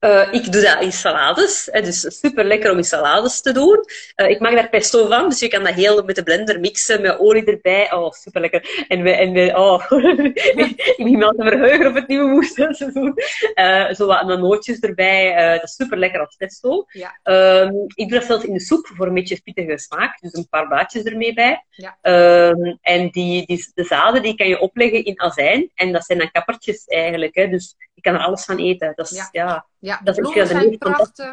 [0.01, 1.69] Uh, ik doe dat in salades.
[1.73, 3.85] Hè, dus super lekker om in salades te doen.
[4.17, 7.01] Uh, ik maak daar pesto van, dus je kan dat heel met de blender mixen,
[7.01, 7.93] met olie erbij.
[7.93, 8.85] Oh, super lekker.
[8.89, 13.15] En, we, en we, oh, ik begin me verheugen op het nieuwe moestuinseizoen.
[13.55, 15.53] Uh, zo wat nootjes erbij.
[15.53, 16.85] dat is super lekker als pesto.
[16.89, 17.19] Ja.
[17.23, 20.21] Ehm, ik doe dat zelfs in de soep voor een beetje pittige smaak.
[20.21, 21.65] Dus een paar blaadjes ermee bij.
[21.71, 21.99] Ja.
[22.01, 25.71] Ehm, en die, die, de zaden die kan je opleggen in azijn.
[25.75, 27.35] En dat zijn dan kappertjes eigenlijk.
[27.35, 27.49] Hè.
[27.49, 28.93] Dus je kan er alles van eten.
[28.95, 29.29] Dat is, ja.
[29.33, 31.33] ja ja, dat bloemen zijn prachtig.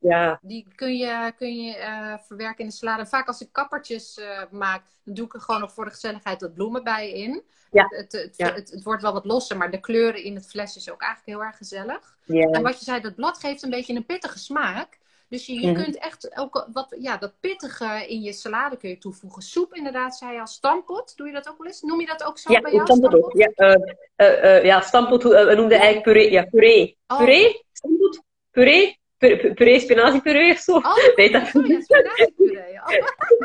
[0.00, 0.38] Ja.
[0.42, 3.06] Die kun je, kun je uh, verwerken in de salade.
[3.06, 6.40] Vaak als ik kappertjes uh, maak, dan doe ik er gewoon nog voor de gezelligheid
[6.40, 7.42] wat bloemen bij in.
[7.70, 7.86] Ja.
[7.88, 8.52] Het, het, ja.
[8.52, 11.38] het, het, wordt wel wat losser, maar de kleuren in het flesje is ook eigenlijk
[11.38, 12.16] heel erg gezellig.
[12.24, 12.50] Ja.
[12.50, 14.98] En wat je zei, dat blad geeft een beetje een pittige smaak.
[15.28, 18.98] Dus je, je kunt echt ook wat, ja, dat pittige in je salade kun je
[18.98, 19.42] toevoegen.
[19.42, 21.16] Soep inderdaad, zei je als stampot.
[21.16, 21.80] Doe je dat ook wel eens?
[21.80, 22.84] Noem je dat ook zo ja, bij jou?
[22.84, 23.32] Stampot ook.
[23.36, 26.30] Ja, uh, uh, ja, stampot, we noemden eigenlijk puree.
[26.30, 26.98] Ja, puree.
[27.06, 27.18] Oh.
[27.18, 27.64] Puree?
[27.72, 28.22] Stampot?
[28.50, 28.98] Puree?
[29.18, 30.76] Puree, spinaziepuree of zo?
[30.76, 31.54] Oh, nee, dat...
[31.54, 32.66] oh ja, spinaziepuree.
[32.88, 32.94] Oh.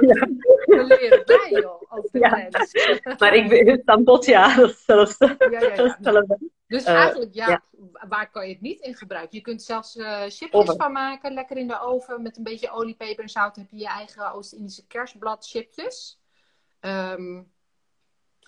[0.01, 0.27] ja.
[0.65, 3.15] We leren bij, joh, de ja.
[3.19, 5.15] Maar ik ben stampot, ja, dat is zelfs.
[5.17, 6.37] Ja, ja, ja.
[6.67, 7.61] Dus uh, eigenlijk, ja, ja,
[8.07, 9.37] waar kan je het niet in gebruiken?
[9.37, 12.21] Je kunt zelfs uh, chipjes van maken, lekker in de oven.
[12.21, 16.19] Met een beetje olie, peper en zout heb je je eigen Oost-Indische kerstblad chipjes.
[16.81, 17.51] Um,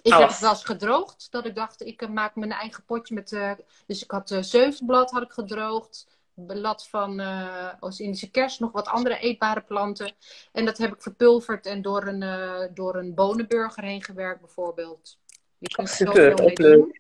[0.01, 1.27] ik heb het wel eens gedroogd.
[1.31, 3.31] Dat ik dacht, ik maak mijn eigen potje met...
[3.31, 3.51] Uh,
[3.85, 6.07] dus ik had zevenblad had ik gedroogd.
[6.35, 8.59] Blad van uh, Oost-Indische kerst.
[8.59, 10.13] Nog wat andere eetbare planten.
[10.51, 15.17] En dat heb ik verpulverd en door een, door een bonenburger heen gewerkt bijvoorbeeld.
[15.57, 16.95] Je kunt zoveel mee doen.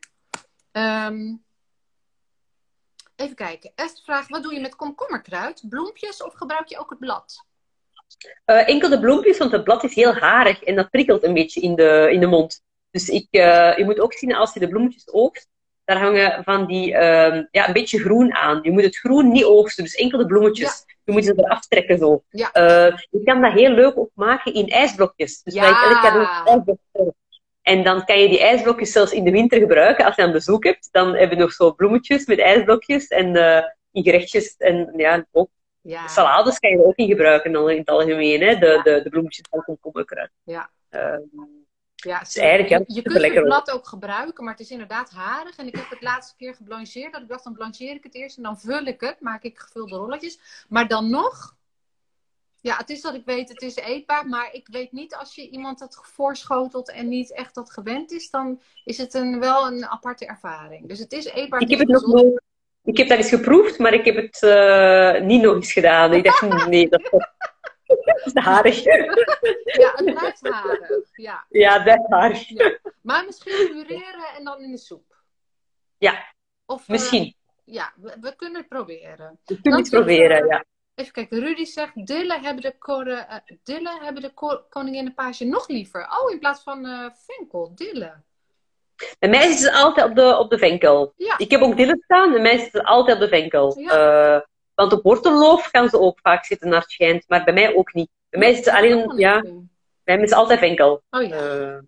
[0.71, 1.43] Um,
[3.15, 3.71] even kijken.
[3.75, 5.63] Esther vraagt, wat doe je met komkommerkruid?
[5.69, 7.45] Bloempjes of gebruik je ook het blad?
[8.45, 11.61] Uh, enkel de bloempjes, want het blad is heel harig en dat prikkelt een beetje
[11.61, 12.63] in de, in de mond.
[12.91, 15.49] Dus ik, uh, je moet ook zien, als je de bloemetjes oogst,
[15.85, 18.59] daar hangen van die, uh, ja, een beetje groen aan.
[18.61, 20.85] Je moet het groen niet oogsten, dus enkel de bloemetjes.
[21.03, 22.23] Je moet ze eraf trekken zo.
[22.29, 22.49] Ja.
[22.53, 25.41] Uh, je kan dat heel leuk ook maken in ijsblokjes.
[25.43, 25.63] Dus ja.
[25.63, 26.03] elk
[26.45, 27.13] ijsblokjes
[27.65, 30.05] en dan kan je die ijsblokjes zelfs in de winter gebruiken.
[30.05, 33.61] Als je aan bezoek hebt, dan hebben we nog zo bloemetjes met ijsblokjes en uh,
[33.91, 34.55] in gerechtjes.
[34.57, 35.49] En ja, ook
[35.81, 36.07] ja.
[36.07, 38.41] salades kan je er ook in gebruiken dan in het algemeen.
[38.41, 38.55] Hè?
[38.55, 40.29] De, de, de bloemetjes van komkommerkruid.
[40.43, 40.69] Ja.
[40.91, 41.17] Uh,
[42.05, 45.55] ja, dus eigenlijk, ja, je kunt het blad ook gebruiken, maar het is inderdaad harig.
[45.55, 47.13] En ik heb het laatste keer geblancheerd.
[47.13, 49.19] Dat ik dacht, dan blancheer ik het eerst en dan vul ik het.
[49.19, 50.65] Maak ik gevulde rolletjes.
[50.69, 51.55] Maar dan nog
[52.65, 54.27] ja, het is dat ik weet, het is eetbaar.
[54.27, 58.29] Maar ik weet niet, als je iemand dat voorschotelt en niet echt dat gewend is,
[58.29, 60.87] dan is het een, wel een aparte ervaring.
[60.87, 61.61] Dus het is eetbaar.
[61.61, 62.41] Ik heb het nog nooit.
[62.83, 66.13] Ik heb dat eens geproefd, maar ik heb het uh, niet nog eens gedaan.
[66.13, 67.09] Ik dacht, nee, dat is
[68.33, 68.83] harig.
[69.63, 70.89] Ja, het blijft harig.
[71.11, 72.47] Ja, ja harig.
[72.47, 72.79] Ja.
[73.01, 75.15] Maar misschien pureren en dan in de soep.
[75.97, 76.33] Ja,
[76.65, 77.35] of, uh, misschien.
[77.63, 79.39] Ja, we, we, kunnen het proberen.
[79.45, 80.65] We kunnen het proberen, ja.
[80.95, 85.13] Even kijken, Rudy zegt, dillen hebben de, kore, uh, dillen hebben de ko koningin en
[85.13, 86.07] page nog liever.
[86.21, 88.25] Oh, in plaats van uh, venkel, dillen.
[89.19, 91.13] Bij mij zitten ze altijd op de, op de venkel.
[91.15, 91.37] Ja.
[91.37, 93.79] Ik heb ook dillen staan, bij mij zitten ze altijd op de venkel.
[93.79, 94.47] Ja.
[94.75, 97.93] Want op wortelloof gaan ze ook vaak zitten naar het schijnt, maar bij mij ook
[97.93, 98.09] niet.
[98.29, 99.41] Bij mij zitten ze alleen, ja,
[100.03, 101.03] bij mij is altijd venkel.
[101.09, 101.81] Oh ja.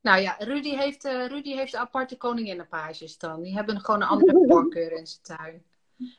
[0.00, 3.42] Nou ja, Rudy heeft, Rudy heeft aparte koninginnenpages dan.
[3.42, 5.64] Die hebben gewoon een andere voorkeur in zijn tuin.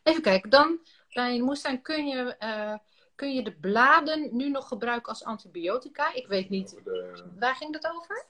[0.04, 0.80] Even kijken, dan
[1.14, 2.76] bij een moestuin kun je, uh,
[3.16, 6.14] kun je de bladen nu nog gebruiken als antibiotica.
[6.14, 6.82] Ik weet niet,
[7.40, 8.26] waar ging dat over?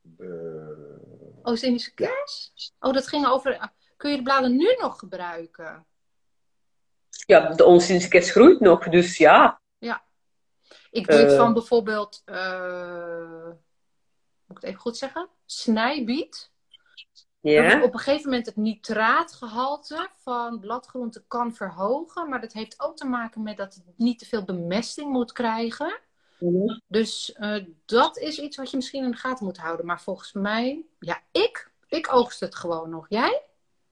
[0.00, 1.00] De...
[1.42, 2.52] Oost-Indische kers?
[2.80, 3.64] Oh, dat ging over, uh,
[3.96, 5.86] kun je de bladen nu nog gebruiken?
[7.26, 9.60] Ja, de kers groeit nog, dus ja.
[9.78, 10.02] Ja.
[10.90, 11.36] Ik weet uh...
[11.36, 12.22] van bijvoorbeeld,
[14.46, 15.28] moet ik het even goed zeggen?
[15.46, 16.50] Snijbiet.
[17.40, 17.82] Ja.
[17.82, 22.28] Op een gegeven moment het nitraatgehalte van bladgroenten kan verhogen.
[22.28, 26.00] Maar dat heeft ook te maken met dat het niet te veel bemesting moet krijgen.
[26.38, 26.80] Ja.
[26.86, 29.86] Dus uh, dat is iets wat je misschien in de gaten moet houden.
[29.86, 33.06] Maar volgens mij, ja, ik, ik oogst het gewoon nog.
[33.08, 33.42] Jij?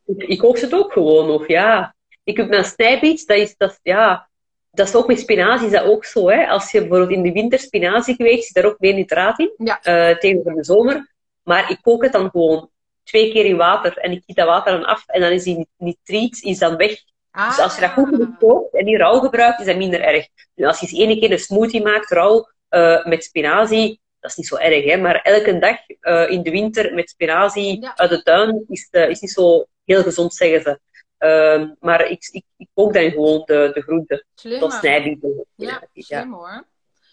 [0.04, 1.94] Ik, ik oogst het ook gewoon nog, ja.
[2.30, 4.28] Ik heb mijn snijbiet, dat is, dat, ja,
[4.70, 6.28] dat is ook met spinazie is dat ook zo.
[6.28, 6.46] Hè?
[6.46, 9.52] Als je bijvoorbeeld in de winter spinazie kweekt, zit daar ook meer nitraat in.
[9.56, 9.80] Ja.
[9.84, 11.14] Uh, tegenover de zomer.
[11.42, 12.70] Maar ik kook het dan gewoon
[13.04, 15.68] twee keer in water en ik giet dat water dan af en dan is die
[15.76, 16.90] nitriet is dan weg.
[17.32, 20.28] Dus als je dat goed kookt en die rauw gebruikt, is dat minder erg.
[20.54, 24.36] Dus als je eens één keer een smoothie maakt, rauw, uh, met spinazie, dat is
[24.36, 24.96] niet zo erg, hè.
[24.96, 29.20] Maar elke dag uh, in de winter met spinazie uit de tuin is, uh, is
[29.20, 30.78] niet zo heel gezond, zeggen ze.
[31.20, 34.26] Uh, maar ik, ik, ik kook dan gewoon de, de groenten.
[34.34, 35.46] Tot snijbieten.
[35.54, 36.64] Ja, slim hoor.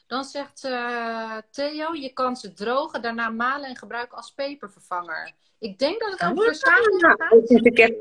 [0.07, 0.61] Dan zegt
[1.51, 5.31] Theo, je kan ze drogen, daarna malen en gebruiken als pepervervanger.
[5.59, 7.31] Ik denk dat het over verzamelen gaat.
[7.31, 7.93] Of sinds de kerst.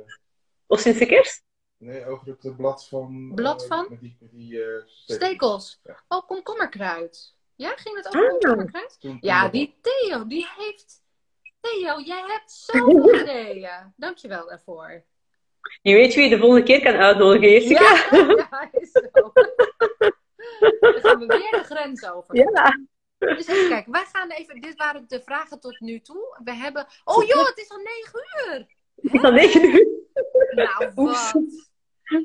[0.67, 1.45] Of sinds de kerst?
[1.79, 3.33] Nee, over het eh, blad van...
[3.35, 3.87] Blad eh, van?
[3.91, 5.81] met die, met die eh, Stekels.
[5.85, 6.03] Ja.
[6.09, 7.35] Oh, komkommerkruid.
[7.55, 8.31] Ja, ging het over Ah.
[8.31, 8.97] komkommerkruid?
[9.01, 11.05] Toen- toen Ja, dat- die Theo, die heeft...
[11.61, 13.93] Theo, jij hebt zoveel ideeën.
[13.97, 15.05] Dankjewel daarvoor.
[15.83, 17.83] Je weet wie je de volgende keer kan uitnodigen, Jessica.
[17.83, 19.01] Ja, ja, is zo.
[20.81, 22.37] Dan gaan we weer de grens over.
[22.37, 22.79] Ja.
[23.19, 24.61] Dus even kijken, wij gaan even...
[24.61, 26.41] Dit waren de vragen tot nu toe.
[26.45, 26.87] We hebben...
[27.05, 28.67] Oh joh, het is al negen uur!
[29.03, 29.87] Het is al negen uur.
[30.55, 31.35] Nou, wat?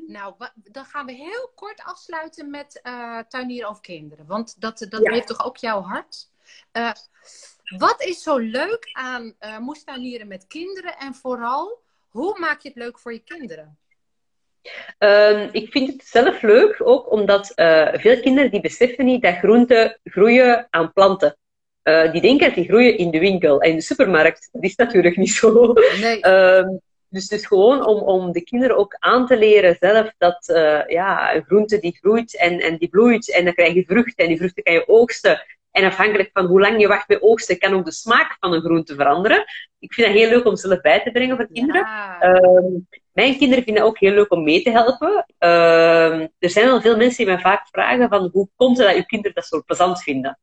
[0.06, 4.26] Nou, dan gaan we heel kort afsluiten met eh tuinieren over kinderen.
[4.26, 5.12] Want dat, dat Ja.
[5.12, 6.30] heeft toch ook jouw hart?
[6.72, 6.90] Eh,
[7.78, 10.98] wat is zo leuk aan eh moestuinieren met kinderen?
[10.98, 11.81] En vooral,
[12.12, 13.78] hoe maak je het leuk voor je kinderen?
[14.98, 19.36] Ehm, ik vind het zelf leuk, ook omdat eh, veel kinderen die beseffen niet dat
[19.36, 21.36] groenten groeien aan planten.
[21.82, 24.48] Eh, die denken dat die groeien in de winkel en in de supermarkt.
[24.52, 25.72] Dat is natuurlijk niet zo.
[26.00, 26.20] Nee.
[26.30, 26.68] Ehm,
[27.08, 31.34] dus, dus gewoon om, om de kinderen ook aan te leren zelf dat eh, ja,
[31.34, 34.36] een groente die groeit en, en die bloeit en dan krijg je vruchten en die
[34.36, 35.42] vruchten kan je oogsten.
[35.72, 38.60] En afhankelijk van hoe lang je wacht bij oogsten, kan ook de smaak van een
[38.60, 39.44] groente veranderen.
[39.78, 41.80] Ik vind dat heel leuk om zelf bij te brengen voor kinderen.
[41.80, 42.20] Ja.
[42.20, 42.64] Ehm,
[43.12, 45.26] mijn kinderen vinden het ook heel leuk om mee te helpen.
[45.38, 48.96] Ehm, er zijn wel veel mensen die mij vaak vragen van hoe komt het dat
[48.96, 50.38] uw kinderen dat zo plezant vinden?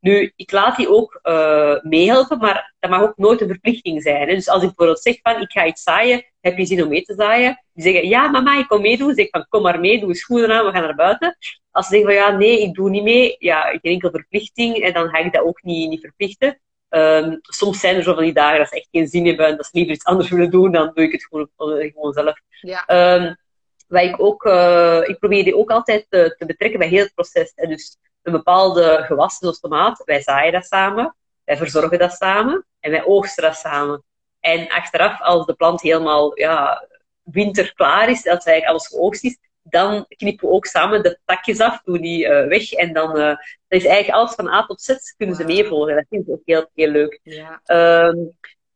[0.00, 4.28] Nu, ik laat die ook eh, meehelpen, maar dat mag ook nooit een verplichting zijn.
[4.28, 4.34] Hè?
[4.34, 7.02] Dus als ik bijvoorbeeld zeg van ik ga iets zaaien, heb je zin om mee
[7.02, 7.64] te zaaien?
[7.72, 9.06] Die zeggen ja mama, ik kom meedoen.
[9.06, 11.36] Dan zeg ik van kom maar mee, doe je schoenen aan, we gaan naar buiten.
[11.70, 14.92] Als ze zeggen van ja nee, ik doe niet mee, ja, geen enkele verplichting en
[14.92, 16.60] dan ga ik dat ook niet, niet verplichten.
[16.88, 19.56] Ehm, soms zijn er zo van die dagen dat ze echt geen zin hebben en
[19.56, 22.40] dat ze liever iets anders willen doen, dan doe ik het gewoon, eh, gewoon zelf.
[22.60, 22.84] ja.
[22.86, 23.34] Ehm,
[23.88, 27.14] wat ik ook, eh, ik probeer die ook altijd te, te betrekken bij heel het
[27.14, 27.52] proces.
[27.54, 32.66] En dus een bepaalde gewas, zoals tomaat, wij zaaien dat samen, wij verzorgen dat samen
[32.80, 34.04] en wij oogsten dat samen.
[34.40, 36.86] En achteraf, als de plant helemaal ja,
[37.22, 41.82] winterklaar is, als eigenlijk alles geoogst is, dan knippen we ook samen de takjes af,
[41.84, 42.72] doen die eh, weg.
[42.72, 43.36] En dan, eh,
[43.68, 45.94] is eigenlijk alles van A tot Z kunnen ze meevolgen.
[45.94, 47.20] Dat vind ik ook heel, heel leuk.
[47.22, 47.60] ja.
[47.64, 48.16] Ehm,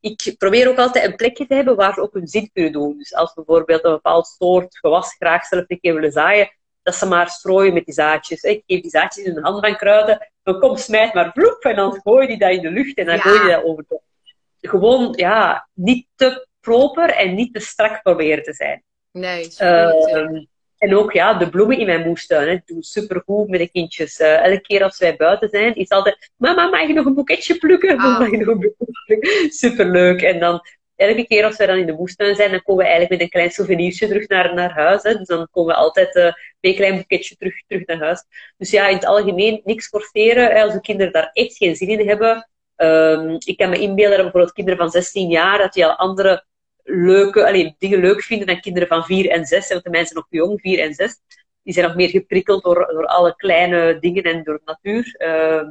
[0.01, 2.99] ik probeer ook altijd een plekje te hebben waar ze ook hun zin kunnen doen.
[2.99, 6.51] Dus als we bijvoorbeeld een bepaald soort gewas graag zelf een keer willen zaaien,
[6.85, 8.43] dat ze maar strooien met die zaadjes.
[8.43, 11.77] Ik geef die zaadjes in hun hand van kruiden, dan kom, smijt maar vloep, en
[11.77, 13.21] dan gooi je die dat in de lucht en dan Ja.
[13.21, 14.01] gooi je dat over de...
[14.61, 18.83] Gewoon, ja, niet te proper en niet te strak proberen te zijn.
[19.13, 19.49] Nee.
[19.57, 20.45] Ehm,
[20.79, 22.49] en ook ja, de bloemen in mijn moestuin.
[22.49, 22.55] Hè.
[22.55, 24.19] Ik doe supergoed met de kindjes.
[24.19, 26.31] Eh, elke keer als wij buiten zijn, is altijd...
[26.37, 27.99] Mama, mag je nog een boeketje plukken?
[27.99, 28.19] Ah.
[28.21, 29.51] Mag je nog een boeketje plukken?
[29.53, 30.23] Superleuk.
[30.23, 30.61] En dan,
[31.09, 33.39] elke keer als wij dan in de moestuin zijn, dan komen we eigenlijk met een
[33.39, 35.03] klein souvenirtje terug naar, naar huis.
[35.03, 35.15] Hè.
[35.15, 38.25] Dus dan komen we altijd eh, met een klein boeketje terug, terug naar huis.
[38.57, 40.51] Dus ja, in het algemeen niks forceren.
[40.51, 40.63] Hè.
[40.63, 42.49] Als de kinderen daar echt geen zin in hebben...
[42.77, 46.45] Ehm, ik kan me inbeelden dat bijvoorbeeld kinderen van 16 jaar, dat die al andere
[46.83, 49.69] leuke, allee, dingen leuk vinden dan kinderen van 4 en 6.
[49.69, 51.21] Want de mensen nog jong, 4 en 6.
[51.63, 55.15] Die zijn nog meer geprikkeld door, door alle kleine dingen en door de natuur.
[55.17, 55.71] Ehm,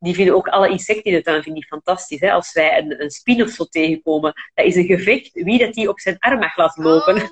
[0.00, 2.20] die vinden ook alle insecten in de tuin vinden die fantastisch.
[2.20, 2.32] Hè?
[2.32, 5.88] Als wij een, een spin of zo tegenkomen, dat is een gevecht wie dat die
[5.88, 7.22] op zijn arm mag laten lopen.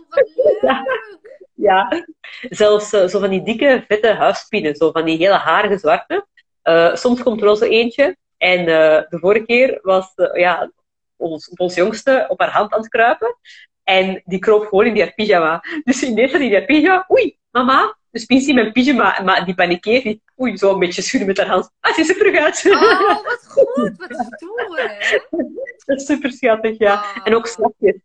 [0.60, 0.80] Oh!
[1.60, 2.04] Ja,
[2.48, 6.26] zelfs eh, zo van die dikke, vette huisspinnen, zo van die hele harige zwarte.
[6.62, 8.16] Eh, soms komt er wel zo eentje.
[8.36, 10.70] En eh, de vorige keer was ja,
[11.16, 13.36] ons, ons jongste op haar hand aan het kruipen.
[13.84, 15.64] En die kroop gewoon in die haar pyjama.
[15.84, 17.06] Dus had hij die pyjama.
[17.10, 17.97] Oei, mama.
[18.10, 19.20] Dus spin in mijn pyjama.
[19.24, 20.18] Maar die panikeert.
[20.40, 21.70] Oei, zo een beetje schudden met haar hand.
[21.80, 22.64] Ah, ze is er terug uit.
[22.66, 23.96] Oh, wat goed!
[23.96, 25.18] Wat stoer, hè?
[25.86, 27.04] dat is super schattig, ja.
[27.24, 27.96] En ook slakjes.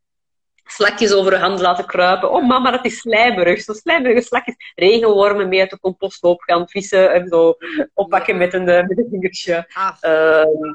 [0.66, 2.32] Slakjes over de hand laten kruipen.
[2.32, 3.62] Oh mama, dat is slijmerig.
[3.62, 4.56] Zo slijmerige slakjes.
[4.76, 7.58] Regenwormen mee uit de composthoop gaan vissen en zo
[7.94, 8.40] oppakken Ja.
[8.40, 9.68] met, een, eh, met een vingertje.
[10.00, 10.74] Ehm,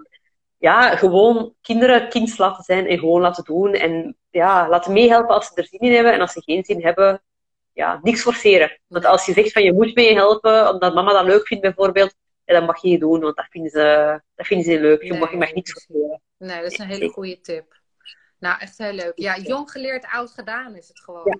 [0.59, 3.73] ja, gewoon kinderen kind laten zijn en gewoon laten doen.
[3.75, 6.13] En ja, laten meehelpen als ze er zin in hebben.
[6.13, 7.23] En als ze geen zin hebben,
[7.79, 8.79] ja, niks forceren.
[8.87, 12.15] Want als je zegt van je moet meehelpen, omdat mama dat leuk vindt bijvoorbeeld,
[12.45, 15.03] ja, dan mag je niet doen, want dat vinden ze, dat vinden ze leuk.
[15.03, 15.89] Je, Nee, mag, je mag niks precies.
[15.91, 16.21] forceren.
[16.39, 17.81] nee, dat is een hele goede tip.
[18.39, 19.13] Nou, echt heel leuk.
[19.15, 21.23] Ja, jong geleerd, oud gedaan is het gewoon.
[21.25, 21.39] Ja.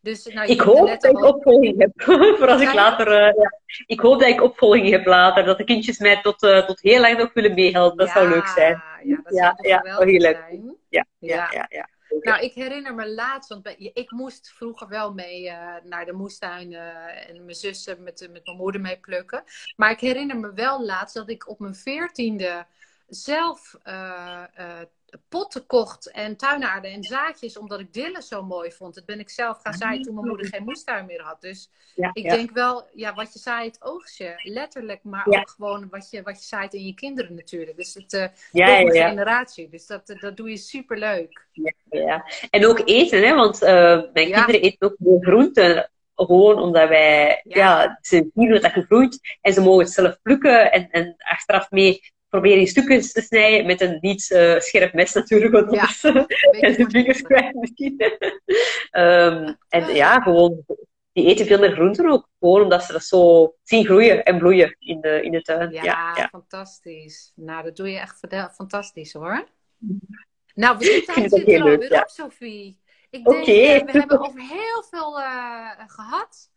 [0.00, 1.90] Dus, nou, Ik hoop dat ik opvolging heb.
[2.38, 3.06] voor als ik later.
[3.08, 3.52] eh, ja.
[3.86, 5.44] Ik hoop dat ik opvolging heb later.
[5.44, 7.96] Dat de kindjes mij tot, eh, tot heel lang nog willen meehelpen.
[7.96, 8.82] Dat zou leuk zijn.
[9.04, 10.36] Ja, dat zou ja, geweldig heel leuk.
[10.48, 10.76] zijn.
[10.88, 11.34] Ja, Ja.
[11.34, 11.66] ja, ja.
[11.68, 11.88] ja.
[12.20, 16.72] Nou, ik herinner me laatst, want ik moest vroeger wel mee eh, naar de moestuin
[16.72, 19.44] eh, en mijn zussen met, met mijn moeder mee plukken.
[19.76, 22.66] Maar ik herinner me wel laatst dat ik op mijn veertiende
[23.10, 24.80] zelf eh, eh,
[25.28, 28.94] potten kocht en tuinaarden en zaadjes, omdat ik dillen zo mooi vond.
[28.94, 31.40] Dat ben ik zelf gaan zaaien toen mijn moeder geen moestuin meer had.
[31.40, 32.30] Dus Ja, ik ja.
[32.30, 34.40] denk wel, ja, wat je zaait, oogstje.
[34.42, 35.40] Letterlijk, maar Ja.
[35.40, 37.76] ook gewoon wat je, wat je zaait in je kinderen natuurlijk.
[37.76, 38.12] Dus het
[38.52, 39.08] Ja, ja, ja.
[39.08, 39.68] generatie.
[39.68, 41.46] Dus dat, eh, dat doe je super leuk.
[41.90, 42.24] Ja.
[42.50, 44.34] En ook eten, hè, want eh, mijn Ja.
[44.44, 45.90] kinderen eten ook meer groenten.
[46.14, 47.56] Gewoon omdat wij, Ja.
[47.82, 51.70] ja, ze zien hoe dat gegroeid en ze mogen het zelf plukken en, en achteraf
[51.70, 52.00] mee
[52.30, 55.80] proberen in stukjes te snijden met een niet eh, scherp mes natuurlijk, want Ja.
[55.80, 57.96] anders Beetje en de vingers kwijt misschien.
[58.90, 60.64] Ehm, en ja, gewoon,
[61.12, 62.28] die eten veel meer groenten ook.
[62.38, 65.70] Gewoon omdat ze dat zo zien groeien en bloeien in de, in de tuin.
[65.70, 66.28] Ja, Ja, ja.
[66.28, 67.32] fantastisch.
[67.34, 68.20] Nou, dat doe je echt
[68.54, 69.48] fantastisch hoor.
[70.54, 72.00] Nou, we zitten vind het er heel leuk, ja.
[72.00, 72.80] op, Sophie.
[73.10, 76.50] Ik Oké, denk, eh, we hebben over heel veel eh, gehad.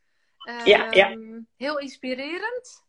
[0.65, 1.11] Ja, ja.
[1.11, 2.82] Ehm, Heel inspirerend.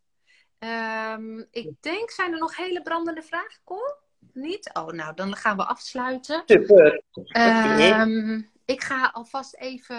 [0.64, 3.96] Ehm, ik denk, zijn er nog hele brandende vragen, Cor?
[4.32, 4.70] Niet?
[4.72, 6.42] Oh, nou, dan gaan we afsluiten.
[6.46, 7.02] Super.
[7.12, 9.96] Ehm, ik ga alvast even,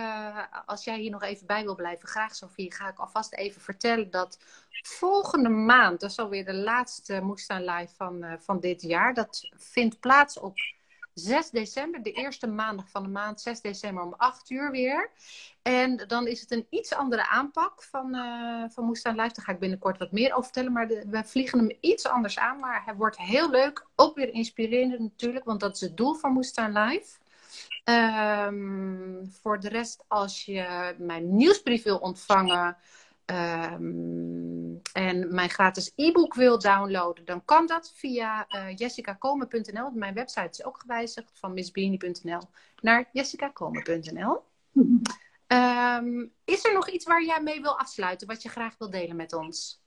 [0.66, 4.12] als jij hier nog even bij wil blijven, graag Sofie, ga ik alvast even vertellen
[4.12, 4.40] dat
[4.82, 9.50] volgende maand, dat is alweer de laatste Moestaan Live van, eh, van dit jaar, dat
[9.58, 10.58] vindt plaats op
[11.16, 15.12] 6 december, de eerste maandag van de maand, 6 december om 8 uur weer.
[15.62, 19.34] En dan is het een iets andere aanpak van, eh van Moestaan Live.
[19.34, 20.72] Daar ga ik binnenkort wat meer over vertellen.
[20.72, 22.60] Maar we vliegen hem iets anders aan.
[22.60, 23.86] Maar hij wordt heel leuk.
[23.96, 25.46] Ook weer inspirerend natuurlijk.
[25.46, 27.18] Want dat is het doel van Moestaan Live.
[27.84, 32.78] Ehm, voor de rest, als je mijn nieuwsbrief wil ontvangen.
[33.26, 39.92] Ehm, en mijn gratis e-book wil downloaden, dan kan dat via eh jessicakomen.nl.
[39.94, 42.42] Mijn website is ook gewijzigd van missbeanie.nl
[42.82, 44.42] naar jessicakomen.nl.
[45.48, 49.16] Ehm, is er nog iets waar jij mee wil afsluiten, wat je graag wil delen
[49.16, 49.84] met ons?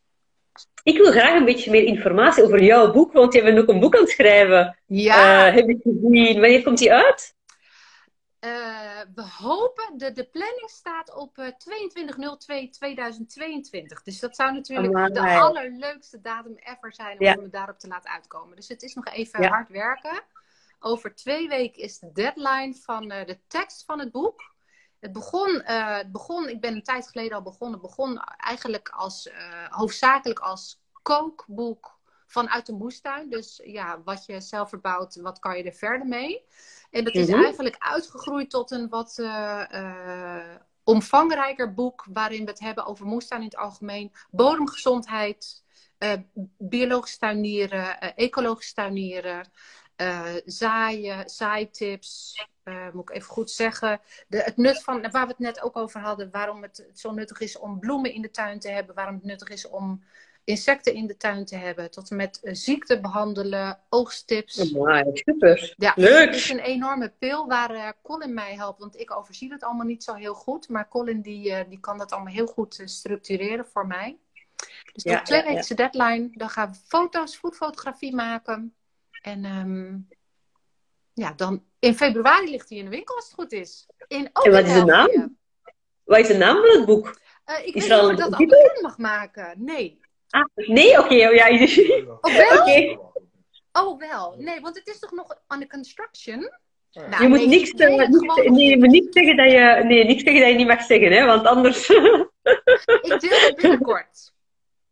[0.82, 3.80] Ik wil graag een beetje meer informatie over jouw boek, want je bent ook een
[3.80, 4.78] boek aan het schrijven.
[4.86, 6.41] Ja, Eh, heb ik gezien.
[6.41, 7.34] Wanneer komt die uit?
[9.01, 11.51] Eh, we hopen, de, de planning staat op eh 22.02.2022.
[14.05, 17.35] Dus dat zou natuurlijk de allerleukste datum ever zijn om Ja.
[17.37, 18.57] me daarop te laten uitkomen.
[18.57, 19.49] Dus het is nog even Ja.
[19.49, 20.23] hard werken.
[20.81, 24.57] Over twee weken is de deadline van eh, de tekst van het boek.
[24.99, 27.79] Het begon, het begon, ik ben een tijd geleden al begonnen.
[27.81, 29.31] Het begon eigenlijk als,
[29.69, 31.98] hoofdzakelijk als kookboek
[32.29, 33.31] vanuit de moestuin.
[33.31, 36.45] Dus ja, wat je zelf verbouwt, wat kan je er verder mee?
[36.91, 37.43] En dat is Mhm.
[37.43, 42.07] eigenlijk uitgegroeid tot een wat eh, eh, omvangrijker boek.
[42.12, 44.12] Waarin we het hebben over moestuin in het algemeen.
[44.31, 45.64] Bodemgezondheid,
[45.99, 46.12] eh,
[46.59, 49.51] biologisch tuinieren, ecologisch tuinieren.
[50.45, 52.47] zaaien, zaaitips.
[52.93, 54.01] moet ik even goed zeggen.
[54.29, 57.41] De, het nut van, waar we het net ook over hadden, waarom het zo nuttig
[57.41, 60.03] is om bloemen in de tuin te hebben, waarom het nuttig is om
[60.49, 64.75] insecten in de tuin te hebben, tot en met eh, ziekte behandelen, oogsttips.
[64.75, 65.75] Amai, super.
[65.77, 66.27] Ja, Leuk.
[66.27, 69.87] het is een enorme pil waar eh, Colin mij helpt, want ik overzie het allemaal
[69.87, 73.67] niet zo heel goed, maar Colin die, eh, die kan dat allemaal heel goed structureren
[73.67, 74.19] voor mij.
[74.93, 78.75] Dus Ja, tot twee ja, weken de deadline, dan gaan we foto's, voetfotografie maken.
[79.23, 79.97] En ehm,
[81.13, 83.87] ja, dan in februari ligt hij in de winkel als het goed is.
[84.07, 85.37] In, En wat is de naam?
[86.05, 87.21] Wat is de naam van het boek?
[87.45, 89.65] Eh, ik Is weet niet of ik dat al bekend mag maken.
[89.65, 90.01] Nee.
[90.31, 91.14] Ah, nee, oké.
[91.29, 91.49] oh, ja,
[92.20, 93.07] Oh, wel?
[93.72, 94.35] Oh, wel.
[94.39, 96.51] Nee, want het is toch nog on the construction?
[96.93, 100.22] Nou, je moet nee, niks, gewoon nee, je moet niks zeggen dat je, nee, niks
[100.22, 101.89] zeggen dat je niet mag zeggen, hè, want anders.
[101.89, 104.33] Ik deel het binnenkort.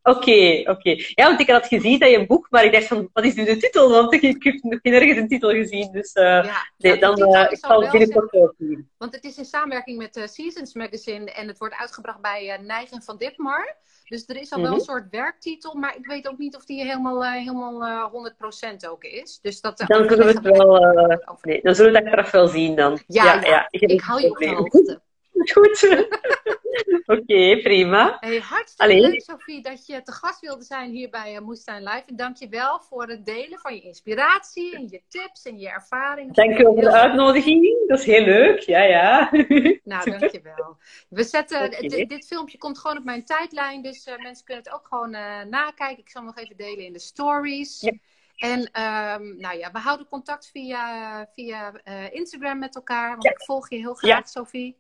[0.07, 0.91] Oké, oké.
[1.15, 3.35] Ja, want ik had gezien dat je een boek, maar ik dacht van, wat is
[3.35, 3.91] nu de titel?
[3.91, 7.17] Want ik, ik heb nog geen ergens een titel gezien, dus eh, Ja, nee, dan
[7.19, 8.91] eh, ik al zal het binnenkort wel zien.
[8.99, 12.59] Want het is in samenwerking met de Seasons Magazine en het wordt uitgebracht bij eh
[12.61, 13.77] Nijgen van Ditmar.
[14.09, 14.79] Dus er is al wel Mhm.
[14.79, 18.89] een soort werktitel, maar ik weet ook niet of die helemaal, eh, helemaal eh 100%
[18.89, 19.39] ook is.
[19.43, 22.31] Dus dat, eh, Dan zullen we het wel, eh, nee, dan zullen we het achteraf
[22.31, 22.99] wel zien dan.
[23.07, 25.01] Ja, ja, Ik hou je op de hoogte.
[25.45, 26.07] Goed.
[27.07, 28.17] Oké, prima.
[28.21, 29.01] Hey, hartstikke Allee.
[29.11, 32.03] leuk, Sophie, dat je te gast wilde zijn hier bij uh, Moestuin Live.
[32.07, 35.69] En dank je wel voor het delen van je inspiratie en je tips en je
[35.69, 36.35] ervaringen.
[36.35, 37.89] Dank je wel voor de uitnodiging.
[37.89, 38.61] Dat is heel leuk.
[38.61, 39.31] Ja, ja.
[39.85, 40.77] Nou, dank je wel.
[41.09, 41.71] We zetten,
[42.09, 45.43] dit, filmpje komt gewoon op mijn tijdlijn, dus eh, mensen kunnen het ook gewoon eh,
[45.43, 45.99] nakijken.
[45.99, 47.81] Ik zal hem nog even delen in de stories.
[47.81, 47.93] Ja.
[48.37, 53.31] En ehm, nou ja, we houden contact via, via eh, Instagram met elkaar, want Ja.
[53.31, 54.77] ik volg je heel graag, Sophie.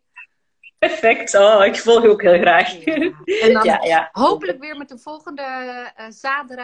[0.78, 1.34] Perfect.
[1.34, 2.84] Oh, ik volg je ook heel graag.
[2.84, 2.94] Ja.
[2.94, 4.08] En dan Ja, ja.
[4.12, 5.42] hopelijk weer met de volgende
[5.98, 6.12] uh,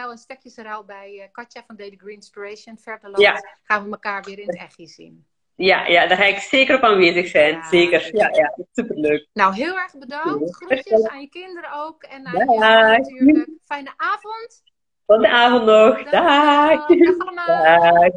[0.09, 2.77] en stekjesruil bij uh, Katja van Daily Green Inspiration.
[2.77, 3.43] Verderland Ja.
[3.63, 5.25] gaan we elkaar weer in het echt zien.
[5.55, 7.63] Ja, ja, daar ga ik zeker op aanwezig zijn.
[7.63, 8.15] Zeker.
[8.15, 8.55] Ja, ja.
[8.71, 9.27] Superleuk.
[9.33, 10.55] Nou, heel erg bedankt.
[10.55, 12.03] Groetjes aan je kinderen ook.
[12.03, 13.49] En aan jou natuurlijk.
[13.65, 14.63] Fijne avond.
[15.05, 16.03] De avond nog.
[16.03, 16.87] Dag.
[16.87, 17.91] Dag allemaal.
[17.91, 18.11] Dag.